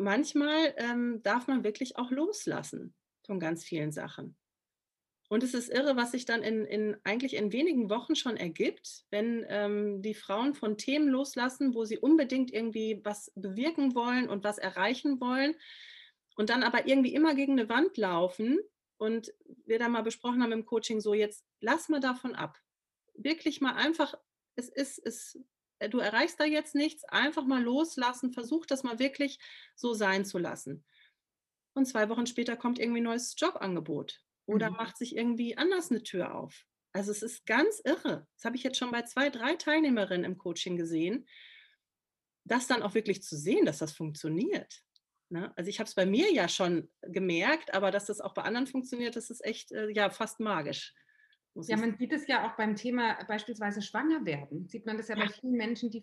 manchmal 0.00 0.74
ähm, 0.76 1.22
darf 1.22 1.46
man 1.46 1.62
wirklich 1.62 1.96
auch 1.96 2.10
loslassen 2.10 2.94
von 3.24 3.38
ganz 3.38 3.64
vielen 3.64 3.92
Sachen. 3.92 4.36
Und 5.28 5.44
es 5.44 5.54
ist 5.54 5.68
irre, 5.68 5.94
was 5.94 6.10
sich 6.10 6.24
dann 6.24 6.42
in, 6.42 6.64
in 6.64 6.96
eigentlich 7.04 7.36
in 7.36 7.52
wenigen 7.52 7.88
Wochen 7.88 8.16
schon 8.16 8.36
ergibt, 8.36 9.04
wenn 9.10 9.46
ähm, 9.48 10.02
die 10.02 10.14
Frauen 10.14 10.54
von 10.54 10.76
Themen 10.76 11.08
loslassen, 11.08 11.72
wo 11.72 11.84
sie 11.84 11.98
unbedingt 11.98 12.52
irgendwie 12.52 13.00
was 13.04 13.30
bewirken 13.36 13.94
wollen 13.94 14.28
und 14.28 14.42
was 14.42 14.58
erreichen 14.58 15.20
wollen 15.20 15.54
und 16.34 16.50
dann 16.50 16.64
aber 16.64 16.88
irgendwie 16.88 17.14
immer 17.14 17.36
gegen 17.36 17.52
eine 17.52 17.68
Wand 17.68 17.96
laufen. 17.96 18.58
Und 18.96 19.32
wir 19.66 19.78
da 19.78 19.88
mal 19.88 20.02
besprochen 20.02 20.42
haben 20.42 20.52
im 20.52 20.66
Coaching, 20.66 21.00
so 21.00 21.14
jetzt 21.14 21.44
lass 21.60 21.88
mal 21.88 22.00
davon 22.00 22.34
ab. 22.34 22.58
Wirklich 23.14 23.60
mal 23.60 23.74
einfach, 23.74 24.14
es 24.56 24.68
ist, 24.68 24.98
es, 24.98 25.38
du 25.88 25.98
erreichst 25.98 26.38
da 26.40 26.44
jetzt 26.44 26.74
nichts, 26.74 27.04
einfach 27.04 27.44
mal 27.44 27.62
loslassen, 27.62 28.32
versuch 28.32 28.66
das 28.66 28.82
mal 28.82 28.98
wirklich 28.98 29.38
so 29.74 29.94
sein 29.94 30.24
zu 30.24 30.38
lassen. 30.38 30.84
Und 31.74 31.86
zwei 31.86 32.08
Wochen 32.08 32.26
später 32.26 32.56
kommt 32.56 32.78
irgendwie 32.78 33.00
ein 33.00 33.04
neues 33.04 33.34
Jobangebot 33.38 34.20
oder 34.46 34.70
mhm. 34.70 34.76
macht 34.76 34.96
sich 34.98 35.16
irgendwie 35.16 35.56
anders 35.56 35.90
eine 35.90 36.02
Tür 36.02 36.34
auf. 36.34 36.66
Also 36.92 37.12
es 37.12 37.22
ist 37.22 37.46
ganz 37.46 37.80
irre. 37.84 38.26
Das 38.36 38.44
habe 38.44 38.56
ich 38.56 38.64
jetzt 38.64 38.78
schon 38.78 38.90
bei 38.90 39.02
zwei, 39.02 39.30
drei 39.30 39.54
Teilnehmerinnen 39.54 40.24
im 40.24 40.38
Coaching 40.38 40.76
gesehen, 40.76 41.28
das 42.44 42.66
dann 42.66 42.82
auch 42.82 42.94
wirklich 42.94 43.22
zu 43.22 43.36
sehen, 43.36 43.64
dass 43.64 43.78
das 43.78 43.92
funktioniert. 43.92 44.82
Ne? 45.28 45.52
Also 45.56 45.68
ich 45.68 45.78
habe 45.78 45.86
es 45.86 45.94
bei 45.94 46.06
mir 46.06 46.32
ja 46.32 46.48
schon 46.48 46.90
gemerkt, 47.02 47.72
aber 47.72 47.92
dass 47.92 48.06
das 48.06 48.20
auch 48.20 48.34
bei 48.34 48.42
anderen 48.42 48.66
funktioniert, 48.66 49.14
das 49.14 49.30
ist 49.30 49.44
echt 49.44 49.70
äh, 49.70 49.88
ja 49.90 50.10
fast 50.10 50.40
magisch. 50.40 50.92
Ja, 51.54 51.76
man 51.76 51.96
sieht 51.96 52.12
es 52.12 52.26
ja 52.28 52.46
auch 52.46 52.56
beim 52.56 52.76
Thema 52.76 53.18
beispielsweise 53.26 53.82
schwanger 53.82 54.24
werden. 54.24 54.68
Sieht 54.68 54.86
man 54.86 54.96
das 54.96 55.08
ja, 55.08 55.16
ja, 55.16 55.24
bei 55.24 55.32
vielen 55.32 55.54
Menschen, 55.54 55.90
die 55.90 56.02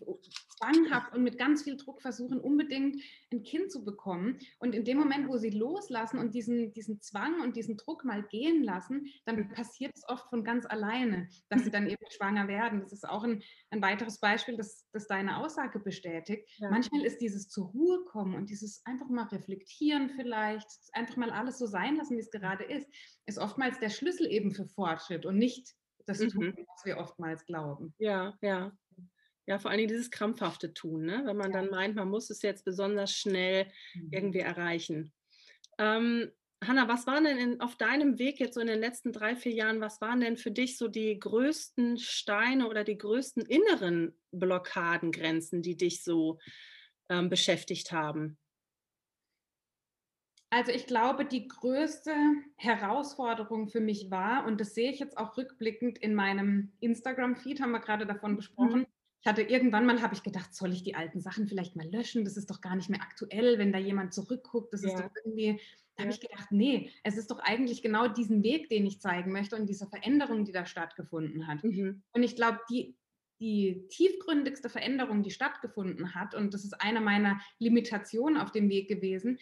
zwanghaft 0.58 1.14
und 1.14 1.22
mit 1.22 1.38
ganz 1.38 1.62
viel 1.62 1.76
Druck 1.76 2.02
versuchen, 2.02 2.38
unbedingt 2.38 3.02
ein 3.32 3.42
Kind 3.42 3.72
zu 3.72 3.84
bekommen. 3.84 4.38
Und 4.58 4.74
in 4.74 4.84
dem 4.84 4.98
Moment, 4.98 5.28
wo 5.28 5.38
sie 5.38 5.50
loslassen 5.50 6.18
und 6.18 6.34
diesen, 6.34 6.72
diesen 6.72 7.00
Zwang 7.00 7.40
und 7.40 7.56
diesen 7.56 7.76
Druck 7.76 8.04
mal 8.04 8.22
gehen 8.24 8.62
lassen, 8.62 9.06
dann 9.24 9.48
passiert 9.48 9.92
es 9.96 10.06
oft 10.08 10.28
von 10.28 10.44
ganz 10.44 10.66
alleine, 10.66 11.28
dass 11.48 11.64
sie 11.64 11.70
dann 11.70 11.86
eben 11.90 12.04
schwanger 12.10 12.46
werden. 12.46 12.80
Das 12.80 12.92
ist 12.92 13.08
auch 13.08 13.24
ein, 13.24 13.42
ein 13.70 13.80
weiteres 13.80 14.20
Beispiel, 14.20 14.56
das, 14.56 14.86
das 14.92 15.06
deine 15.06 15.38
Aussage 15.38 15.78
bestätigt. 15.78 16.48
Ja. 16.58 16.70
Manchmal 16.70 17.04
ist 17.04 17.18
dieses 17.18 17.48
zur 17.48 17.68
Ruhe 17.68 18.04
kommen 18.04 18.34
und 18.34 18.50
dieses 18.50 18.84
einfach 18.84 19.08
mal 19.08 19.24
reflektieren 19.24 20.10
vielleicht, 20.10 20.68
einfach 20.92 21.16
mal 21.16 21.30
alles 21.30 21.58
so 21.58 21.66
sein 21.66 21.96
lassen, 21.96 22.16
wie 22.16 22.20
es 22.20 22.30
gerade 22.30 22.64
ist, 22.64 22.86
ist 23.26 23.38
oftmals 23.38 23.78
der 23.78 23.90
Schlüssel 23.90 24.26
eben 24.26 24.52
für 24.52 24.66
Fortschritt 24.66 25.26
und 25.26 25.37
nicht 25.38 25.74
das 26.06 26.20
mhm. 26.20 26.28
Tun, 26.30 26.54
was 26.56 26.84
wir 26.84 26.98
oftmals 26.98 27.44
glauben. 27.44 27.94
Ja, 27.98 28.36
ja. 28.40 28.72
Ja, 29.46 29.58
vor 29.58 29.70
allen 29.70 29.78
Dingen 29.78 29.88
dieses 29.88 30.10
krampfhafte 30.10 30.74
Tun, 30.74 31.06
ne? 31.06 31.22
wenn 31.24 31.36
man 31.36 31.52
ja. 31.52 31.60
dann 31.60 31.70
meint, 31.70 31.94
man 31.94 32.10
muss 32.10 32.28
es 32.28 32.42
jetzt 32.42 32.66
besonders 32.66 33.12
schnell 33.12 33.66
mhm. 33.94 34.08
irgendwie 34.10 34.40
erreichen. 34.40 35.12
Ähm, 35.78 36.30
Hanna, 36.62 36.88
was 36.88 37.06
waren 37.06 37.24
denn 37.24 37.38
in, 37.38 37.60
auf 37.60 37.76
deinem 37.76 38.18
Weg 38.18 38.40
jetzt 38.40 38.54
so 38.54 38.60
in 38.60 38.66
den 38.66 38.80
letzten 38.80 39.12
drei, 39.12 39.36
vier 39.36 39.52
Jahren, 39.52 39.80
was 39.80 40.00
waren 40.00 40.20
denn 40.20 40.36
für 40.36 40.50
dich 40.50 40.76
so 40.76 40.88
die 40.88 41.18
größten 41.18 41.98
Steine 41.98 42.68
oder 42.68 42.84
die 42.84 42.98
größten 42.98 43.46
inneren 43.46 44.18
Blockadengrenzen, 44.32 45.62
die 45.62 45.76
dich 45.76 46.02
so 46.02 46.38
ähm, 47.08 47.30
beschäftigt 47.30 47.92
haben? 47.92 48.38
Also 50.50 50.72
ich 50.72 50.86
glaube, 50.86 51.26
die 51.26 51.46
größte 51.46 52.14
Herausforderung 52.56 53.68
für 53.68 53.80
mich 53.80 54.10
war, 54.10 54.46
und 54.46 54.60
das 54.60 54.74
sehe 54.74 54.90
ich 54.90 54.98
jetzt 54.98 55.18
auch 55.18 55.36
rückblickend 55.36 55.98
in 55.98 56.14
meinem 56.14 56.72
Instagram-Feed, 56.80 57.60
haben 57.60 57.72
wir 57.72 57.80
gerade 57.80 58.06
davon 58.06 58.36
besprochen. 58.36 58.80
Mhm. 58.80 58.86
Ich 59.20 59.26
hatte 59.26 59.42
irgendwann 59.42 59.84
mal, 59.84 60.00
habe 60.00 60.14
ich 60.14 60.22
gedacht, 60.22 60.54
soll 60.54 60.72
ich 60.72 60.84
die 60.84 60.94
alten 60.94 61.20
Sachen 61.20 61.48
vielleicht 61.48 61.76
mal 61.76 61.88
löschen? 61.90 62.24
Das 62.24 62.36
ist 62.36 62.50
doch 62.50 62.60
gar 62.60 62.76
nicht 62.76 62.88
mehr 62.88 63.02
aktuell, 63.02 63.58
wenn 63.58 63.72
da 63.72 63.78
jemand 63.78 64.14
zurückguckt. 64.14 64.72
Das 64.72 64.82
ja. 64.82 64.90
ist 64.90 65.00
doch 65.00 65.10
irgendwie, 65.22 65.60
da 65.96 66.04
ja. 66.04 66.04
habe 66.04 66.12
ich 66.12 66.20
gedacht, 66.20 66.50
nee, 66.50 66.92
es 67.02 67.18
ist 67.18 67.30
doch 67.30 67.40
eigentlich 67.40 67.82
genau 67.82 68.08
diesen 68.08 68.42
Weg, 68.42 68.70
den 68.70 68.86
ich 68.86 69.00
zeigen 69.00 69.32
möchte 69.32 69.56
und 69.56 69.66
diese 69.66 69.86
Veränderung, 69.86 70.44
die 70.44 70.52
da 70.52 70.64
stattgefunden 70.64 71.46
hat. 71.46 71.62
Mhm. 71.62 72.02
Und 72.12 72.22
ich 72.22 72.36
glaube, 72.36 72.60
die, 72.70 72.96
die 73.40 73.86
tiefgründigste 73.90 74.70
Veränderung, 74.70 75.22
die 75.22 75.30
stattgefunden 75.30 76.14
hat, 76.14 76.34
und 76.34 76.54
das 76.54 76.64
ist 76.64 76.80
eine 76.80 77.00
meiner 77.00 77.40
Limitationen 77.58 78.40
auf 78.40 78.52
dem 78.52 78.70
Weg 78.70 78.88
gewesen, 78.88 79.38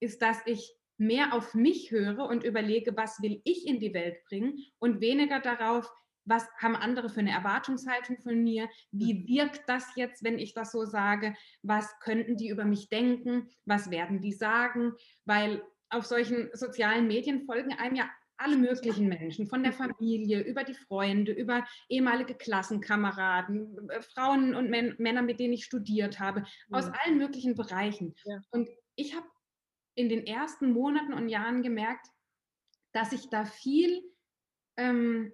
ist, 0.00 0.22
dass 0.22 0.38
ich 0.46 0.74
mehr 0.98 1.32
auf 1.32 1.54
mich 1.54 1.90
höre 1.90 2.26
und 2.26 2.44
überlege, 2.44 2.96
was 2.96 3.22
will 3.22 3.40
ich 3.44 3.66
in 3.66 3.78
die 3.78 3.94
Welt 3.94 4.16
bringen 4.28 4.58
und 4.78 5.00
weniger 5.00 5.40
darauf, 5.40 5.90
was 6.24 6.46
haben 6.58 6.76
andere 6.76 7.08
für 7.08 7.20
eine 7.20 7.30
Erwartungshaltung 7.30 8.18
von 8.18 8.42
mir, 8.42 8.68
wie 8.90 9.14
mhm. 9.14 9.28
wirkt 9.28 9.62
das 9.66 9.86
jetzt, 9.96 10.22
wenn 10.22 10.38
ich 10.38 10.52
das 10.52 10.72
so 10.72 10.84
sage, 10.84 11.34
was 11.62 11.98
könnten 12.00 12.36
die 12.36 12.48
über 12.48 12.64
mich 12.64 12.88
denken, 12.88 13.48
was 13.64 13.90
werden 13.90 14.20
die 14.20 14.32
sagen, 14.32 14.92
weil 15.24 15.62
auf 15.90 16.04
solchen 16.04 16.50
sozialen 16.52 17.06
Medien 17.06 17.46
folgen 17.46 17.72
einem 17.72 17.94
ja 17.94 18.10
alle 18.38 18.56
möglichen 18.56 19.08
Menschen, 19.08 19.48
von 19.48 19.64
der 19.64 19.72
Familie, 19.72 20.40
über 20.40 20.62
die 20.62 20.74
Freunde, 20.74 21.32
über 21.32 21.66
ehemalige 21.88 22.34
Klassenkameraden, 22.34 23.90
äh, 23.90 24.00
Frauen 24.00 24.54
und 24.54 24.70
Männer, 24.70 25.22
mit 25.22 25.40
denen 25.40 25.54
ich 25.54 25.64
studiert 25.64 26.20
habe, 26.20 26.44
aus 26.70 26.86
ja. 26.86 26.92
allen 27.02 27.18
möglichen 27.18 27.56
Bereichen. 27.56 28.14
Ja. 28.24 28.40
Und 28.52 28.68
ich 28.94 29.16
habe 29.16 29.26
in 29.98 30.08
den 30.08 30.26
ersten 30.26 30.70
Monaten 30.70 31.12
und 31.12 31.28
Jahren 31.28 31.62
gemerkt, 31.62 32.06
dass 32.92 33.12
ich 33.12 33.28
da 33.30 33.44
viel, 33.44 34.02
ähm, 34.76 35.32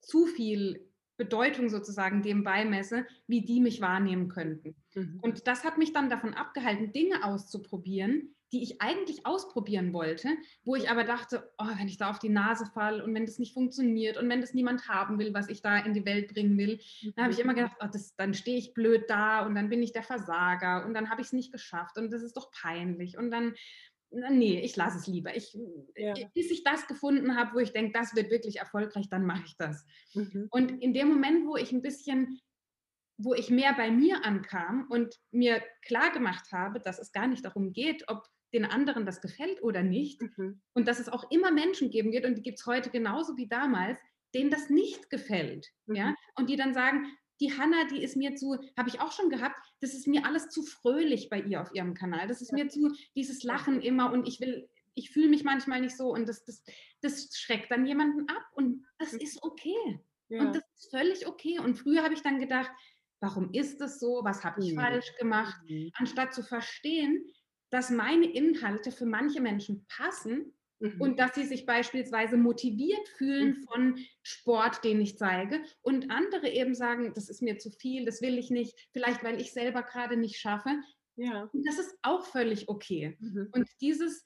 zu 0.00 0.26
viel 0.26 0.88
Bedeutung 1.18 1.68
sozusagen 1.68 2.22
dem 2.22 2.42
beimesse, 2.42 3.06
wie 3.26 3.42
die 3.42 3.60
mich 3.60 3.80
wahrnehmen 3.80 4.28
könnten. 4.28 4.76
Mhm. 4.94 5.18
Und 5.20 5.46
das 5.46 5.64
hat 5.64 5.76
mich 5.76 5.92
dann 5.92 6.08
davon 6.08 6.32
abgehalten, 6.32 6.92
Dinge 6.92 7.24
auszuprobieren, 7.24 8.34
die 8.52 8.62
ich 8.62 8.80
eigentlich 8.80 9.26
ausprobieren 9.26 9.92
wollte, 9.92 10.30
wo 10.64 10.74
ich 10.74 10.88
aber 10.90 11.04
dachte, 11.04 11.50
oh, 11.58 11.66
wenn 11.76 11.88
ich 11.88 11.98
da 11.98 12.08
auf 12.08 12.18
die 12.18 12.30
Nase 12.30 12.64
falle 12.72 13.04
und 13.04 13.12
wenn 13.14 13.26
das 13.26 13.38
nicht 13.38 13.52
funktioniert 13.52 14.16
und 14.16 14.28
wenn 14.28 14.40
das 14.40 14.54
niemand 14.54 14.88
haben 14.88 15.18
will, 15.18 15.34
was 15.34 15.48
ich 15.48 15.60
da 15.60 15.76
in 15.76 15.92
die 15.92 16.06
Welt 16.06 16.32
bringen 16.32 16.56
will, 16.56 16.80
dann 17.14 17.24
habe 17.24 17.34
ich 17.34 17.40
immer 17.40 17.52
gedacht, 17.52 17.76
oh, 17.80 17.88
das, 17.92 18.14
dann 18.16 18.32
stehe 18.32 18.56
ich 18.56 18.72
blöd 18.72 19.04
da 19.08 19.44
und 19.44 19.54
dann 19.54 19.68
bin 19.68 19.82
ich 19.82 19.92
der 19.92 20.02
Versager 20.02 20.86
und 20.86 20.94
dann 20.94 21.10
habe 21.10 21.20
ich 21.20 21.26
es 21.26 21.32
nicht 21.32 21.52
geschafft 21.52 21.98
und 21.98 22.10
das 22.10 22.22
ist 22.22 22.36
doch 22.36 22.50
peinlich 22.50 23.18
und 23.18 23.30
dann 23.30 23.54
nee, 24.10 24.60
ich 24.60 24.76
lasse 24.76 24.98
es 24.98 25.06
lieber. 25.06 25.36
Ich, 25.36 25.56
ja. 25.96 26.14
Bis 26.34 26.50
ich 26.50 26.64
das 26.64 26.86
gefunden 26.86 27.36
habe, 27.36 27.54
wo 27.54 27.58
ich 27.58 27.72
denke, 27.72 27.92
das 27.92 28.14
wird 28.14 28.30
wirklich 28.30 28.58
erfolgreich, 28.58 29.08
dann 29.08 29.26
mache 29.26 29.44
ich 29.46 29.56
das. 29.56 29.84
Mhm. 30.14 30.48
Und 30.50 30.70
in 30.82 30.92
dem 30.92 31.08
Moment, 31.08 31.46
wo 31.46 31.56
ich 31.56 31.72
ein 31.72 31.82
bisschen, 31.82 32.40
wo 33.18 33.34
ich 33.34 33.50
mehr 33.50 33.74
bei 33.74 33.90
mir 33.90 34.24
ankam 34.24 34.86
und 34.90 35.18
mir 35.30 35.62
klar 35.82 36.12
gemacht 36.12 36.52
habe, 36.52 36.80
dass 36.80 36.98
es 36.98 37.12
gar 37.12 37.26
nicht 37.26 37.44
darum 37.44 37.72
geht, 37.72 38.04
ob 38.08 38.24
den 38.54 38.64
anderen 38.64 39.04
das 39.04 39.20
gefällt 39.20 39.62
oder 39.62 39.82
nicht 39.82 40.22
mhm. 40.22 40.62
und 40.72 40.88
dass 40.88 41.00
es 41.00 41.08
auch 41.08 41.30
immer 41.30 41.50
Menschen 41.50 41.90
geben 41.90 42.12
wird 42.12 42.24
und 42.24 42.36
die 42.36 42.42
gibt 42.42 42.58
es 42.58 42.66
heute 42.66 42.90
genauso 42.90 43.36
wie 43.36 43.46
damals, 43.46 43.98
denen 44.34 44.50
das 44.50 44.70
nicht 44.70 45.10
gefällt. 45.10 45.66
Mhm. 45.86 45.96
Ja? 45.96 46.14
Und 46.36 46.48
die 46.48 46.56
dann 46.56 46.74
sagen, 46.74 47.06
die 47.40 47.56
Hanna, 47.56 47.84
die 47.84 48.02
ist 48.02 48.16
mir 48.16 48.34
zu, 48.34 48.58
habe 48.76 48.88
ich 48.88 49.00
auch 49.00 49.12
schon 49.12 49.30
gehabt, 49.30 49.56
das 49.80 49.94
ist 49.94 50.06
mir 50.06 50.26
alles 50.26 50.48
zu 50.48 50.62
fröhlich 50.62 51.28
bei 51.28 51.40
ihr 51.40 51.60
auf 51.60 51.74
ihrem 51.74 51.94
Kanal. 51.94 52.26
Das 52.26 52.42
ist 52.42 52.52
mir 52.52 52.68
zu, 52.68 52.92
dieses 53.14 53.42
Lachen 53.42 53.80
immer 53.80 54.12
und 54.12 54.26
ich 54.26 54.40
will, 54.40 54.68
ich 54.94 55.10
fühle 55.10 55.28
mich 55.28 55.44
manchmal 55.44 55.80
nicht 55.80 55.96
so 55.96 56.12
und 56.12 56.28
das, 56.28 56.44
das, 56.44 56.64
das 57.00 57.30
schreckt 57.36 57.70
dann 57.70 57.86
jemanden 57.86 58.28
ab 58.28 58.44
und 58.52 58.84
das 58.98 59.12
ist 59.12 59.42
okay. 59.42 60.00
Ja. 60.28 60.40
Und 60.40 60.56
das 60.56 60.64
ist 60.76 60.90
völlig 60.90 61.26
okay. 61.26 61.58
Und 61.58 61.76
früher 61.76 62.02
habe 62.02 62.14
ich 62.14 62.22
dann 62.22 62.38
gedacht, 62.38 62.70
warum 63.20 63.52
ist 63.52 63.80
das 63.80 63.98
so? 63.98 64.20
Was 64.24 64.44
habe 64.44 64.62
ich 64.62 64.72
mhm. 64.72 64.80
falsch 64.80 65.16
gemacht? 65.18 65.56
Mhm. 65.68 65.90
Anstatt 65.94 66.34
zu 66.34 66.42
verstehen, 66.42 67.24
dass 67.70 67.90
meine 67.90 68.26
Inhalte 68.26 68.92
für 68.92 69.06
manche 69.06 69.40
Menschen 69.40 69.86
passen 69.88 70.57
Mhm. 70.80 71.00
Und 71.00 71.18
dass 71.18 71.34
sie 71.34 71.44
sich 71.44 71.66
beispielsweise 71.66 72.36
motiviert 72.36 73.08
fühlen 73.16 73.58
mhm. 73.58 73.62
von 73.64 73.98
Sport, 74.22 74.84
den 74.84 75.00
ich 75.00 75.18
zeige. 75.18 75.60
Und 75.82 76.10
andere 76.10 76.48
eben 76.48 76.74
sagen, 76.74 77.12
das 77.14 77.28
ist 77.28 77.42
mir 77.42 77.58
zu 77.58 77.70
viel, 77.70 78.04
das 78.04 78.22
will 78.22 78.38
ich 78.38 78.50
nicht, 78.50 78.88
vielleicht 78.92 79.24
weil 79.24 79.40
ich 79.40 79.52
selber 79.52 79.82
gerade 79.82 80.16
nicht 80.16 80.38
schaffe. 80.38 80.70
Ja. 81.16 81.50
Und 81.52 81.66
das 81.66 81.78
ist 81.78 81.96
auch 82.02 82.24
völlig 82.24 82.68
okay. 82.68 83.16
Mhm. 83.18 83.48
Und 83.52 83.68
dieses, 83.80 84.24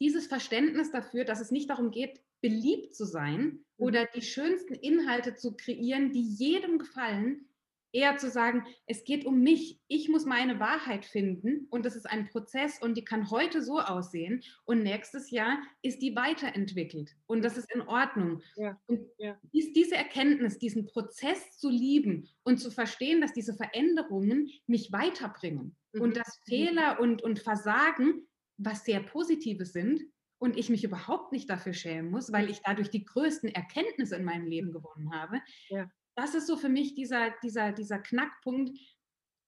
dieses 0.00 0.26
Verständnis 0.26 0.90
dafür, 0.90 1.24
dass 1.24 1.40
es 1.40 1.50
nicht 1.50 1.70
darum 1.70 1.90
geht, 1.90 2.20
beliebt 2.40 2.94
zu 2.94 3.04
sein 3.04 3.40
mhm. 3.40 3.64
oder 3.76 4.06
die 4.06 4.22
schönsten 4.22 4.74
Inhalte 4.74 5.36
zu 5.36 5.56
kreieren, 5.56 6.12
die 6.12 6.22
jedem 6.22 6.78
gefallen, 6.78 7.48
eher 7.94 8.16
zu 8.16 8.28
sagen, 8.28 8.66
es 8.86 9.04
geht 9.04 9.24
um 9.24 9.40
mich, 9.40 9.80
ich 9.86 10.08
muss 10.08 10.26
meine 10.26 10.58
Wahrheit 10.58 11.06
finden 11.06 11.66
und 11.70 11.86
das 11.86 11.94
ist 11.94 12.06
ein 12.06 12.28
Prozess 12.28 12.82
und 12.82 12.96
die 12.96 13.04
kann 13.04 13.30
heute 13.30 13.62
so 13.62 13.78
aussehen 13.78 14.42
und 14.64 14.82
nächstes 14.82 15.30
Jahr 15.30 15.58
ist 15.82 16.02
die 16.02 16.16
weiterentwickelt 16.16 17.12
und 17.26 17.44
das 17.44 17.56
ist 17.56 17.72
in 17.72 17.82
Ordnung. 17.82 18.42
Ja. 18.56 18.78
Und 18.86 19.06
ja. 19.18 19.38
Dies, 19.52 19.72
diese 19.72 19.94
Erkenntnis, 19.94 20.58
diesen 20.58 20.86
Prozess 20.86 21.56
zu 21.56 21.70
lieben 21.70 22.28
und 22.42 22.58
zu 22.58 22.70
verstehen, 22.70 23.20
dass 23.20 23.32
diese 23.32 23.54
Veränderungen 23.54 24.50
mich 24.66 24.92
weiterbringen 24.92 25.76
mhm. 25.92 26.00
und 26.00 26.16
dass. 26.16 26.40
Fehler 26.46 26.98
und, 27.00 27.22
und 27.22 27.38
Versagen 27.38 28.26
was 28.56 28.84
sehr 28.84 29.00
Positives 29.00 29.72
sind 29.72 30.02
und 30.38 30.56
ich 30.56 30.68
mich 30.68 30.84
überhaupt 30.84 31.32
nicht 31.32 31.48
dafür 31.48 31.72
schämen 31.72 32.10
muss, 32.10 32.32
weil 32.32 32.50
ich 32.50 32.60
dadurch 32.64 32.90
die 32.90 33.04
größten 33.04 33.48
Erkenntnisse 33.48 34.16
in 34.16 34.24
meinem 34.24 34.46
Leben 34.46 34.72
gewonnen 34.72 35.12
habe. 35.12 35.40
Ja 35.68 35.88
das 36.16 36.34
ist 36.34 36.46
so 36.46 36.56
für 36.56 36.68
mich 36.68 36.94
dieser, 36.94 37.30
dieser, 37.42 37.72
dieser 37.72 37.98
Knackpunkt, 37.98 38.78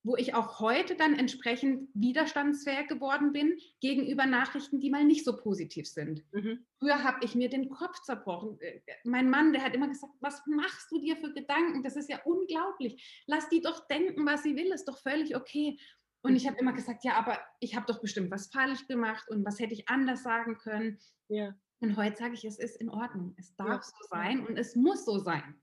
wo 0.06 0.16
ich 0.16 0.34
auch 0.34 0.60
heute 0.60 0.94
dann 0.94 1.18
entsprechend 1.18 1.88
widerstandsfähig 1.94 2.86
geworden 2.86 3.32
bin 3.32 3.58
gegenüber 3.80 4.24
Nachrichten, 4.24 4.78
die 4.78 4.88
mal 4.88 5.04
nicht 5.04 5.24
so 5.24 5.36
positiv 5.36 5.88
sind. 5.88 6.22
Mhm. 6.32 6.64
Früher 6.78 7.02
habe 7.02 7.24
ich 7.24 7.34
mir 7.34 7.48
den 7.48 7.68
Kopf 7.68 8.00
zerbrochen. 8.02 8.56
Äh, 8.60 8.80
mein 9.02 9.28
Mann, 9.28 9.52
der 9.52 9.64
hat 9.64 9.74
immer 9.74 9.88
gesagt, 9.88 10.12
was 10.20 10.40
machst 10.46 10.92
du 10.92 11.00
dir 11.00 11.16
für 11.16 11.32
Gedanken? 11.34 11.82
Das 11.82 11.96
ist 11.96 12.08
ja 12.08 12.20
unglaublich. 12.24 13.24
Lass 13.26 13.48
die 13.48 13.60
doch 13.60 13.88
denken, 13.88 14.24
was 14.26 14.44
sie 14.44 14.54
will, 14.54 14.72
ist 14.72 14.86
doch 14.86 14.98
völlig 15.02 15.34
okay. 15.34 15.76
Und 16.22 16.36
ich 16.36 16.46
habe 16.46 16.58
immer 16.58 16.72
gesagt, 16.72 17.04
ja, 17.04 17.14
aber 17.14 17.40
ich 17.58 17.74
habe 17.74 17.86
doch 17.86 18.00
bestimmt 18.00 18.30
was 18.30 18.46
falsch 18.46 18.86
gemacht 18.86 19.28
und 19.28 19.44
was 19.44 19.58
hätte 19.58 19.74
ich 19.74 19.88
anders 19.88 20.22
sagen 20.22 20.56
können. 20.58 20.98
Ja. 21.28 21.52
Und 21.80 21.96
heute 21.96 22.16
sage 22.16 22.34
ich, 22.34 22.44
es 22.44 22.58
ist 22.58 22.80
in 22.80 22.90
Ordnung. 22.90 23.34
Es 23.38 23.56
darf 23.56 23.68
ja. 23.68 23.82
so 23.82 24.08
sein 24.08 24.46
und 24.46 24.56
es 24.56 24.76
muss 24.76 25.04
so 25.04 25.18
sein. 25.18 25.60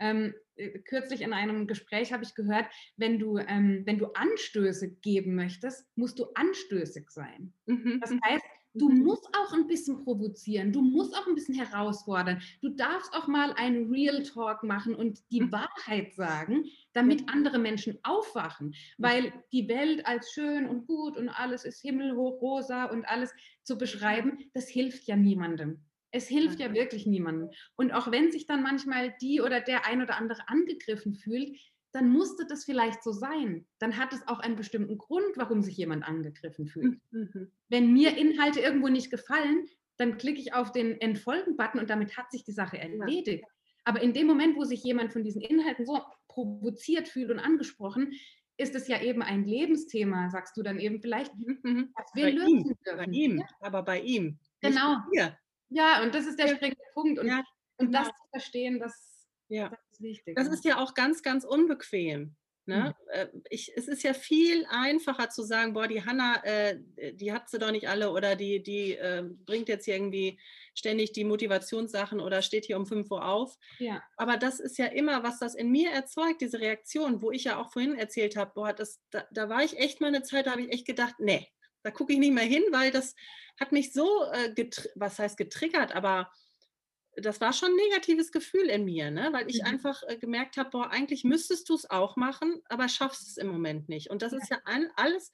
Ähm, 0.00 0.34
äh, 0.56 0.78
kürzlich 0.80 1.20
in 1.20 1.32
einem 1.32 1.66
Gespräch 1.66 2.12
habe 2.12 2.24
ich 2.24 2.34
gehört, 2.34 2.66
wenn 2.96 3.18
du, 3.18 3.38
ähm, 3.38 3.82
wenn 3.84 3.98
du 3.98 4.06
Anstöße 4.14 4.90
geben 4.96 5.34
möchtest, 5.34 5.86
musst 5.94 6.18
du 6.18 6.26
anstößig 6.34 7.10
sein. 7.10 7.52
Mhm. 7.66 7.98
Das 8.00 8.10
mhm. 8.10 8.20
heißt, 8.24 8.44
du 8.74 8.88
mhm. 8.88 9.04
musst 9.04 9.28
auch 9.36 9.52
ein 9.52 9.66
bisschen 9.66 10.04
provozieren, 10.04 10.72
du 10.72 10.80
musst 10.80 11.14
auch 11.16 11.26
ein 11.26 11.34
bisschen 11.34 11.54
herausfordern. 11.54 12.40
Du 12.62 12.70
darfst 12.70 13.12
auch 13.14 13.26
mal 13.26 13.52
einen 13.54 13.90
Real 13.90 14.22
Talk 14.22 14.62
machen 14.62 14.94
und 14.94 15.20
die. 15.30 15.50
Wahrheit 15.52 16.14
sagen, 16.14 16.64
damit 16.92 17.28
andere 17.28 17.58
Menschen 17.58 17.98
aufwachen. 18.02 18.74
Weil 18.98 19.32
die 19.52 19.68
Welt 19.68 20.06
als 20.06 20.30
schön 20.32 20.68
und 20.68 20.86
gut 20.86 21.16
und 21.16 21.28
alles 21.28 21.64
ist 21.64 21.80
himmelhoch, 21.80 22.40
rosa 22.40 22.84
und 22.84 23.04
alles 23.08 23.32
zu 23.64 23.76
beschreiben, 23.76 24.38
das 24.54 24.68
hilft 24.68 25.06
ja 25.08 25.16
niemandem. 25.16 25.84
Es 26.12 26.28
hilft 26.28 26.58
ja 26.58 26.74
wirklich 26.74 27.06
niemandem. 27.06 27.50
Und 27.76 27.92
auch 27.92 28.10
wenn 28.10 28.32
sich 28.32 28.46
dann 28.46 28.62
manchmal 28.62 29.14
die 29.20 29.40
oder 29.40 29.60
der 29.60 29.86
ein 29.86 30.02
oder 30.02 30.16
andere 30.16 30.48
angegriffen 30.48 31.14
fühlt, 31.14 31.56
dann 31.92 32.08
musste 32.08 32.46
das 32.46 32.64
vielleicht 32.64 33.02
so 33.02 33.12
sein. 33.12 33.66
Dann 33.78 33.96
hat 33.96 34.12
es 34.12 34.26
auch 34.28 34.38
einen 34.38 34.56
bestimmten 34.56 34.96
Grund, 34.98 35.36
warum 35.36 35.62
sich 35.62 35.76
jemand 35.76 36.04
angegriffen 36.04 36.66
fühlt. 36.66 36.98
Mhm. 37.10 37.50
Wenn 37.68 37.92
mir 37.92 38.16
Inhalte 38.16 38.60
irgendwo 38.60 38.88
nicht 38.88 39.10
gefallen, 39.10 39.66
dann 39.96 40.16
klicke 40.16 40.40
ich 40.40 40.54
auf 40.54 40.72
den 40.72 41.00
Entfolgen-Button 41.00 41.80
und 41.80 41.90
damit 41.90 42.16
hat 42.16 42.30
sich 42.30 42.44
die 42.44 42.52
Sache 42.52 42.78
erledigt. 42.78 43.42
Ja. 43.42 43.48
Aber 43.84 44.02
in 44.02 44.12
dem 44.12 44.26
Moment, 44.26 44.56
wo 44.56 44.64
sich 44.64 44.82
jemand 44.82 45.12
von 45.12 45.24
diesen 45.24 45.42
Inhalten 45.42 45.84
so 45.84 46.00
provoziert 46.28 47.08
fühlt 47.08 47.30
und 47.30 47.38
angesprochen, 47.38 48.12
ist 48.56 48.74
es 48.74 48.88
ja 48.88 49.00
eben 49.00 49.22
ein 49.22 49.44
Lebensthema, 49.44 50.28
sagst 50.30 50.56
du 50.56 50.62
dann 50.62 50.78
eben 50.78 51.00
vielleicht, 51.00 51.34
mhm. 51.34 51.58
mhm. 51.62 51.92
was 51.96 52.14
wir 52.14 52.24
bei 52.24 52.30
lösen 52.30 52.58
ihm, 52.58 52.76
dürfen. 52.84 52.96
Bei 52.96 53.04
ihm, 53.10 53.42
aber 53.60 53.82
bei 53.82 54.00
ihm. 54.00 54.38
Genau. 54.60 54.96
Ja, 55.70 56.02
und 56.02 56.14
das 56.14 56.26
ist 56.26 56.38
der 56.38 56.48
springende 56.48 56.82
Punkt. 56.94 57.18
Und, 57.18 57.26
ja, 57.26 57.42
und 57.78 57.92
das 57.92 58.08
genau. 58.08 58.16
zu 58.16 58.30
verstehen, 58.30 58.78
das, 58.78 59.26
das 59.48 59.72
ist 59.92 60.02
wichtig. 60.02 60.36
Das 60.36 60.48
ist 60.48 60.64
ja 60.64 60.78
auch 60.78 60.94
ganz, 60.94 61.22
ganz 61.22 61.44
unbequem. 61.44 62.36
Ne? 62.66 62.94
Mhm. 63.12 63.42
Ich, 63.50 63.72
es 63.74 63.88
ist 63.88 64.02
ja 64.04 64.14
viel 64.14 64.64
einfacher 64.70 65.28
zu 65.30 65.42
sagen, 65.42 65.72
boah, 65.72 65.88
die 65.88 66.04
Hanna, 66.04 66.44
äh, 66.44 66.78
die 67.14 67.32
hat 67.32 67.48
sie 67.48 67.58
doch 67.58 67.72
nicht 67.72 67.88
alle 67.88 68.12
oder 68.12 68.36
die, 68.36 68.62
die 68.62 68.96
äh, 68.96 69.24
bringt 69.44 69.68
jetzt 69.68 69.88
irgendwie 69.88 70.38
ständig 70.74 71.12
die 71.12 71.24
Motivationssachen 71.24 72.20
oder 72.20 72.42
steht 72.42 72.66
hier 72.66 72.76
um 72.76 72.86
5 72.86 73.10
Uhr 73.10 73.26
auf. 73.26 73.56
Ja. 73.78 74.02
Aber 74.16 74.36
das 74.36 74.60
ist 74.60 74.78
ja 74.78 74.86
immer, 74.86 75.22
was 75.24 75.38
das 75.38 75.54
in 75.54 75.70
mir 75.70 75.90
erzeugt, 75.90 76.42
diese 76.42 76.60
Reaktion, 76.60 77.22
wo 77.22 77.32
ich 77.32 77.44
ja 77.44 77.60
auch 77.60 77.72
vorhin 77.72 77.96
erzählt 77.96 78.36
habe, 78.36 78.52
boah, 78.54 78.72
das, 78.72 79.00
da, 79.10 79.24
da 79.32 79.48
war 79.48 79.64
ich 79.64 79.78
echt 79.78 80.00
mal 80.00 80.08
eine 80.08 80.22
Zeit, 80.22 80.46
da 80.46 80.52
habe 80.52 80.62
ich 80.62 80.72
echt 80.72 80.86
gedacht, 80.86 81.14
nee, 81.18 81.48
da 81.82 81.90
gucke 81.90 82.12
ich 82.12 82.18
nicht 82.18 82.32
mehr 82.32 82.44
hin, 82.44 82.62
weil 82.70 82.90
das 82.90 83.14
hat 83.58 83.72
mich 83.72 83.92
so, 83.92 84.24
äh, 84.32 84.70
was 84.94 85.18
heißt 85.18 85.36
getriggert, 85.36 85.94
aber 85.94 86.30
das 87.16 87.40
war 87.40 87.52
schon 87.52 87.70
ein 87.70 87.88
negatives 87.88 88.32
Gefühl 88.32 88.68
in 88.68 88.84
mir, 88.84 89.10
ne? 89.10 89.30
weil 89.32 89.48
ich 89.50 89.60
mhm. 89.60 89.68
einfach 89.68 90.02
äh, 90.06 90.16
gemerkt 90.16 90.56
habe, 90.56 90.70
boah, 90.70 90.90
eigentlich 90.90 91.24
müsstest 91.24 91.68
du 91.68 91.74
es 91.74 91.90
auch 91.90 92.16
machen, 92.16 92.62
aber 92.68 92.88
schaffst 92.88 93.28
es 93.28 93.36
im 93.36 93.48
Moment 93.48 93.88
nicht. 93.88 94.10
Und 94.10 94.22
das 94.22 94.32
ja. 94.32 94.38
ist 94.38 94.50
ja 94.50 94.60
ein, 94.64 94.90
alles 94.96 95.32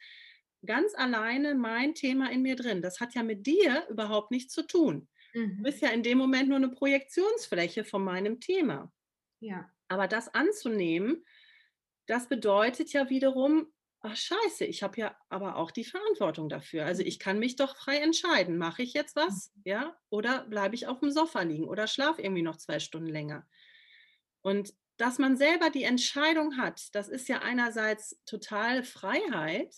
ganz 0.64 0.94
alleine 0.94 1.54
mein 1.54 1.94
Thema 1.94 2.30
in 2.30 2.42
mir 2.42 2.56
drin. 2.56 2.82
Das 2.82 3.00
hat 3.00 3.14
ja 3.14 3.22
mit 3.22 3.46
dir 3.46 3.86
überhaupt 3.88 4.30
nichts 4.30 4.52
zu 4.54 4.66
tun. 4.66 5.08
Mhm. 5.34 5.58
Du 5.58 5.62
bist 5.64 5.82
ja 5.82 5.90
in 5.90 6.02
dem 6.02 6.18
Moment 6.18 6.48
nur 6.48 6.56
eine 6.56 6.70
Projektionsfläche 6.70 7.84
von 7.84 8.02
meinem 8.02 8.40
Thema. 8.40 8.92
Ja. 9.40 9.70
Aber 9.88 10.08
das 10.08 10.34
anzunehmen, 10.34 11.24
das 12.06 12.28
bedeutet 12.28 12.92
ja 12.92 13.10
wiederum, 13.10 13.72
ach 14.06 14.16
scheiße, 14.16 14.64
ich 14.64 14.82
habe 14.82 15.00
ja 15.00 15.16
aber 15.28 15.56
auch 15.56 15.70
die 15.70 15.84
Verantwortung 15.84 16.48
dafür. 16.48 16.84
Also 16.84 17.02
mhm. 17.02 17.08
ich 17.08 17.18
kann 17.18 17.38
mich 17.38 17.56
doch 17.56 17.76
frei 17.76 17.98
entscheiden, 17.98 18.58
mache 18.58 18.82
ich 18.82 18.94
jetzt 18.94 19.16
was, 19.16 19.52
mhm. 19.54 19.62
ja, 19.64 19.96
oder 20.08 20.44
bleibe 20.44 20.74
ich 20.74 20.86
auf 20.86 21.00
dem 21.00 21.10
Sofa 21.10 21.42
liegen 21.42 21.68
oder 21.68 21.86
schlafe 21.86 22.22
irgendwie 22.22 22.42
noch 22.42 22.56
zwei 22.56 22.78
Stunden 22.78 23.08
länger. 23.08 23.46
Und 24.42 24.74
dass 24.96 25.18
man 25.18 25.36
selber 25.36 25.70
die 25.70 25.82
Entscheidung 25.82 26.56
hat, 26.56 26.94
das 26.94 27.08
ist 27.08 27.28
ja 27.28 27.40
einerseits 27.40 28.22
total 28.24 28.82
Freiheit, 28.82 29.74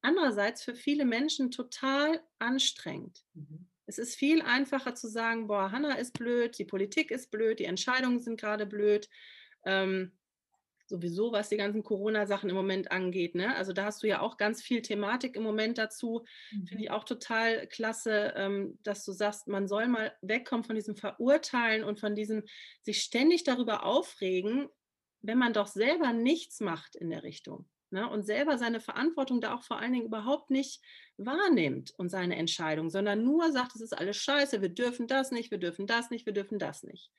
andererseits 0.00 0.62
für 0.62 0.74
viele 0.74 1.04
Menschen 1.04 1.50
total 1.50 2.22
anstrengend. 2.38 3.22
Mhm. 3.34 3.68
Es 3.86 3.98
ist 3.98 4.16
viel 4.16 4.42
einfacher 4.42 4.94
zu 4.94 5.08
sagen, 5.08 5.48
boah, 5.48 5.72
Hanna 5.72 5.94
ist 5.94 6.12
blöd, 6.12 6.58
die 6.58 6.64
Politik 6.64 7.10
ist 7.10 7.30
blöd, 7.30 7.58
die 7.58 7.64
Entscheidungen 7.64 8.20
sind 8.20 8.40
gerade 8.40 8.64
blöd. 8.64 9.08
Ähm, 9.64 10.12
sowieso, 10.86 11.32
was 11.32 11.48
die 11.48 11.56
ganzen 11.56 11.82
Corona-Sachen 11.82 12.50
im 12.50 12.56
Moment 12.56 12.90
angeht. 12.92 13.34
Ne? 13.34 13.54
Also 13.56 13.72
da 13.72 13.84
hast 13.84 14.02
du 14.02 14.08
ja 14.08 14.20
auch 14.20 14.36
ganz 14.36 14.62
viel 14.62 14.82
Thematik 14.82 15.36
im 15.36 15.42
Moment 15.42 15.78
dazu. 15.78 16.24
Mhm. 16.50 16.66
Finde 16.66 16.84
ich 16.84 16.90
auch 16.90 17.04
total 17.04 17.66
klasse, 17.68 18.34
ähm, 18.36 18.78
dass 18.82 19.04
du 19.04 19.12
sagst, 19.12 19.48
man 19.48 19.68
soll 19.68 19.88
mal 19.88 20.12
wegkommen 20.22 20.64
von 20.64 20.76
diesem 20.76 20.96
Verurteilen 20.96 21.84
und 21.84 22.00
von 22.00 22.14
diesem 22.14 22.42
sich 22.82 23.02
ständig 23.02 23.44
darüber 23.44 23.84
aufregen, 23.84 24.68
wenn 25.20 25.38
man 25.38 25.52
doch 25.52 25.68
selber 25.68 26.12
nichts 26.12 26.60
macht 26.60 26.96
in 26.96 27.10
der 27.10 27.22
Richtung. 27.22 27.68
Ne? 27.90 28.08
Und 28.08 28.24
selber 28.24 28.58
seine 28.58 28.80
Verantwortung 28.80 29.40
da 29.40 29.54
auch 29.54 29.62
vor 29.62 29.78
allen 29.78 29.92
Dingen 29.92 30.06
überhaupt 30.06 30.50
nicht 30.50 30.82
wahrnimmt 31.18 31.92
und 31.98 32.08
seine 32.08 32.36
Entscheidung, 32.36 32.88
sondern 32.88 33.22
nur 33.22 33.52
sagt, 33.52 33.74
es 33.76 33.82
ist 33.82 33.96
alles 33.96 34.16
scheiße, 34.16 34.62
wir 34.62 34.70
dürfen 34.70 35.06
das 35.06 35.30
nicht, 35.30 35.50
wir 35.50 35.58
dürfen 35.58 35.86
das 35.86 36.10
nicht, 36.10 36.24
wir 36.26 36.32
dürfen 36.32 36.58
das 36.58 36.82
nicht. 36.82 37.12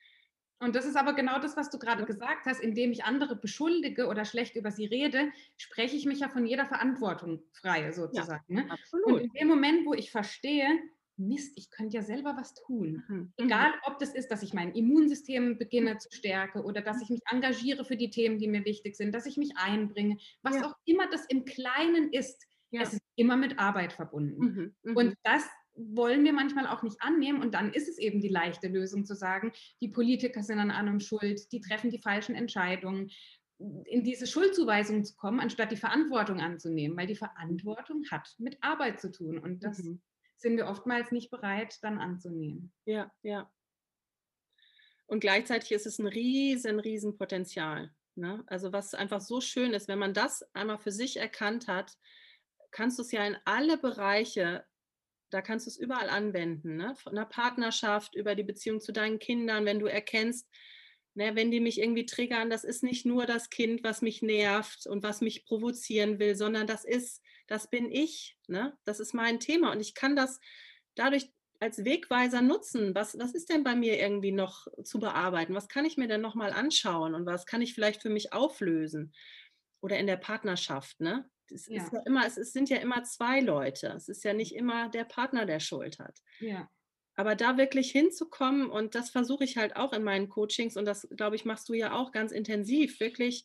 Und 0.64 0.74
das 0.74 0.86
ist 0.86 0.96
aber 0.96 1.12
genau 1.12 1.38
das, 1.38 1.56
was 1.56 1.68
du 1.70 1.78
gerade 1.78 2.04
gesagt 2.06 2.46
hast, 2.46 2.60
indem 2.60 2.90
ich 2.90 3.04
andere 3.04 3.36
beschuldige 3.36 4.06
oder 4.06 4.24
schlecht 4.24 4.56
über 4.56 4.70
sie 4.70 4.86
rede, 4.86 5.30
spreche 5.56 5.94
ich 5.94 6.06
mich 6.06 6.20
ja 6.20 6.28
von 6.28 6.46
jeder 6.46 6.64
Verantwortung 6.64 7.42
frei, 7.52 7.92
sozusagen. 7.92 8.44
Ja, 8.48 8.62
ne? 8.62 8.70
absolut. 8.70 9.06
Und 9.06 9.20
in 9.20 9.30
dem 9.32 9.48
Moment, 9.48 9.84
wo 9.84 9.92
ich 9.92 10.10
verstehe, 10.10 10.66
Mist, 11.16 11.52
ich 11.56 11.70
könnte 11.70 11.96
ja 11.96 12.02
selber 12.02 12.34
was 12.36 12.54
tun. 12.54 13.04
Mhm. 13.06 13.32
Egal, 13.36 13.72
ob 13.84 13.98
das 13.98 14.14
ist, 14.14 14.30
dass 14.30 14.42
ich 14.42 14.52
mein 14.52 14.72
Immunsystem 14.72 15.58
beginne 15.58 15.98
zu 15.98 16.08
stärken 16.10 16.60
oder 16.60 16.80
dass 16.80 17.02
ich 17.02 17.10
mich 17.10 17.20
engagiere 17.30 17.84
für 17.84 17.96
die 17.96 18.10
Themen, 18.10 18.38
die 18.38 18.48
mir 18.48 18.64
wichtig 18.64 18.96
sind, 18.96 19.14
dass 19.14 19.26
ich 19.26 19.36
mich 19.36 19.52
einbringe, 19.56 20.16
was 20.42 20.56
ja. 20.56 20.66
auch 20.66 20.74
immer 20.86 21.08
das 21.10 21.26
im 21.26 21.44
Kleinen 21.44 22.12
ist, 22.12 22.42
ja. 22.70 22.82
es 22.82 22.94
ist 22.94 23.02
immer 23.16 23.36
mit 23.36 23.58
Arbeit 23.58 23.92
verbunden. 23.92 24.44
Mhm. 24.44 24.74
Mhm. 24.82 24.96
Und 24.96 25.14
das 25.22 25.48
wollen 25.76 26.24
wir 26.24 26.32
manchmal 26.32 26.66
auch 26.66 26.82
nicht 26.82 27.00
annehmen. 27.00 27.42
Und 27.42 27.54
dann 27.54 27.72
ist 27.72 27.88
es 27.88 27.98
eben 27.98 28.20
die 28.20 28.28
leichte 28.28 28.68
Lösung 28.68 29.04
zu 29.04 29.14
sagen, 29.14 29.52
die 29.80 29.88
Politiker 29.88 30.42
sind 30.42 30.58
an 30.58 30.70
allem 30.70 31.00
schuld, 31.00 31.50
die 31.52 31.60
treffen 31.60 31.90
die 31.90 32.00
falschen 32.00 32.34
Entscheidungen. 32.34 33.10
In 33.58 34.04
diese 34.04 34.26
Schuldzuweisung 34.26 35.04
zu 35.04 35.14
kommen, 35.16 35.40
anstatt 35.40 35.72
die 35.72 35.76
Verantwortung 35.76 36.40
anzunehmen, 36.40 36.96
weil 36.96 37.06
die 37.06 37.16
Verantwortung 37.16 38.04
hat 38.10 38.28
mit 38.38 38.58
Arbeit 38.62 39.00
zu 39.00 39.10
tun. 39.10 39.38
Und 39.38 39.64
das 39.64 39.78
mhm. 39.78 40.02
sind 40.36 40.56
wir 40.56 40.66
oftmals 40.66 41.12
nicht 41.12 41.30
bereit, 41.30 41.78
dann 41.82 41.98
anzunehmen. 41.98 42.72
Ja, 42.84 43.12
ja. 43.22 43.50
Und 45.06 45.20
gleichzeitig 45.20 45.72
ist 45.72 45.86
es 45.86 45.98
ein 45.98 46.06
riesen, 46.06 46.80
riesen 46.80 47.16
Potenzial. 47.16 47.90
Ne? 48.16 48.42
Also 48.46 48.72
was 48.72 48.94
einfach 48.94 49.20
so 49.20 49.40
schön 49.40 49.72
ist, 49.72 49.88
wenn 49.88 49.98
man 49.98 50.14
das 50.14 50.44
einmal 50.54 50.78
für 50.78 50.92
sich 50.92 51.16
erkannt 51.16 51.68
hat, 51.68 51.92
kannst 52.70 52.98
du 52.98 53.02
es 53.02 53.12
ja 53.12 53.26
in 53.26 53.36
alle 53.44 53.76
Bereiche 53.76 54.64
da 55.30 55.42
kannst 55.42 55.66
du 55.66 55.70
es 55.70 55.78
überall 55.78 56.08
anwenden, 56.08 56.76
ne? 56.76 56.94
von 56.96 57.14
der 57.14 57.24
Partnerschaft 57.24 58.14
über 58.14 58.34
die 58.34 58.44
Beziehung 58.44 58.80
zu 58.80 58.92
deinen 58.92 59.18
Kindern, 59.18 59.64
wenn 59.64 59.80
du 59.80 59.86
erkennst, 59.86 60.48
ne, 61.14 61.34
wenn 61.34 61.50
die 61.50 61.60
mich 61.60 61.80
irgendwie 61.80 62.06
triggern, 62.06 62.50
das 62.50 62.64
ist 62.64 62.82
nicht 62.82 63.06
nur 63.06 63.26
das 63.26 63.50
Kind, 63.50 63.82
was 63.84 64.02
mich 64.02 64.22
nervt 64.22 64.86
und 64.86 65.02
was 65.02 65.20
mich 65.20 65.44
provozieren 65.44 66.18
will, 66.18 66.34
sondern 66.36 66.66
das 66.66 66.84
ist, 66.84 67.22
das 67.46 67.68
bin 67.68 67.90
ich, 67.90 68.36
ne? 68.46 68.76
das 68.84 69.00
ist 69.00 69.14
mein 69.14 69.40
Thema 69.40 69.72
und 69.72 69.80
ich 69.80 69.94
kann 69.94 70.16
das 70.16 70.40
dadurch 70.94 71.30
als 71.60 71.84
Wegweiser 71.84 72.42
nutzen. 72.42 72.94
Was, 72.94 73.18
was 73.18 73.32
ist 73.34 73.48
denn 73.48 73.64
bei 73.64 73.74
mir 73.74 73.98
irgendwie 73.98 74.32
noch 74.32 74.66
zu 74.82 74.98
bearbeiten? 74.98 75.54
Was 75.54 75.68
kann 75.68 75.84
ich 75.84 75.96
mir 75.96 76.08
denn 76.08 76.20
nochmal 76.20 76.52
anschauen 76.52 77.14
und 77.14 77.26
was 77.26 77.46
kann 77.46 77.62
ich 77.62 77.74
vielleicht 77.74 78.02
für 78.02 78.10
mich 78.10 78.32
auflösen? 78.32 79.12
Oder 79.80 79.98
in 79.98 80.06
der 80.06 80.16
Partnerschaft, 80.16 81.00
ne? 81.00 81.28
Es, 81.50 81.66
ja. 81.66 81.88
Ja 81.92 82.02
immer, 82.06 82.26
es, 82.26 82.36
es 82.36 82.52
sind 82.52 82.68
ja 82.68 82.78
immer 82.78 83.02
zwei 83.04 83.40
Leute. 83.40 83.88
Es 83.88 84.08
ist 84.08 84.24
ja 84.24 84.32
nicht 84.32 84.54
immer 84.54 84.88
der 84.88 85.04
Partner, 85.04 85.46
der 85.46 85.60
Schuld 85.60 85.98
hat. 85.98 86.18
Ja. 86.40 86.68
Aber 87.16 87.36
da 87.36 87.56
wirklich 87.56 87.90
hinzukommen, 87.90 88.70
und 88.70 88.94
das 88.94 89.10
versuche 89.10 89.44
ich 89.44 89.56
halt 89.56 89.76
auch 89.76 89.92
in 89.92 90.02
meinen 90.02 90.28
Coachings, 90.28 90.76
und 90.76 90.84
das, 90.84 91.08
glaube 91.16 91.36
ich, 91.36 91.44
machst 91.44 91.68
du 91.68 91.74
ja 91.74 91.92
auch 91.92 92.12
ganz 92.12 92.32
intensiv, 92.32 92.98
wirklich, 92.98 93.44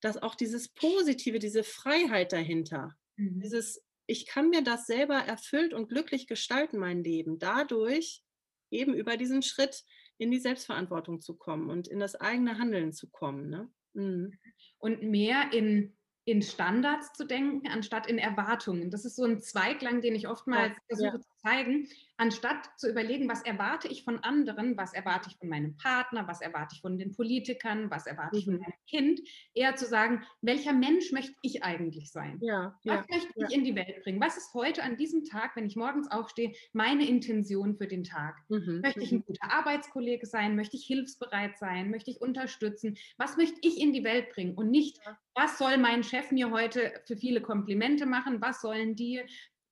dass 0.00 0.16
auch 0.22 0.34
dieses 0.34 0.70
Positive, 0.70 1.38
diese 1.38 1.62
Freiheit 1.62 2.32
dahinter, 2.32 2.96
mhm. 3.16 3.40
dieses, 3.40 3.84
ich 4.06 4.26
kann 4.26 4.48
mir 4.48 4.62
das 4.62 4.86
selber 4.86 5.16
erfüllt 5.16 5.74
und 5.74 5.88
glücklich 5.88 6.26
gestalten, 6.26 6.78
mein 6.78 7.04
Leben, 7.04 7.38
dadurch 7.38 8.22
eben 8.70 8.94
über 8.94 9.16
diesen 9.16 9.42
Schritt 9.42 9.84
in 10.16 10.30
die 10.30 10.40
Selbstverantwortung 10.40 11.20
zu 11.20 11.36
kommen 11.36 11.70
und 11.70 11.88
in 11.88 11.98
das 11.98 12.14
eigene 12.14 12.58
Handeln 12.58 12.92
zu 12.92 13.08
kommen. 13.10 13.48
Ne? 13.48 13.70
Mhm. 13.94 14.38
Und 14.78 15.02
mehr 15.02 15.52
in 15.52 15.96
in 16.30 16.42
Standards 16.42 17.12
zu 17.12 17.26
denken, 17.26 17.68
anstatt 17.68 18.06
in 18.06 18.18
Erwartungen. 18.18 18.90
Das 18.90 19.04
ist 19.04 19.16
so 19.16 19.24
ein 19.24 19.40
Zweiklang, 19.40 20.00
den 20.00 20.14
ich 20.14 20.28
oftmals 20.28 20.74
ja, 20.74 20.82
versuche 20.88 21.16
ja. 21.16 21.20
zu 21.20 21.36
zeigen, 21.42 21.88
anstatt 22.20 22.68
zu 22.76 22.90
überlegen, 22.90 23.30
was 23.30 23.42
erwarte 23.42 23.88
ich 23.88 24.04
von 24.04 24.18
anderen, 24.18 24.76
was 24.76 24.92
erwarte 24.92 25.30
ich 25.30 25.38
von 25.38 25.48
meinem 25.48 25.74
Partner, 25.78 26.28
was 26.28 26.42
erwarte 26.42 26.74
ich 26.74 26.82
von 26.82 26.98
den 26.98 27.12
Politikern, 27.12 27.90
was 27.90 28.06
erwarte 28.06 28.36
ich 28.36 28.44
von 28.44 28.54
mhm. 28.54 28.60
meinem 28.60 28.74
Kind, 28.86 29.20
eher 29.54 29.74
zu 29.74 29.86
sagen, 29.86 30.22
welcher 30.42 30.74
Mensch 30.74 31.12
möchte 31.12 31.32
ich 31.40 31.64
eigentlich 31.64 32.12
sein? 32.12 32.38
Ja, 32.42 32.78
was 32.84 33.06
ja, 33.08 33.16
möchte 33.16 33.32
ich 33.36 33.56
in 33.56 33.64
die 33.64 33.74
Welt 33.74 34.02
bringen? 34.04 34.20
Was 34.20 34.36
ist 34.36 34.52
heute 34.52 34.82
an 34.82 34.98
diesem 34.98 35.24
Tag, 35.24 35.56
wenn 35.56 35.64
ich 35.64 35.76
morgens 35.76 36.10
aufstehe, 36.10 36.52
meine 36.74 37.08
Intention 37.08 37.76
für 37.76 37.86
den 37.86 38.04
Tag? 38.04 38.36
Mhm. 38.50 38.82
Möchte 38.82 39.00
ich 39.00 39.12
ein 39.12 39.20
mhm. 39.20 39.24
guter 39.24 39.50
Arbeitskollege 39.50 40.26
sein? 40.26 40.56
Möchte 40.56 40.76
ich 40.76 40.84
hilfsbereit 40.84 41.56
sein? 41.56 41.90
Möchte 41.90 42.10
ich 42.10 42.20
unterstützen? 42.20 42.98
Was 43.16 43.38
möchte 43.38 43.58
ich 43.62 43.80
in 43.80 43.94
die 43.94 44.04
Welt 44.04 44.28
bringen? 44.34 44.54
Und 44.56 44.70
nicht, 44.70 44.98
was 45.34 45.56
soll 45.56 45.78
mein 45.78 46.02
Chef 46.02 46.30
mir 46.32 46.50
heute 46.50 46.92
für 47.06 47.16
viele 47.16 47.40
Komplimente 47.40 48.04
machen? 48.04 48.42
Was 48.42 48.60
sollen 48.60 48.94
die 48.94 49.22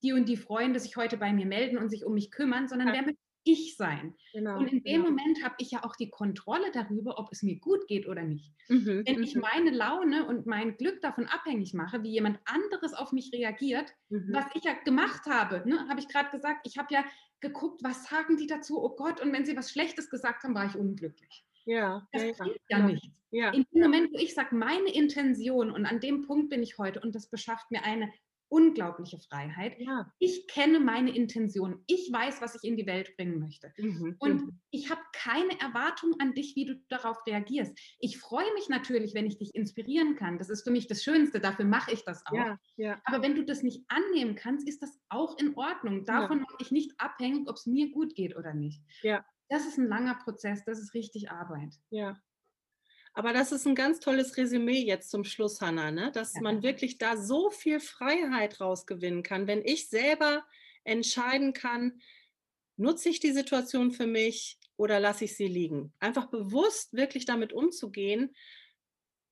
die 0.03 0.13
und 0.13 0.29
die 0.29 0.37
Freunde 0.37 0.81
sich 0.81 0.97
heute 0.97 1.17
bei 1.17 1.33
mir 1.33 1.47
melden 1.47 1.79
und 1.79 1.91
sich 1.91 2.05
um 2.05 2.15
mich 2.15 2.31
kümmern, 2.31 2.69
sondern 2.69 2.89
ja. 2.89 2.95
wer 2.95 3.03
möchte 3.03 3.19
ich 3.45 3.77
sein? 3.77 4.15
Genau, 4.33 4.59
und 4.59 4.69
in 4.69 4.83
dem 4.83 5.03
genau. 5.03 5.11
Moment 5.11 5.43
habe 5.43 5.55
ich 5.59 5.71
ja 5.71 5.85
auch 5.85 5.97
die 5.97 6.11
Kontrolle 6.11 6.71
darüber, 6.73 7.19
ob 7.19 7.33
es 7.33 7.43
mir 7.43 7.59
gut 7.59 7.87
geht 7.89 8.07
oder 8.07 8.23
nicht. 8.23 8.53
Mhm, 8.69 9.05
Wenn 9.07 9.23
ich 9.23 9.35
mhm. 9.35 9.41
meine 9.41 9.71
Laune 9.71 10.27
und 10.27 10.47
mein 10.47 10.77
Glück 10.77 11.01
davon 11.01 11.27
abhängig 11.27 11.75
mache, 11.75 12.03
wie 12.03 12.11
jemand 12.11 12.39
anderes 12.45 12.93
auf 12.95 13.13
mich 13.13 13.31
reagiert, 13.33 13.93
mhm. 14.11 14.33
was 14.33 14.47
ich 14.55 14.65
ja 14.65 14.75
gemacht 14.85 15.27
habe, 15.27 15.63
ne, 15.69 15.89
habe 15.89 16.01
ich 16.01 16.09
gerade 16.09 16.31
gesagt, 16.31 16.67
ich 16.67 16.79
habe 16.79 16.93
ja 16.93 17.05
geguckt, 17.41 17.83
was 17.83 18.05
sagen 18.05 18.37
die 18.37 18.47
dazu? 18.47 18.83
Oh 18.83 18.95
Gott, 18.97 19.21
und 19.21 19.33
wenn 19.33 19.45
sie 19.45 19.57
was 19.57 19.71
Schlechtes 19.71 20.11
gesagt 20.11 20.43
haben, 20.43 20.55
war 20.55 20.67
ich 20.67 20.77
unglücklich. 20.77 21.45
Ja, 21.65 22.07
das 22.13 22.23
ja, 22.23 22.33
bringt 22.33 22.61
ja, 22.69 22.79
ja 22.79 22.87
nichts. 22.87 23.09
Ja, 23.31 23.51
in 23.51 23.67
dem 23.73 23.83
Moment, 23.83 24.13
wo 24.13 24.19
ich 24.19 24.35
sage, 24.35 24.55
meine 24.55 24.93
Intention 24.95 25.71
und 25.71 25.85
an 25.85 26.01
dem 26.01 26.23
Punkt 26.23 26.49
bin 26.49 26.63
ich 26.63 26.79
heute 26.79 27.01
und 27.01 27.15
das 27.15 27.29
beschafft 27.29 27.71
mir 27.71 27.85
eine 27.85 28.11
unglaubliche 28.49 29.19
Freiheit. 29.19 29.77
Ja. 29.79 30.13
Ich 30.19 30.47
kenne 30.49 30.81
meine 30.81 31.15
Intention. 31.15 31.83
Ich 31.87 32.11
weiß, 32.13 32.41
was 32.41 32.55
ich 32.55 32.69
in 32.69 32.77
die 32.77 32.87
Welt 32.87 33.17
bringen 33.17 33.39
möchte. 33.39 33.73
Mhm. 33.77 34.17
Und 34.19 34.47
mhm. 34.47 34.61
ich 34.71 34.91
habe 34.91 35.01
keine 35.13 35.61
Erwartung 35.61 36.15
an 36.19 36.35
dich, 36.35 36.57
wie 36.57 36.65
du 36.65 36.81
darauf 36.89 37.19
reagierst. 37.27 37.79
Ich 37.99 38.19
freue 38.19 38.53
mich 38.55 38.69
natürlich, 38.69 39.15
wenn 39.15 39.27
ich 39.27 39.39
dich 39.39 39.55
inspirieren 39.55 40.17
kann. 40.17 40.39
Das 40.39 40.51
ist 40.51 40.63
für 40.63 40.71
mich 40.71 40.87
das 40.87 41.03
Schönste. 41.03 41.41
Dafür 41.41 41.65
mache 41.65 41.93
ich 41.93 42.05
das 42.05 42.25
auch. 42.27 42.33
Ja, 42.33 42.59
ja. 42.77 43.01
Aber 43.05 43.23
wenn 43.23 43.35
du 43.35 43.45
das 43.45 43.63
nicht 43.63 43.85
annehmen 43.89 44.35
kannst, 44.35 44.69
ist 44.69 44.83
das 44.83 44.99
auch 45.09 45.39
in 45.39 45.57
Ordnung. 45.57 46.05
Davon 46.05 46.41
mache 46.41 46.57
ich 46.61 46.71
nicht 46.71 46.93
abhängig, 46.99 47.49
ob 47.49 47.57
es 47.57 47.67
mir 47.67 47.91
gut 47.91 48.15
geht 48.15 48.37
oder 48.37 48.55
nicht. 48.55 48.83
Das 49.51 49.67
ist 49.67 49.79
ein 49.79 49.89
langer 49.89 50.15
Prozess. 50.25 50.65
Das 50.65 50.79
ist 50.79 50.95
richtig 50.95 51.31
Arbeit. 51.31 51.75
Ja. 51.91 52.17
Aber 53.15 53.33
das 53.33 53.53
ist 53.53 53.67
ein 53.67 53.75
ganz 53.75 54.01
tolles 54.01 54.37
Resümee 54.37 54.83
jetzt 54.83 55.11
zum 55.11 55.25
Schluss, 55.25 55.61
Hanna, 55.61 55.91
ne? 55.91 56.13
dass 56.13 56.35
ja. 56.35 56.43
man 56.43 56.63
wirklich 56.63 56.99
da 56.99 57.17
so 57.17 57.51
viel 57.51 57.81
Freiheit 57.81 58.61
rausgewinnen 58.61 59.23
kann, 59.23 59.47
wenn 59.47 59.65
ich 59.65 59.89
selber 59.89 60.45
entscheiden 60.85 61.53
kann, 61.53 62.01
nutze 62.77 63.09
ich 63.09 63.21
die 63.21 63.33
Situation 63.33 63.91
für 63.91 64.07
mich 64.07 64.59
oder 64.77 65.01
lasse 65.01 65.25
ich 65.25 65.37
sie 65.37 65.49
liegen. 65.49 65.93
Einfach 65.99 66.27
bewusst 66.27 66.95
wirklich 66.95 67.25
damit 67.27 67.53
umzugehen, 67.53 68.35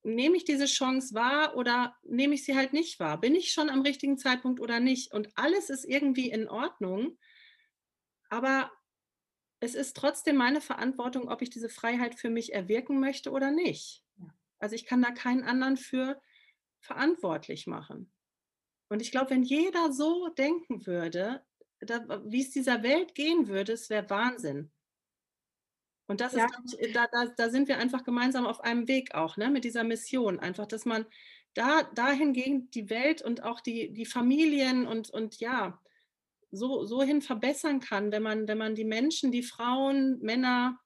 nehme 0.03 0.37
ich 0.37 0.45
diese 0.45 0.65
Chance 0.65 1.13
wahr 1.13 1.55
oder 1.55 1.95
nehme 2.03 2.35
ich 2.35 2.43
sie 2.43 2.55
halt 2.55 2.73
nicht 2.73 2.99
wahr? 2.99 3.19
Bin 3.19 3.35
ich 3.35 3.51
schon 3.51 3.69
am 3.69 3.81
richtigen 3.81 4.17
Zeitpunkt 4.17 4.59
oder 4.59 4.79
nicht? 4.79 5.13
Und 5.13 5.29
alles 5.35 5.69
ist 5.69 5.85
irgendwie 5.85 6.29
in 6.29 6.47
Ordnung, 6.47 7.17
aber 8.29 8.71
es 9.59 9.75
ist 9.75 9.95
trotzdem 9.95 10.35
meine 10.35 10.61
Verantwortung, 10.61 11.29
ob 11.29 11.41
ich 11.41 11.49
diese 11.49 11.69
Freiheit 11.69 12.15
für 12.15 12.29
mich 12.29 12.53
erwirken 12.53 12.99
möchte 12.99 13.31
oder 13.31 13.51
nicht. 13.51 14.03
Also 14.59 14.75
ich 14.75 14.85
kann 14.85 15.01
da 15.01 15.11
keinen 15.11 15.43
anderen 15.43 15.77
für 15.77 16.21
verantwortlich 16.79 17.67
machen. 17.67 18.11
Und 18.89 19.01
ich 19.01 19.11
glaube, 19.11 19.31
wenn 19.31 19.43
jeder 19.43 19.91
so 19.91 20.29
denken 20.29 20.85
würde, 20.85 21.43
wie 22.25 22.41
es 22.41 22.51
dieser 22.51 22.83
Welt 22.83 23.15
gehen 23.15 23.47
würde, 23.47 23.73
es 23.73 23.89
wäre 23.89 24.09
Wahnsinn. 24.09 24.71
Und 26.07 26.21
das 26.21 26.33
ja. 26.33 26.47
ist, 26.63 26.77
ich, 26.79 26.93
da, 26.93 27.07
da, 27.11 27.25
da 27.25 27.49
sind 27.49 27.67
wir 27.67 27.77
einfach 27.77 28.03
gemeinsam 28.03 28.45
auf 28.45 28.61
einem 28.61 28.87
Weg 28.87 29.13
auch, 29.13 29.35
ne, 29.37 29.49
mit 29.49 29.65
dieser 29.65 29.83
Mission. 29.83 30.39
Einfach, 30.39 30.65
dass 30.65 30.85
man 30.85 31.05
da 31.53 31.83
dahingehend 31.83 32.73
die 32.75 32.89
Welt 32.89 33.21
und 33.21 33.43
auch 33.43 33.59
die, 33.59 33.91
die 33.91 34.05
Familien 34.05 34.87
und, 34.87 35.09
und 35.09 35.39
ja, 35.39 35.81
so, 36.57 36.85
so 36.85 37.01
hin 37.01 37.21
verbessern 37.21 37.79
kann, 37.79 38.11
wenn 38.11 38.23
man, 38.23 38.47
wenn 38.47 38.57
man 38.57 38.75
die 38.75 38.85
Menschen, 38.85 39.31
die 39.31 39.43
Frauen, 39.43 40.19
Männer, 40.19 40.79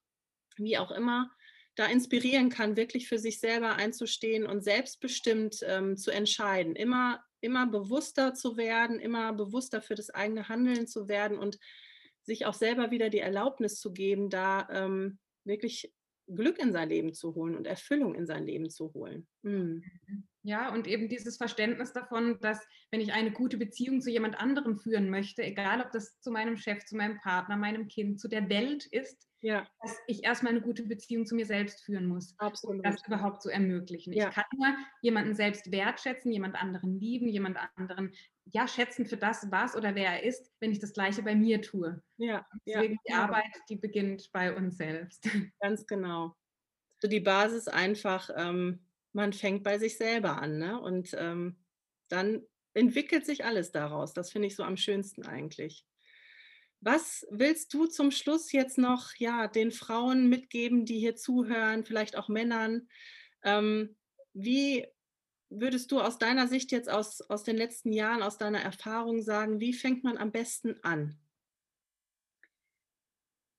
wie 0.57 0.77
auch 0.77 0.91
immer, 0.91 1.31
da 1.75 1.85
inspirieren 1.85 2.49
kann, 2.49 2.75
wirklich 2.75 3.07
für 3.07 3.17
sich 3.17 3.39
selber 3.39 3.75
einzustehen 3.75 4.45
und 4.45 4.63
selbstbestimmt 4.63 5.59
ähm, 5.65 5.97
zu 5.97 6.11
entscheiden, 6.11 6.75
immer, 6.75 7.23
immer 7.39 7.65
bewusster 7.65 8.33
zu 8.33 8.57
werden, 8.57 8.99
immer 8.99 9.33
bewusster 9.33 9.81
für 9.81 9.95
das 9.95 10.09
eigene 10.09 10.49
Handeln 10.49 10.85
zu 10.87 11.07
werden 11.07 11.37
und 11.37 11.57
sich 12.23 12.45
auch 12.45 12.53
selber 12.53 12.91
wieder 12.91 13.09
die 13.09 13.19
Erlaubnis 13.19 13.79
zu 13.79 13.93
geben, 13.93 14.29
da 14.29 14.67
ähm, 14.69 15.17
wirklich 15.43 15.91
Glück 16.27 16.59
in 16.59 16.71
sein 16.71 16.89
Leben 16.89 17.13
zu 17.13 17.35
holen 17.35 17.55
und 17.55 17.67
Erfüllung 17.67 18.15
in 18.15 18.25
sein 18.25 18.45
Leben 18.45 18.69
zu 18.69 18.93
holen. 18.93 19.27
Mhm. 19.41 19.83
Ja, 20.43 20.73
und 20.73 20.87
eben 20.87 21.07
dieses 21.07 21.37
Verständnis 21.37 21.93
davon, 21.93 22.39
dass 22.39 22.59
wenn 22.89 22.99
ich 22.99 23.13
eine 23.13 23.31
gute 23.31 23.57
Beziehung 23.57 24.01
zu 24.01 24.09
jemand 24.09 24.39
anderem 24.39 24.75
führen 24.75 25.09
möchte, 25.09 25.43
egal 25.43 25.81
ob 25.81 25.91
das 25.91 26.19
zu 26.19 26.31
meinem 26.31 26.57
Chef, 26.57 26.83
zu 26.85 26.95
meinem 26.95 27.19
Partner, 27.19 27.57
meinem 27.57 27.87
Kind, 27.87 28.19
zu 28.19 28.27
der 28.27 28.49
Welt 28.49 28.85
ist, 28.87 29.27
ja. 29.41 29.67
dass 29.81 29.95
ich 30.07 30.23
erstmal 30.23 30.53
eine 30.53 30.61
gute 30.61 30.83
Beziehung 30.83 31.25
zu 31.27 31.35
mir 31.35 31.45
selbst 31.45 31.83
führen 31.83 32.07
muss, 32.07 32.33
Absolut. 32.39 32.77
um 32.77 32.83
das 32.83 33.05
überhaupt 33.05 33.43
zu 33.43 33.49
ermöglichen. 33.49 34.13
Ja. 34.13 34.29
Ich 34.29 34.35
kann 34.35 34.45
nur 34.55 34.67
jemanden 35.01 35.35
selbst 35.35 35.71
wertschätzen, 35.71 36.31
jemand 36.31 36.55
anderen 36.55 36.99
lieben, 36.99 37.27
jemand 37.27 37.57
anderen 37.75 38.13
ja 38.45 38.67
schätzen 38.67 39.05
für 39.05 39.17
das, 39.17 39.51
was 39.51 39.75
oder 39.75 39.93
wer 39.93 40.09
er 40.09 40.23
ist, 40.23 40.51
wenn 40.59 40.71
ich 40.71 40.79
das 40.79 40.93
Gleiche 40.93 41.21
bei 41.21 41.35
mir 41.35 41.61
tue. 41.61 42.01
Ja. 42.17 42.45
Deswegen 42.65 42.93
ja. 42.93 42.99
die 43.07 43.13
Arbeit, 43.13 43.51
die 43.69 43.75
beginnt 43.75 44.29
bei 44.33 44.55
uns 44.55 44.77
selbst. 44.77 45.23
Ganz 45.59 45.85
genau. 45.85 46.35
So 46.99 47.07
die 47.07 47.19
Basis 47.19 47.67
einfach. 47.67 48.29
Ähm, 48.35 48.79
man 49.13 49.33
fängt 49.33 49.63
bei 49.63 49.77
sich 49.77 49.97
selber 49.97 50.41
an, 50.41 50.57
ne? 50.57 50.79
Und 50.79 51.15
ähm, 51.17 51.57
dann 52.07 52.43
entwickelt 52.73 53.25
sich 53.25 53.45
alles 53.45 53.71
daraus. 53.71 54.13
Das 54.13 54.31
finde 54.31 54.47
ich 54.47 54.55
so 54.55 54.63
am 54.63 54.77
schönsten 54.77 55.25
eigentlich. 55.25 55.85
Was 56.79 57.27
willst 57.29 57.73
du 57.73 57.85
zum 57.85 58.09
Schluss 58.09 58.51
jetzt 58.51 58.77
noch 58.77 59.15
ja, 59.17 59.47
den 59.47 59.71
Frauen 59.71 60.29
mitgeben, 60.29 60.85
die 60.85 60.99
hier 60.99 61.15
zuhören, 61.15 61.85
vielleicht 61.85 62.17
auch 62.17 62.27
Männern? 62.27 62.87
Ähm, 63.43 63.95
wie 64.33 64.87
würdest 65.49 65.91
du 65.91 65.99
aus 65.99 66.17
deiner 66.17 66.47
Sicht 66.47 66.71
jetzt 66.71 66.89
aus, 66.89 67.21
aus 67.21 67.43
den 67.43 67.57
letzten 67.57 67.91
Jahren, 67.91 68.23
aus 68.23 68.37
deiner 68.37 68.61
Erfahrung 68.61 69.21
sagen, 69.21 69.59
wie 69.59 69.73
fängt 69.73 70.03
man 70.03 70.17
am 70.17 70.31
besten 70.31 70.75
an? 70.81 71.20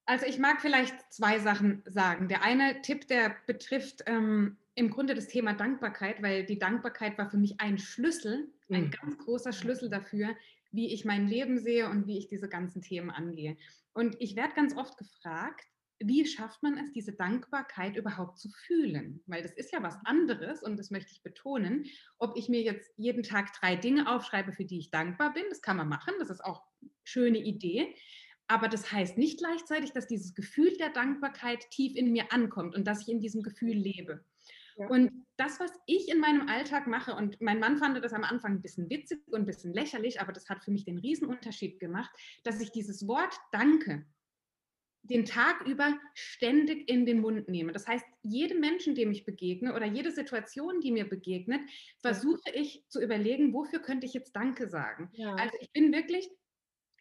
Also 0.04 0.26
ich 0.26 0.38
mag 0.38 0.60
vielleicht 0.60 0.94
zwei 1.12 1.38
Sachen 1.38 1.82
sagen. 1.86 2.28
Der 2.28 2.42
eine 2.42 2.82
Tipp, 2.82 3.06
der 3.06 3.36
betrifft 3.46 4.02
ähm, 4.06 4.56
im 4.74 4.90
Grunde 4.90 5.14
das 5.14 5.28
Thema 5.28 5.52
Dankbarkeit, 5.52 6.22
weil 6.22 6.44
die 6.44 6.58
Dankbarkeit 6.58 7.18
war 7.18 7.30
für 7.30 7.36
mich 7.36 7.60
ein 7.60 7.78
Schlüssel, 7.78 8.48
ein 8.70 8.84
mhm. 8.84 8.90
ganz 8.90 9.18
großer 9.18 9.52
Schlüssel 9.52 9.90
dafür, 9.90 10.34
wie 10.72 10.92
ich 10.92 11.04
mein 11.04 11.28
Leben 11.28 11.58
sehe 11.58 11.88
und 11.88 12.06
wie 12.06 12.18
ich 12.18 12.28
diese 12.28 12.48
ganzen 12.48 12.82
Themen 12.82 13.10
angehe. 13.10 13.56
Und 13.92 14.16
ich 14.20 14.36
werde 14.36 14.54
ganz 14.54 14.76
oft 14.76 14.96
gefragt, 14.96 15.66
wie 16.04 16.26
schafft 16.26 16.62
man 16.62 16.78
es, 16.78 16.92
diese 16.92 17.12
Dankbarkeit 17.12 17.96
überhaupt 17.96 18.38
zu 18.38 18.48
fühlen? 18.48 19.22
Weil 19.26 19.42
das 19.42 19.52
ist 19.52 19.72
ja 19.72 19.82
was 19.82 19.96
anderes 20.04 20.62
und 20.62 20.76
das 20.76 20.90
möchte 20.90 21.12
ich 21.12 21.22
betonen, 21.22 21.84
ob 22.18 22.36
ich 22.36 22.48
mir 22.48 22.62
jetzt 22.62 22.92
jeden 22.96 23.22
Tag 23.22 23.52
drei 23.52 23.76
Dinge 23.76 24.12
aufschreibe, 24.12 24.52
für 24.52 24.64
die 24.64 24.78
ich 24.78 24.90
dankbar 24.90 25.32
bin, 25.32 25.44
das 25.48 25.62
kann 25.62 25.76
man 25.76 25.88
machen, 25.88 26.14
das 26.18 26.30
ist 26.30 26.44
auch 26.44 26.62
eine 26.80 26.90
schöne 27.04 27.38
Idee. 27.38 27.94
Aber 28.52 28.68
das 28.68 28.92
heißt 28.92 29.16
nicht 29.16 29.38
gleichzeitig, 29.38 29.92
dass 29.92 30.06
dieses 30.06 30.34
Gefühl 30.34 30.76
der 30.76 30.90
Dankbarkeit 30.90 31.70
tief 31.70 31.96
in 31.96 32.12
mir 32.12 32.30
ankommt 32.32 32.74
und 32.74 32.86
dass 32.86 33.00
ich 33.00 33.08
in 33.08 33.18
diesem 33.18 33.42
Gefühl 33.42 33.72
lebe. 33.72 34.26
Ja. 34.76 34.88
Und 34.88 35.24
das, 35.38 35.58
was 35.58 35.70
ich 35.86 36.10
in 36.10 36.20
meinem 36.20 36.50
Alltag 36.50 36.86
mache, 36.86 37.14
und 37.14 37.40
mein 37.40 37.60
Mann 37.60 37.78
fand 37.78 37.96
das 38.04 38.12
am 38.12 38.24
Anfang 38.24 38.56
ein 38.56 38.60
bisschen 38.60 38.90
witzig 38.90 39.26
und 39.28 39.40
ein 39.40 39.46
bisschen 39.46 39.72
lächerlich, 39.72 40.20
aber 40.20 40.34
das 40.34 40.50
hat 40.50 40.62
für 40.62 40.70
mich 40.70 40.84
den 40.84 40.98
Riesenunterschied 40.98 41.80
gemacht, 41.80 42.10
dass 42.44 42.60
ich 42.60 42.70
dieses 42.72 43.08
Wort 43.08 43.34
Danke 43.52 44.04
den 45.00 45.24
Tag 45.24 45.66
über 45.66 45.98
ständig 46.12 46.90
in 46.90 47.06
den 47.06 47.20
Mund 47.20 47.48
nehme. 47.48 47.72
Das 47.72 47.88
heißt, 47.88 48.04
jedem 48.20 48.60
Menschen, 48.60 48.94
dem 48.94 49.12
ich 49.12 49.24
begegne 49.24 49.74
oder 49.74 49.86
jede 49.86 50.12
Situation, 50.12 50.80
die 50.82 50.92
mir 50.92 51.08
begegnet, 51.08 51.62
versuche 52.02 52.50
ich 52.52 52.84
zu 52.88 53.02
überlegen, 53.02 53.54
wofür 53.54 53.80
könnte 53.80 54.04
ich 54.04 54.12
jetzt 54.12 54.36
Danke 54.36 54.68
sagen. 54.68 55.08
Ja. 55.14 55.36
Also 55.36 55.56
ich 55.58 55.72
bin 55.72 55.90
wirklich 55.90 56.28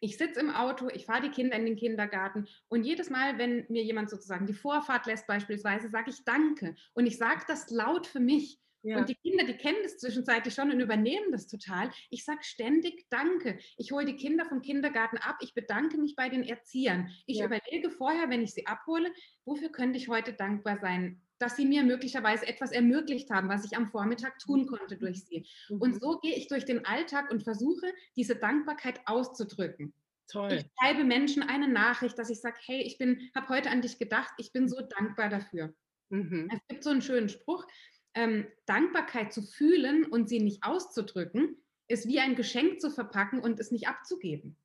ich 0.02 0.18
sitze 0.18 0.40
im 0.40 0.50
Auto, 0.50 0.88
ich 0.92 1.06
fahre 1.06 1.22
die 1.22 1.30
Kinder 1.30 1.56
in 1.56 1.64
den 1.64 1.76
Kindergarten 1.76 2.48
und 2.68 2.82
jedes 2.82 3.08
Mal, 3.08 3.38
wenn 3.38 3.64
mir 3.68 3.84
jemand 3.84 4.10
sozusagen 4.10 4.46
die 4.46 4.52
Vorfahrt 4.52 5.06
lässt 5.06 5.28
beispielsweise, 5.28 5.88
sage 5.90 6.10
ich 6.10 6.24
Danke. 6.24 6.74
Und 6.92 7.06
ich 7.06 7.18
sage 7.18 7.44
das 7.46 7.70
laut 7.70 8.08
für 8.08 8.18
mich. 8.18 8.58
Ja. 8.82 8.98
Und 8.98 9.08
die 9.08 9.14
Kinder, 9.14 9.44
die 9.44 9.56
kennen 9.56 9.78
das 9.84 9.98
zwischenzeitlich 9.98 10.54
schon 10.54 10.72
und 10.72 10.80
übernehmen 10.80 11.30
das 11.30 11.46
total. 11.46 11.88
Ich 12.10 12.24
sage 12.24 12.42
ständig 12.42 13.06
Danke. 13.10 13.60
Ich 13.76 13.92
hole 13.92 14.04
die 14.04 14.16
Kinder 14.16 14.44
vom 14.44 14.60
Kindergarten 14.60 15.18
ab. 15.18 15.36
Ich 15.40 15.54
bedanke 15.54 15.98
mich 15.98 16.16
bei 16.16 16.28
den 16.28 16.42
Erziehern. 16.42 17.08
Ich 17.26 17.38
ja. 17.38 17.46
überlege 17.46 17.90
vorher, 17.90 18.28
wenn 18.28 18.42
ich 18.42 18.54
sie 18.54 18.66
abhole, 18.66 19.12
wofür 19.44 19.70
könnte 19.70 19.98
ich 19.98 20.08
heute 20.08 20.32
dankbar 20.32 20.78
sein, 20.80 21.22
dass 21.42 21.56
sie 21.56 21.66
mir 21.66 21.82
möglicherweise 21.82 22.46
etwas 22.46 22.70
ermöglicht 22.70 23.28
haben, 23.30 23.48
was 23.48 23.64
ich 23.64 23.76
am 23.76 23.88
Vormittag 23.88 24.38
tun 24.38 24.66
konnte 24.66 24.96
durch 24.96 25.24
sie. 25.24 25.44
Mhm. 25.68 25.80
Und 25.80 26.00
so 26.00 26.20
gehe 26.20 26.36
ich 26.36 26.46
durch 26.46 26.64
den 26.64 26.86
Alltag 26.86 27.32
und 27.32 27.42
versuche, 27.42 27.92
diese 28.16 28.36
Dankbarkeit 28.36 29.00
auszudrücken. 29.06 29.92
Toll. 30.28 30.52
Ich 30.52 30.64
schreibe 30.78 31.02
Menschen 31.02 31.42
eine 31.42 31.66
Nachricht, 31.66 32.16
dass 32.16 32.30
ich 32.30 32.40
sage, 32.40 32.56
hey, 32.64 32.80
ich 32.82 32.96
bin, 32.96 33.28
habe 33.34 33.48
heute 33.48 33.70
an 33.70 33.82
dich 33.82 33.98
gedacht, 33.98 34.32
ich 34.38 34.52
bin 34.52 34.68
so 34.68 34.80
dankbar 34.80 35.28
dafür. 35.28 35.74
Mhm. 36.10 36.48
Es 36.52 36.60
gibt 36.68 36.84
so 36.84 36.90
einen 36.90 37.02
schönen 37.02 37.28
Spruch, 37.28 37.66
ähm, 38.14 38.46
Dankbarkeit 38.66 39.32
zu 39.32 39.42
fühlen 39.42 40.04
und 40.04 40.28
sie 40.28 40.38
nicht 40.38 40.62
auszudrücken, 40.62 41.56
ist 41.88 42.06
wie 42.06 42.20
ein 42.20 42.36
Geschenk 42.36 42.80
zu 42.80 42.88
verpacken 42.88 43.40
und 43.40 43.58
es 43.58 43.72
nicht 43.72 43.88
abzugeben. 43.88 44.56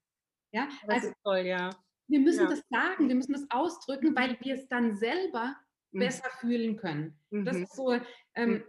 Ja, 0.52 0.70
das 0.86 1.04
also 1.04 1.14
toll, 1.24 1.40
ja. 1.40 1.72
Wir 2.08 2.20
müssen 2.20 2.44
ja. 2.44 2.50
das 2.50 2.62
sagen, 2.70 3.10
wir 3.10 3.16
müssen 3.16 3.34
das 3.34 3.48
ausdrücken, 3.50 4.16
weil 4.16 4.38
wir 4.42 4.54
es 4.54 4.68
dann 4.70 4.96
selber 4.96 5.56
mhm. 5.98 6.02
besser 6.02 6.30
fühlen 6.40 6.78
können. 6.78 7.18
Mhm. 7.30 7.46
Das 7.46 7.58
ist 7.58 7.76
so, 7.76 7.92
ähm, 8.36 8.50
mhm. 8.50 8.64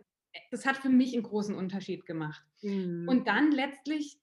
das 0.50 0.66
hat 0.66 0.78
für 0.78 0.88
mich 0.88 1.14
einen 1.14 1.22
großen 1.22 1.54
Unterschied 1.54 2.06
gemacht. 2.06 2.42
Mhm. 2.62 3.06
Und 3.08 3.28
dann 3.28 3.52
letztlich 3.52 4.18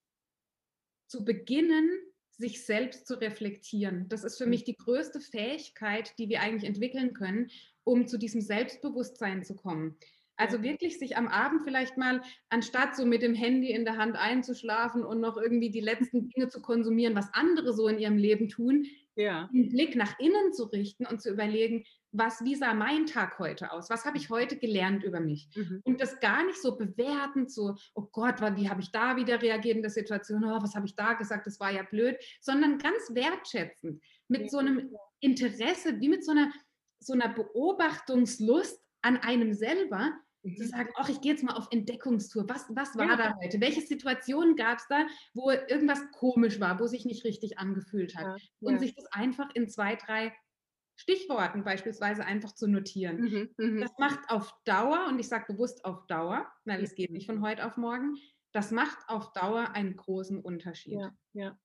zu 1.08 1.24
beginnen, 1.24 1.90
sich 2.32 2.66
selbst 2.66 3.08
zu 3.08 3.20
reflektieren. 3.22 4.10
Das 4.10 4.24
ist 4.24 4.38
für 4.38 4.46
mhm. 4.46 4.52
mich 4.52 4.64
die 4.66 4.76
größte 4.76 5.22
Fähigkeit, 5.22 6.18
die 6.20 6.30
wir 6.30 6.42
eigentlich 6.42 6.68
entwickeln 6.68 7.14
können, 7.14 7.50
um 7.84 8.08
zu 8.08 8.18
diesem 8.18 8.42
Selbstbewusstsein 8.42 9.44
zu 9.44 9.56
kommen. 9.56 9.98
Also 10.38 10.62
wirklich 10.62 11.00
sich 11.00 11.16
am 11.16 11.30
Abend 11.30 11.64
vielleicht 11.64 11.98
mal, 11.98 12.22
anstatt 12.50 12.96
so 12.96 13.06
mit 13.06 13.22
dem 13.22 13.36
Handy 13.36 13.72
in 13.72 13.86
der 13.86 13.96
Hand 13.96 14.18
einzuschlafen 14.18 15.06
und 15.06 15.22
noch 15.22 15.38
irgendwie 15.38 15.70
die 15.70 15.80
letzten 15.80 16.28
Dinge 16.30 16.50
zu 16.50 16.62
konsumieren, 16.62 17.16
was 17.16 17.34
andere 17.34 17.72
so 17.74 17.88
in 17.88 18.00
ihrem 18.00 18.18
Leben 18.18 18.50
tun, 18.50 18.86
ja. 19.16 19.50
den 19.54 19.70
Blick 19.70 19.96
nach 19.96 20.20
innen 20.20 20.52
zu 20.52 20.66
richten 20.66 21.06
und 21.06 21.22
zu 21.22 21.32
überlegen, 21.32 21.86
was, 22.18 22.44
wie 22.44 22.56
sah 22.56 22.74
mein 22.74 23.06
Tag 23.06 23.40
heute 23.40 23.72
aus? 23.72 23.90
Was 23.90 24.06
habe 24.06 24.18
ich 24.18 24.30
heute 24.30 24.58
gelernt 24.58 25.04
über 25.04 25.20
mich? 25.20 25.50
Mhm. 25.56 25.82
Und 25.84 26.02
das 26.02 26.20
gar 26.20 26.46
nicht 26.46 26.62
so 26.62 26.78
bewertend, 26.78 27.52
so, 27.52 27.76
oh 27.94 28.08
Gott, 28.12 28.42
wie 28.56 28.70
habe 28.70 28.82
ich 28.82 28.92
da 28.92 29.16
wieder 29.16 29.42
reagiert 29.42 29.78
in 29.78 29.82
der 29.82 29.92
Situation? 29.92 30.44
Oh, 30.44 30.62
was 30.62 30.76
habe 30.76 30.86
ich 30.86 30.96
da 30.96 31.14
gesagt? 31.14 31.48
Das 31.48 31.60
war 31.60 31.72
ja 31.72 31.84
blöd, 31.84 32.18
sondern 32.42 32.78
ganz 32.78 33.14
wertschätzend, 33.14 34.02
mit 34.28 34.44
ja. 34.44 34.50
so 34.50 34.58
einem 34.60 34.96
Interesse, 35.20 36.00
wie 36.00 36.10
mit 36.10 36.26
so 36.26 36.32
einer, 36.32 36.52
so 37.00 37.14
einer 37.14 37.30
Beobachtungslust 37.30 38.82
an 39.02 39.18
einem 39.18 39.54
selber, 39.54 40.14
zu 40.54 40.64
mhm. 40.64 40.68
sagen, 40.68 40.90
ach, 40.96 41.10
ich 41.10 41.22
gehe 41.22 41.32
jetzt 41.32 41.44
mal 41.44 41.56
auf 41.56 41.68
Entdeckungstour. 41.72 42.48
Was, 42.48 42.66
was 42.70 42.96
war 42.96 43.08
ja. 43.08 43.16
da 43.16 43.36
heute? 43.42 43.60
Welche 43.60 43.82
Situationen 43.82 44.56
gab 44.56 44.78
es 44.78 44.88
da, 44.88 45.08
wo 45.34 45.50
irgendwas 45.50 46.00
komisch 46.12 46.60
war, 46.60 46.80
wo 46.80 46.88
sich 46.88 47.06
nicht 47.06 47.26
richtig 47.26 47.58
angefühlt 47.58 48.16
hat? 48.16 48.26
Ja. 48.26 48.36
Und 48.60 48.80
sich 48.80 48.94
das 48.94 49.06
einfach 49.12 49.50
in 49.56 49.68
zwei, 49.70 49.96
drei 49.96 50.34
Stichworten 50.96 51.64
beispielsweise 51.64 52.26
einfach 52.26 52.54
zu 52.54 52.68
notieren. 52.68 53.22
Mhm, 53.22 53.50
mhm. 53.58 53.82
das 53.82 53.92
macht 53.98 54.30
auf 54.30 54.54
Dauer, 54.64 55.08
und 55.10 55.20
ich 55.20 55.28
sage 55.28 55.54
bewusst 55.54 55.84
auf 55.84 56.08
Dauer, 56.08 56.50
weil 56.64 56.84
es 56.84 56.96
geht 56.96 57.12
nicht 57.12 57.26
von 57.26 57.42
heute 57.42 57.66
auf 57.66 57.78
morgen, 57.78 58.16
das 58.54 58.72
macht 58.72 58.98
auf 59.08 59.34
Dauer 59.34 59.72
einen 59.72 59.98
großen 59.98 60.40
Unterschied. 60.40 60.94
Ja, 60.94 61.12
ja. 61.34 61.60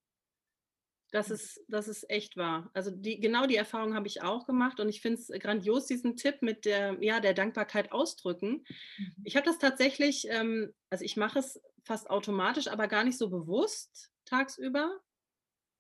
Das 1.13 1.29
mhm. 1.29 1.35
ist, 1.35 1.61
das 1.69 1.89
ist 1.89 2.09
echt 2.11 2.37
wahr. 2.37 2.71
Also 2.73 2.91
die, 2.91 3.21
genau 3.21 3.47
die 3.47 3.57
Erfahrung 3.57 3.95
habe 3.95 4.07
ich 4.07 4.23
auch 4.23 4.47
gemacht 4.47 4.81
und 4.81 4.89
ich 4.89 5.01
finde 5.01 5.21
es 5.21 5.29
grandios, 5.29 5.87
diesen 5.87 6.17
Tipp 6.17 6.43
mit 6.43 6.65
der, 6.65 6.97
ja, 7.01 7.21
der 7.21 7.35
Dankbarkeit 7.35 7.93
ausdrücken. 7.93 8.65
Mhm. 8.99 9.15
Ich 9.25 9.37
habe 9.37 9.47
das 9.47 9.59
tatsächlich, 9.59 10.27
ähm, 10.29 10.73
also 10.91 11.05
ich 11.05 11.17
mache 11.17 11.39
es 11.39 11.61
fast 11.85 12.11
automatisch, 12.11 12.69
aber 12.69 12.89
gar 12.89 13.05
nicht 13.05 13.19
so 13.19 13.31
bewusst 13.31 14.11
tagsüber. 14.25 15.01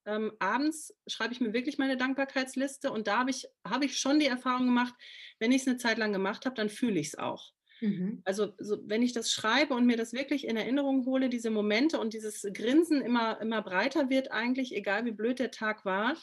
Ähm, 0.07 0.32
abends 0.38 0.94
schreibe 1.07 1.34
ich 1.34 1.40
mir 1.40 1.53
wirklich 1.53 1.78
meine 1.78 1.96
Dankbarkeitsliste 1.96 2.90
und 2.90 3.07
da 3.07 3.18
habe 3.18 3.30
ich, 3.30 3.46
hab 3.64 3.84
ich 3.84 3.98
schon 3.98 4.18
die 4.18 4.26
Erfahrung 4.26 4.66
gemacht, 4.66 4.94
wenn 5.38 5.53
ich 5.53 5.62
es 5.62 5.68
eine 5.68 5.76
Zeit 5.76 5.98
lang 5.98 6.12
gemacht 6.12 6.46
habe, 6.46 6.57
dann 6.57 6.68
fühle 6.68 6.98
ich 6.98 7.09
es 7.09 7.18
auch. 7.18 7.53
Mhm. 7.80 8.22
Also 8.24 8.53
so, 8.59 8.78
wenn 8.84 9.03
ich 9.03 9.12
das 9.12 9.32
schreibe 9.32 9.74
und 9.74 9.86
mir 9.86 9.96
das 9.96 10.12
wirklich 10.12 10.46
in 10.46 10.57
Erinnerung 10.57 11.07
hole, 11.07 11.28
diese 11.28 11.51
Momente 11.51 11.98
und 11.98 12.14
dieses 12.14 12.46
Grinsen 12.53 13.01
immer, 13.01 13.40
immer 13.40 13.62
breiter 13.62 14.11
wird 14.11 14.30
eigentlich, 14.30 14.74
egal 14.74 15.05
wie 15.05 15.12
blöd 15.12 15.38
der 15.38 15.51
Tag 15.51 15.84
war, 15.84 16.16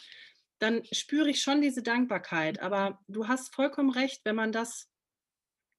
dann 0.60 0.84
spüre 0.92 1.30
ich 1.30 1.42
schon 1.42 1.62
diese 1.62 1.84
Dankbarkeit. 1.84 2.62
Aber 2.62 3.00
du 3.08 3.28
hast 3.28 3.54
vollkommen 3.54 3.92
recht, 3.92 4.22
wenn 4.24 4.36
man 4.36 4.52
das 4.52 4.90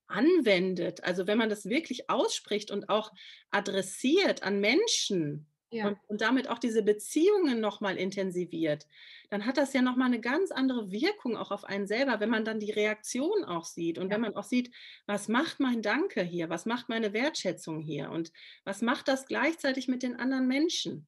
anwendet, 0.08 1.04
also 1.04 1.26
wenn 1.26 1.38
man 1.38 1.50
das 1.50 1.66
wirklich 1.66 2.08
ausspricht 2.08 2.70
und 2.70 2.88
auch 2.88 3.12
adressiert 3.50 4.42
an 4.42 4.58
Menschen, 4.60 5.46
ja. 5.70 5.88
und, 5.88 5.98
und, 6.06 6.20
damit 6.20 6.48
auch 6.48 6.58
diese 6.58 6.82
Beziehungen 6.82 7.60
nochmal 7.60 7.96
intensiviert, 7.96 8.86
dann 9.30 9.46
hat 9.46 9.56
das 9.56 9.72
ja 9.72 9.82
nochmal 9.82 10.06
eine 10.06 10.20
ganz 10.20 10.50
andere 10.50 10.90
Wirkung 10.90 11.36
auch 11.36 11.50
auf 11.50 11.64
einen 11.64 11.86
selber, 11.86 12.20
wenn 12.20 12.30
man 12.30 12.44
dann 12.44 12.60
die 12.60 12.72
Reaktion 12.72 13.44
auch 13.44 13.64
sieht 13.64 13.98
und 13.98 14.08
ja. 14.08 14.14
wenn 14.14 14.22
man 14.22 14.36
auch 14.36 14.44
sieht, 14.44 14.74
was 15.06 15.28
macht 15.28 15.60
mein 15.60 15.82
Danke 15.82 16.22
hier, 16.22 16.48
was 16.48 16.66
macht 16.66 16.88
meine 16.88 17.12
Wertschätzung 17.12 17.80
hier 17.80 18.10
und 18.10 18.32
was 18.64 18.82
macht 18.82 19.08
das 19.08 19.26
gleichzeitig 19.26 19.88
mit 19.88 20.02
den 20.02 20.16
anderen 20.16 20.48
Menschen. 20.48 21.06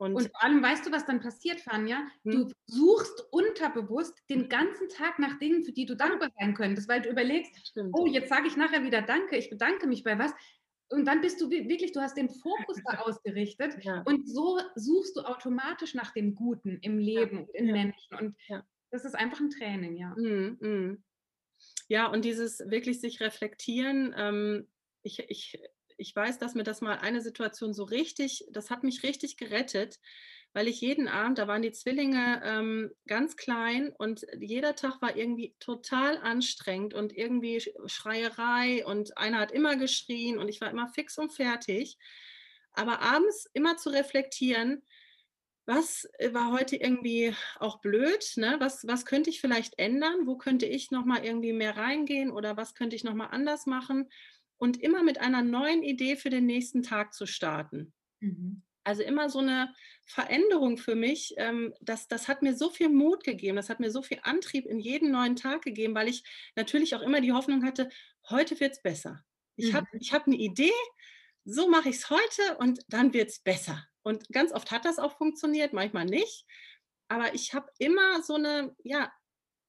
Und, 0.00 0.14
und, 0.14 0.30
vor 0.30 0.42
allem 0.42 0.62
weißt 0.62 0.86
du, 0.86 0.92
was 0.92 1.04
dann 1.04 1.20
passiert, 1.20 1.60
Fanja? 1.60 1.98
Hm? 2.24 2.32
Du 2.32 2.52
suchst 2.64 3.22
unterbewusst 3.30 4.14
den 4.30 4.48
ganzen 4.48 4.88
Tag 4.88 5.18
nach 5.18 5.38
Dingen, 5.38 5.62
für 5.62 5.72
die 5.72 5.84
du 5.84 5.94
dankbar 5.94 6.30
sein 6.38 6.54
könntest, 6.54 6.88
weil 6.88 7.02
du 7.02 7.10
überlegst, 7.10 7.54
Stimmt. 7.68 7.90
oh, 7.92 8.06
jetzt 8.06 8.30
sage 8.30 8.48
ich 8.48 8.56
nachher 8.56 8.82
wieder 8.82 9.02
Danke, 9.02 9.36
ich 9.36 9.50
bedanke 9.50 9.86
mich 9.86 10.02
bei 10.02 10.18
was 10.18 10.32
und 10.90 11.04
dann 11.04 11.20
bist 11.20 11.40
du 11.40 11.50
wirklich, 11.50 11.92
du 11.92 12.00
hast 12.00 12.16
den 12.16 12.28
Fokus 12.28 12.78
da 12.84 12.98
ausgerichtet 13.00 13.82
ja. 13.82 14.02
und 14.02 14.28
so 14.28 14.60
suchst 14.74 15.16
du 15.16 15.20
automatisch 15.22 15.94
nach 15.94 16.12
dem 16.12 16.34
Guten 16.34 16.78
im 16.82 16.98
Leben 16.98 17.36
ja. 17.36 17.42
und 17.42 17.54
in 17.54 17.66
ja. 17.66 17.72
Menschen. 17.72 18.18
Und 18.18 18.36
das 18.90 19.04
ist 19.04 19.14
einfach 19.14 19.40
ein 19.40 19.50
Training, 19.50 19.96
ja. 19.96 20.14
Mm, 20.16 20.58
mm. 20.60 21.04
Ja, 21.88 22.06
und 22.06 22.24
dieses 22.24 22.58
wirklich 22.66 23.00
sich 23.00 23.20
reflektieren, 23.20 24.14
ähm, 24.16 24.68
ich, 25.02 25.20
ich, 25.28 25.60
ich 25.96 26.16
weiß, 26.16 26.38
dass 26.38 26.54
mir 26.54 26.64
das 26.64 26.80
mal 26.80 26.98
eine 26.98 27.20
Situation 27.20 27.72
so 27.72 27.84
richtig, 27.84 28.46
das 28.50 28.70
hat 28.70 28.82
mich 28.82 29.02
richtig 29.02 29.36
gerettet 29.36 30.00
weil 30.52 30.66
ich 30.66 30.80
jeden 30.80 31.06
Abend, 31.06 31.38
da 31.38 31.46
waren 31.46 31.62
die 31.62 31.72
Zwillinge 31.72 32.42
ähm, 32.44 32.90
ganz 33.06 33.36
klein 33.36 33.92
und 33.96 34.26
jeder 34.38 34.74
Tag 34.74 35.00
war 35.00 35.16
irgendwie 35.16 35.54
total 35.60 36.18
anstrengend 36.18 36.92
und 36.94 37.16
irgendwie 37.16 37.62
Schreierei 37.86 38.84
und 38.84 39.16
einer 39.16 39.38
hat 39.38 39.52
immer 39.52 39.76
geschrien 39.76 40.38
und 40.38 40.48
ich 40.48 40.60
war 40.60 40.70
immer 40.70 40.88
fix 40.88 41.18
und 41.18 41.32
fertig. 41.32 41.98
Aber 42.72 43.00
abends 43.00 43.48
immer 43.52 43.76
zu 43.76 43.90
reflektieren, 43.90 44.82
was 45.66 46.08
äh, 46.18 46.34
war 46.34 46.50
heute 46.50 46.76
irgendwie 46.76 47.34
auch 47.60 47.80
blöd, 47.80 48.32
ne? 48.36 48.56
was, 48.58 48.84
was 48.86 49.06
könnte 49.06 49.30
ich 49.30 49.40
vielleicht 49.40 49.78
ändern, 49.78 50.26
wo 50.26 50.36
könnte 50.36 50.66
ich 50.66 50.90
nochmal 50.90 51.24
irgendwie 51.24 51.52
mehr 51.52 51.76
reingehen 51.76 52.32
oder 52.32 52.56
was 52.56 52.74
könnte 52.74 52.96
ich 52.96 53.04
nochmal 53.04 53.28
anders 53.30 53.66
machen 53.66 54.10
und 54.56 54.82
immer 54.82 55.04
mit 55.04 55.20
einer 55.20 55.42
neuen 55.42 55.84
Idee 55.84 56.16
für 56.16 56.30
den 56.30 56.46
nächsten 56.46 56.82
Tag 56.82 57.14
zu 57.14 57.26
starten. 57.26 57.92
Mhm. 58.20 58.62
Also 58.84 59.02
immer 59.02 59.28
so 59.28 59.40
eine 59.40 59.74
Veränderung 60.06 60.78
für 60.78 60.94
mich, 60.94 61.34
ähm, 61.36 61.74
das, 61.80 62.08
das 62.08 62.28
hat 62.28 62.42
mir 62.42 62.56
so 62.56 62.70
viel 62.70 62.88
Mut 62.88 63.24
gegeben, 63.24 63.56
das 63.56 63.68
hat 63.68 63.80
mir 63.80 63.90
so 63.90 64.02
viel 64.02 64.18
Antrieb 64.22 64.66
in 64.66 64.78
jeden 64.78 65.10
neuen 65.10 65.36
Tag 65.36 65.62
gegeben, 65.62 65.94
weil 65.94 66.08
ich 66.08 66.24
natürlich 66.56 66.94
auch 66.94 67.02
immer 67.02 67.20
die 67.20 67.32
Hoffnung 67.32 67.64
hatte, 67.64 67.90
heute 68.28 68.58
wird 68.58 68.72
es 68.72 68.82
besser. 68.82 69.22
Ich 69.56 69.72
mhm. 69.72 69.76
habe 69.76 69.86
ich 70.00 70.12
hab 70.12 70.26
eine 70.26 70.36
Idee, 70.36 70.72
so 71.44 71.68
mache 71.68 71.90
ich 71.90 71.96
es 71.96 72.10
heute 72.10 72.56
und 72.58 72.80
dann 72.88 73.12
wird 73.12 73.28
es 73.28 73.40
besser. 73.40 73.84
Und 74.02 74.28
ganz 74.30 74.52
oft 74.52 74.70
hat 74.70 74.84
das 74.84 74.98
auch 74.98 75.16
funktioniert, 75.16 75.72
manchmal 75.72 76.06
nicht. 76.06 76.46
Aber 77.08 77.34
ich 77.34 77.54
habe 77.54 77.70
immer 77.78 78.22
so 78.22 78.34
eine, 78.34 78.74
ja, 78.82 79.12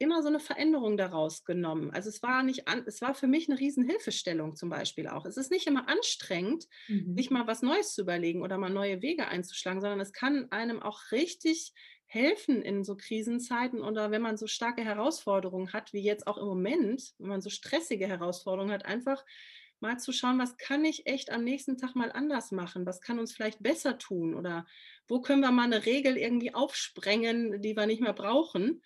immer 0.02 0.22
so 0.22 0.28
eine 0.28 0.40
Veränderung 0.40 0.98
daraus 0.98 1.46
genommen. 1.46 1.92
Also 1.92 2.10
es 2.10 2.22
war 2.22 2.44
nicht, 2.44 2.68
an, 2.68 2.84
es 2.86 3.02
war 3.02 3.14
für 3.16 3.28
mich 3.28 3.50
eine 3.50 3.60
Riesenhilfestellung 3.60 4.56
zum 4.56 4.70
Beispiel 4.70 5.08
auch. 5.08 5.26
Es 5.26 5.38
ist 5.38 5.52
nicht 5.52 5.68
immer 5.68 5.88
anstrengend, 5.88 6.68
mhm. 6.88 7.16
sich 7.16 7.30
mal 7.30 7.48
was 7.48 7.62
Neues 7.62 7.94
zu 7.94 8.02
überlegen 8.02 8.42
oder 8.42 8.58
mal 8.58 8.70
neue 8.70 9.02
Wege 9.02 9.28
einzuschlagen, 9.28 9.82
sondern 9.82 10.00
es 10.00 10.14
kann 10.14 10.52
einem 10.52 10.82
auch 10.82 11.12
richtig 11.12 11.74
helfen 12.06 12.62
in 12.62 12.84
so 12.84 12.98
Krisenzeiten 12.98 13.82
oder 13.82 14.12
wenn 14.12 14.22
man 14.22 14.36
so 14.36 14.46
starke 14.46 14.84
Herausforderungen 14.84 15.72
hat, 15.72 15.94
wie 15.94 16.02
jetzt 16.02 16.28
auch 16.28 16.38
im 16.38 16.46
Moment, 16.46 17.14
wenn 17.20 17.30
man 17.30 17.42
so 17.42 17.50
stressige 17.50 18.06
Herausforderungen 18.06 18.74
hat, 18.74 18.86
einfach 18.86 19.24
mal 19.82 19.98
zu 19.98 20.12
schauen, 20.12 20.38
was 20.40 20.58
kann 20.58 20.86
ich 20.86 21.08
echt 21.08 21.32
am 21.32 21.44
nächsten 21.44 21.78
Tag 21.78 21.96
mal 21.96 22.12
anders 22.12 22.52
machen? 22.52 22.86
Was 22.86 23.02
kann 23.02 23.20
uns 23.20 23.34
vielleicht 23.34 23.64
besser 23.64 23.98
tun? 23.98 24.36
Oder 24.36 24.66
wo 25.08 25.22
können 25.22 25.42
wir 25.42 25.52
mal 25.52 25.64
eine 25.64 25.86
Regel 25.86 26.18
irgendwie 26.18 26.54
aufsprengen, 26.54 27.62
die 27.62 27.76
wir 27.76 27.88
nicht 27.88 28.02
mehr 28.02 28.14
brauchen, 28.14 28.82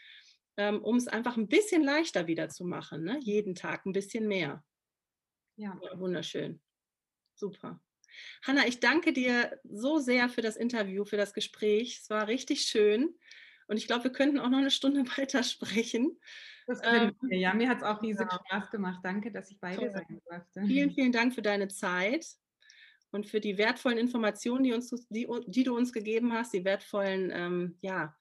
ähm, 0.57 0.81
um 0.81 0.95
es 0.95 1.07
einfach 1.07 1.37
ein 1.37 1.47
bisschen 1.47 1.83
leichter 1.83 2.27
wieder 2.27 2.49
zu 2.49 2.65
machen. 2.65 3.03
Ne? 3.03 3.19
Jeden 3.21 3.55
Tag 3.55 3.85
ein 3.85 3.93
bisschen 3.93 4.27
mehr. 4.27 4.63
Ja. 5.55 5.79
ja 5.81 5.99
wunderschön. 5.99 6.61
Super. 7.35 7.81
Hanna, 8.43 8.65
ich 8.65 8.79
danke 8.79 9.11
dir 9.13 9.59
so 9.63 9.99
sehr 9.99 10.29
für 10.29 10.41
das 10.41 10.55
Interview, 10.55 11.05
für 11.05 11.17
das 11.17 11.33
Gespräch. 11.33 11.99
Es 12.01 12.09
war 12.09 12.27
richtig 12.27 12.61
schön. 12.61 13.15
Und 13.67 13.77
ich 13.77 13.87
glaube, 13.87 14.05
wir 14.05 14.11
könnten 14.11 14.39
auch 14.39 14.49
noch 14.49 14.59
eine 14.59 14.71
Stunde 14.71 15.03
weiter 15.17 15.43
sprechen. 15.43 16.19
Das 16.67 16.79
ähm, 16.83 17.15
wir. 17.21 17.37
Ja, 17.37 17.53
mir 17.53 17.69
hat 17.69 17.77
es 17.77 17.83
auch 17.83 18.01
riesig 18.01 18.27
ja. 18.31 18.39
Spaß 18.47 18.71
gemacht. 18.71 19.01
Danke, 19.03 19.31
dass 19.31 19.51
ich 19.51 19.59
bei 19.59 19.75
dir 19.75 19.91
sein 19.91 20.21
durfte. 20.29 20.65
Vielen, 20.65 20.91
vielen 20.91 21.11
Dank 21.11 21.33
für 21.33 21.41
deine 21.41 21.67
Zeit 21.67 22.25
und 23.11 23.27
für 23.27 23.39
die 23.39 23.57
wertvollen 23.57 23.97
Informationen, 23.97 24.63
die, 24.63 24.73
uns, 24.73 24.89
die, 25.09 25.27
die 25.47 25.63
du 25.63 25.75
uns 25.75 25.93
gegeben 25.93 26.33
hast, 26.33 26.53
die 26.53 26.65
wertvollen 26.65 27.31
ähm, 27.33 27.77
ja, 27.81 28.15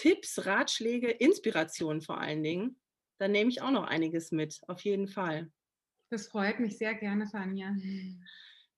Tipps, 0.00 0.46
Ratschläge, 0.46 1.10
Inspirationen 1.10 2.00
vor 2.00 2.18
allen 2.18 2.42
Dingen. 2.42 2.80
Da 3.18 3.28
nehme 3.28 3.50
ich 3.50 3.60
auch 3.60 3.70
noch 3.70 3.84
einiges 3.84 4.32
mit, 4.32 4.58
auf 4.66 4.80
jeden 4.80 5.08
Fall. 5.08 5.52
Das 6.08 6.28
freut 6.28 6.58
mich 6.58 6.78
sehr 6.78 6.94
gerne, 6.94 7.26
Tanja. 7.30 7.76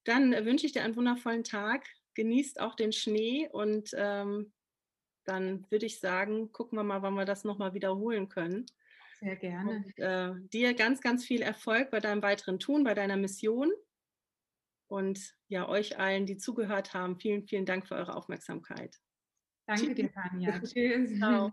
Dann 0.02 0.32
wünsche 0.44 0.66
ich 0.66 0.72
dir 0.72 0.82
einen 0.82 0.96
wundervollen 0.96 1.44
Tag. 1.44 1.86
Genießt 2.14 2.58
auch 2.60 2.74
den 2.74 2.90
Schnee 2.90 3.48
und 3.52 3.90
ähm, 3.94 4.52
dann 5.24 5.64
würde 5.70 5.86
ich 5.86 6.00
sagen, 6.00 6.50
gucken 6.50 6.76
wir 6.76 6.82
mal, 6.82 7.02
wann 7.02 7.14
wir 7.14 7.24
das 7.24 7.44
nochmal 7.44 7.72
wiederholen 7.72 8.28
können. 8.28 8.66
Sehr 9.20 9.36
gerne. 9.36 9.76
Und, 9.76 9.98
äh, 10.00 10.32
dir 10.52 10.74
ganz, 10.74 11.00
ganz 11.00 11.24
viel 11.24 11.40
Erfolg 11.40 11.92
bei 11.92 12.00
deinem 12.00 12.22
weiteren 12.22 12.58
Tun, 12.58 12.82
bei 12.82 12.94
deiner 12.94 13.16
Mission. 13.16 13.70
Und 14.88 15.36
ja, 15.46 15.68
euch 15.68 16.00
allen, 16.00 16.26
die 16.26 16.36
zugehört 16.36 16.94
haben, 16.94 17.16
vielen, 17.16 17.46
vielen 17.46 17.64
Dank 17.64 17.86
für 17.86 17.94
eure 17.94 18.16
Aufmerksamkeit. 18.16 18.98
Danke 19.76 19.94
dir, 19.94 20.12
Tanja. 20.12 20.58
Tschüss. 20.64 21.18
Ciao. 21.18 21.52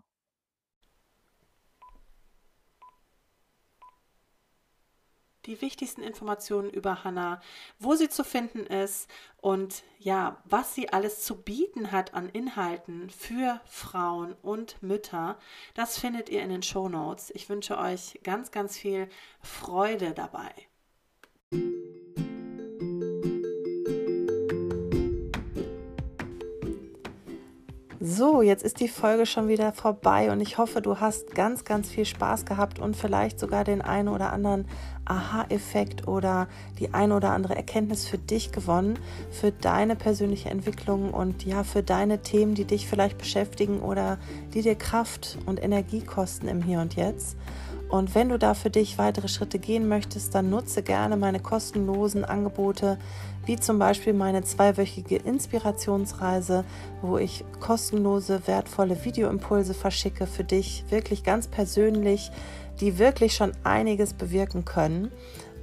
die 5.50 5.60
wichtigsten 5.60 6.02
Informationen 6.02 6.70
über 6.70 7.02
Hannah, 7.02 7.40
wo 7.78 7.94
sie 7.94 8.08
zu 8.08 8.24
finden 8.24 8.60
ist 8.66 9.10
und 9.38 9.82
ja, 9.98 10.40
was 10.44 10.74
sie 10.74 10.92
alles 10.92 11.24
zu 11.24 11.42
bieten 11.42 11.92
hat 11.92 12.14
an 12.14 12.28
Inhalten 12.28 13.10
für 13.10 13.60
Frauen 13.66 14.34
und 14.42 14.82
Mütter. 14.82 15.38
Das 15.74 15.98
findet 15.98 16.28
ihr 16.28 16.42
in 16.42 16.50
den 16.50 16.62
Show 16.62 16.88
Notes. 16.88 17.32
Ich 17.34 17.48
wünsche 17.48 17.78
euch 17.78 18.20
ganz, 18.22 18.50
ganz 18.50 18.78
viel 18.78 19.08
Freude 19.40 20.12
dabei. 20.12 20.54
So, 28.02 28.40
jetzt 28.40 28.62
ist 28.62 28.80
die 28.80 28.88
Folge 28.88 29.26
schon 29.26 29.48
wieder 29.48 29.74
vorbei 29.74 30.32
und 30.32 30.40
ich 30.40 30.56
hoffe, 30.56 30.80
du 30.80 31.00
hast 31.00 31.34
ganz, 31.34 31.66
ganz 31.66 31.90
viel 31.90 32.06
Spaß 32.06 32.46
gehabt 32.46 32.78
und 32.78 32.96
vielleicht 32.96 33.38
sogar 33.38 33.62
den 33.62 33.82
einen 33.82 34.08
oder 34.08 34.32
anderen 34.32 34.64
Aha-Effekt 35.04 36.08
oder 36.08 36.48
die 36.78 36.94
eine 36.94 37.14
oder 37.14 37.32
andere 37.32 37.56
Erkenntnis 37.56 38.08
für 38.08 38.16
dich 38.16 38.52
gewonnen, 38.52 38.98
für 39.30 39.52
deine 39.52 39.96
persönliche 39.96 40.48
Entwicklung 40.48 41.12
und 41.12 41.44
ja, 41.44 41.62
für 41.62 41.82
deine 41.82 42.22
Themen, 42.22 42.54
die 42.54 42.64
dich 42.64 42.88
vielleicht 42.88 43.18
beschäftigen 43.18 43.80
oder 43.80 44.16
die 44.54 44.62
dir 44.62 44.76
Kraft 44.76 45.36
und 45.44 45.62
Energie 45.62 46.00
kosten 46.00 46.48
im 46.48 46.62
Hier 46.62 46.80
und 46.80 46.96
Jetzt. 46.96 47.36
Und 47.90 48.14
wenn 48.14 48.28
du 48.28 48.38
da 48.38 48.54
für 48.54 48.70
dich 48.70 48.98
weitere 48.98 49.26
Schritte 49.26 49.58
gehen 49.58 49.88
möchtest, 49.88 50.34
dann 50.34 50.48
nutze 50.48 50.82
gerne 50.82 51.16
meine 51.16 51.40
kostenlosen 51.40 52.24
Angebote, 52.24 52.98
wie 53.46 53.56
zum 53.56 53.78
Beispiel 53.78 54.12
meine 54.12 54.42
zweiwöchige 54.42 55.16
Inspirationsreise, 55.16 56.64
wo 57.02 57.18
ich 57.18 57.44
kostenlose, 57.58 58.46
wertvolle 58.46 59.04
Videoimpulse 59.04 59.74
verschicke 59.74 60.26
für 60.26 60.44
dich, 60.44 60.84
wirklich 60.90 61.24
ganz 61.24 61.48
persönlich, 61.48 62.30
die 62.80 62.98
wirklich 62.98 63.34
schon 63.34 63.52
einiges 63.64 64.12
bewirken 64.12 64.64
können. 64.64 65.10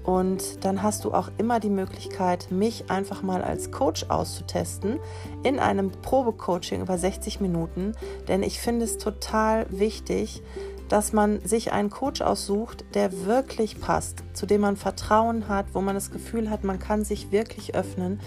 Und 0.04 0.64
dann 0.64 0.84
hast 0.84 1.04
du 1.04 1.14
auch 1.14 1.30
immer 1.38 1.60
die 1.60 1.70
Möglichkeit, 1.70 2.50
mich 2.50 2.90
einfach 2.90 3.24
mal 3.24 3.42
als 3.42 3.72
Coach 3.72 4.06
auszutesten 4.08 5.00
in 5.44 5.60
einem 5.60 5.92
Probecoaching 5.92 6.82
über 6.82 6.98
60 6.98 7.42
Minuten. 7.42 7.94
Denn 8.30 8.42
ich 8.42 8.62
finde 8.62 8.86
es 8.86 8.98
total 8.98 9.66
wichtig, 9.70 10.42
dass 10.90 11.14
man 11.14 11.46
sich 11.46 11.72
einen 11.72 11.90
Coach 11.90 12.22
aussucht, 12.22 12.86
der 12.94 13.26
wirklich 13.26 13.80
passt, 13.80 14.24
zu 14.34 14.46
dem 14.46 14.62
man 14.62 14.78
Vertrauen 14.78 15.48
hat, 15.48 15.68
wo 15.74 15.82
man 15.82 15.96
das 15.96 16.12
Gefühl 16.12 16.50
hat, 16.50 16.64
man 16.64 16.80
kann 16.80 17.04
sich 17.04 17.32
wirklich 17.32 17.76
öffnen 17.76 18.20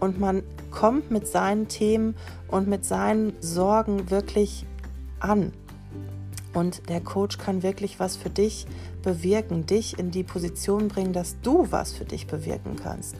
und 0.00 0.20
man 0.20 0.42
kommt 0.70 1.10
mit 1.10 1.26
seinen 1.26 1.68
Themen 1.68 2.16
und 2.48 2.68
mit 2.68 2.84
seinen 2.84 3.34
Sorgen 3.40 4.10
wirklich 4.10 4.66
an. 5.20 5.52
Und 6.52 6.88
der 6.88 7.00
Coach 7.00 7.36
kann 7.38 7.62
wirklich 7.62 8.00
was 8.00 8.16
für 8.16 8.30
dich 8.30 8.66
bewirken, 9.02 9.66
dich 9.66 9.98
in 9.98 10.10
die 10.10 10.24
Position 10.24 10.88
bringen, 10.88 11.12
dass 11.12 11.40
du 11.42 11.66
was 11.70 11.92
für 11.92 12.04
dich 12.04 12.26
bewirken 12.26 12.76
kannst. 12.82 13.16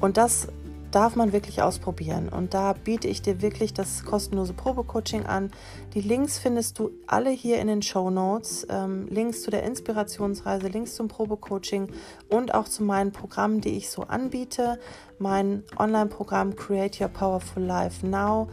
Und 0.00 0.16
das 0.16 0.48
darf 0.90 1.16
man 1.16 1.32
wirklich 1.32 1.62
ausprobieren. 1.62 2.28
Und 2.28 2.54
da 2.54 2.72
biete 2.72 3.08
ich 3.08 3.22
dir 3.22 3.42
wirklich 3.42 3.74
das 3.74 4.04
kostenlose 4.04 4.54
Probecoaching 4.54 5.26
an. 5.26 5.50
Die 5.94 6.00
Links 6.00 6.38
findest 6.38 6.78
du 6.78 6.90
alle 7.06 7.30
hier 7.30 7.60
in 7.60 7.66
den 7.66 7.82
Show 7.82 8.10
Notes. 8.10 8.66
Ähm, 8.70 9.06
Links 9.08 9.42
zu 9.42 9.50
der 9.50 9.64
Inspirationsreise, 9.64 10.68
Links 10.68 10.94
zum 10.94 11.08
Probecoaching 11.08 11.90
und 12.28 12.54
auch 12.54 12.68
zu 12.68 12.82
meinen 12.82 13.12
Programmen, 13.12 13.60
die 13.60 13.76
ich 13.76 13.90
so 13.90 14.02
anbiete. 14.02 14.78
Mein 15.18 15.64
Online-Programm 15.78 16.56
Create 16.56 17.00
Your 17.00 17.08
Powerful 17.08 17.62
Life 17.62 18.06
Now 18.06 18.48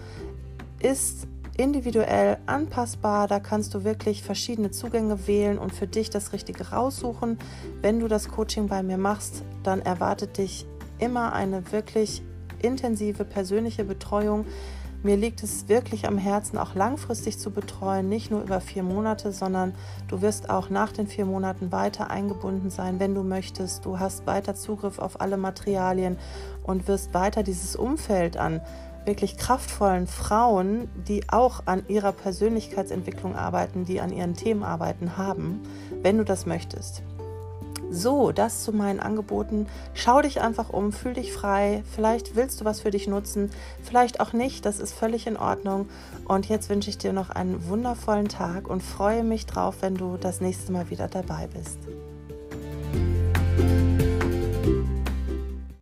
ist 0.80 1.28
individuell 1.58 2.38
anpassbar. 2.46 3.28
Da 3.28 3.40
kannst 3.40 3.74
du 3.74 3.84
wirklich 3.84 4.24
verschiedene 4.24 4.72
Zugänge 4.72 5.28
wählen 5.28 5.58
und 5.58 5.74
für 5.74 5.88
dich 5.88 6.10
das 6.10 6.34
Richtige 6.34 6.72
raussuchen. 6.72 7.40
Wenn 7.82 8.00
du 8.00 8.08
das 8.08 8.28
Coaching 8.28 8.68
bei 8.68 8.84
mir 8.84 8.98
machst, 8.98 9.44
dann 9.64 9.82
erwartet 9.82 10.38
dich 10.38 10.68
immer 11.00 11.34
eine 11.34 11.72
wirklich 11.72 12.22
intensive 12.62 13.26
persönliche 13.26 13.84
Betreuung. 13.84 14.46
Mir 15.04 15.18
liegt 15.18 15.44
es 15.44 15.70
wirklich 15.70 16.08
am 16.08 16.18
Herzen, 16.18 16.58
auch 16.58 16.74
langfristig 16.74 17.38
zu 17.38 17.52
betreuen, 17.52 18.10
nicht 18.10 18.32
nur 18.32 18.42
über 18.42 18.60
vier 18.60 18.82
Monate, 18.82 19.32
sondern 19.32 19.76
du 20.08 20.24
wirst 20.24 20.50
auch 20.50 20.72
nach 20.72 20.92
den 20.92 21.06
vier 21.06 21.26
Monaten 21.26 21.72
weiter 21.72 22.10
eingebunden 22.10 22.72
sein, 22.72 23.00
wenn 23.00 23.14
du 23.14 23.22
möchtest. 23.22 23.86
Du 23.86 24.00
hast 24.00 24.26
weiter 24.26 24.56
Zugriff 24.56 24.98
auf 24.98 25.22
alle 25.22 25.38
Materialien 25.38 26.18
und 26.64 26.88
wirst 26.88 27.14
weiter 27.14 27.44
dieses 27.44 27.76
Umfeld 27.76 28.38
an 28.38 28.62
wirklich 29.06 29.38
kraftvollen 29.38 30.08
Frauen, 30.08 30.90
die 31.08 31.30
auch 31.30 31.64
an 31.66 31.84
ihrer 31.88 32.12
Persönlichkeitsentwicklung 32.12 33.36
arbeiten, 33.36 33.86
die 33.86 34.02
an 34.02 34.12
ihren 34.12 34.34
Themen 34.34 34.64
arbeiten 34.64 35.18
haben, 35.18 35.62
wenn 36.02 36.18
du 36.18 36.26
das 36.26 36.48
möchtest. 36.48 37.04
So, 37.90 38.32
das 38.32 38.64
zu 38.64 38.74
meinen 38.74 39.00
Angeboten. 39.00 39.68
Schau 39.94 40.22
dich 40.22 40.42
einfach 40.42 40.70
um, 40.70 40.92
fühl 40.92 41.14
dich 41.14 41.32
frei. 41.32 41.84
Vielleicht 41.94 42.36
willst 42.36 42.62
du 42.62 42.66
was 42.66 42.82
für 42.82 42.92
dich 42.92 43.08
nutzen, 43.08 43.52
vielleicht 43.84 44.20
auch 44.20 44.34
nicht. 44.34 44.66
Das 44.66 44.80
ist 44.80 44.94
völlig 44.94 45.28
in 45.28 45.38
Ordnung. 45.38 45.88
Und 46.26 46.48
jetzt 46.48 46.70
wünsche 46.70 46.90
ich 46.90 46.98
dir 46.98 47.14
noch 47.14 47.30
einen 47.30 47.68
wundervollen 47.68 48.28
Tag 48.28 48.70
und 48.70 48.82
freue 48.82 49.24
mich 49.24 49.46
drauf, 49.46 49.78
wenn 49.82 49.96
du 49.96 50.18
das 50.18 50.42
nächste 50.42 50.72
Mal 50.72 50.90
wieder 50.90 51.08
dabei 51.08 51.48
bist. 51.48 51.80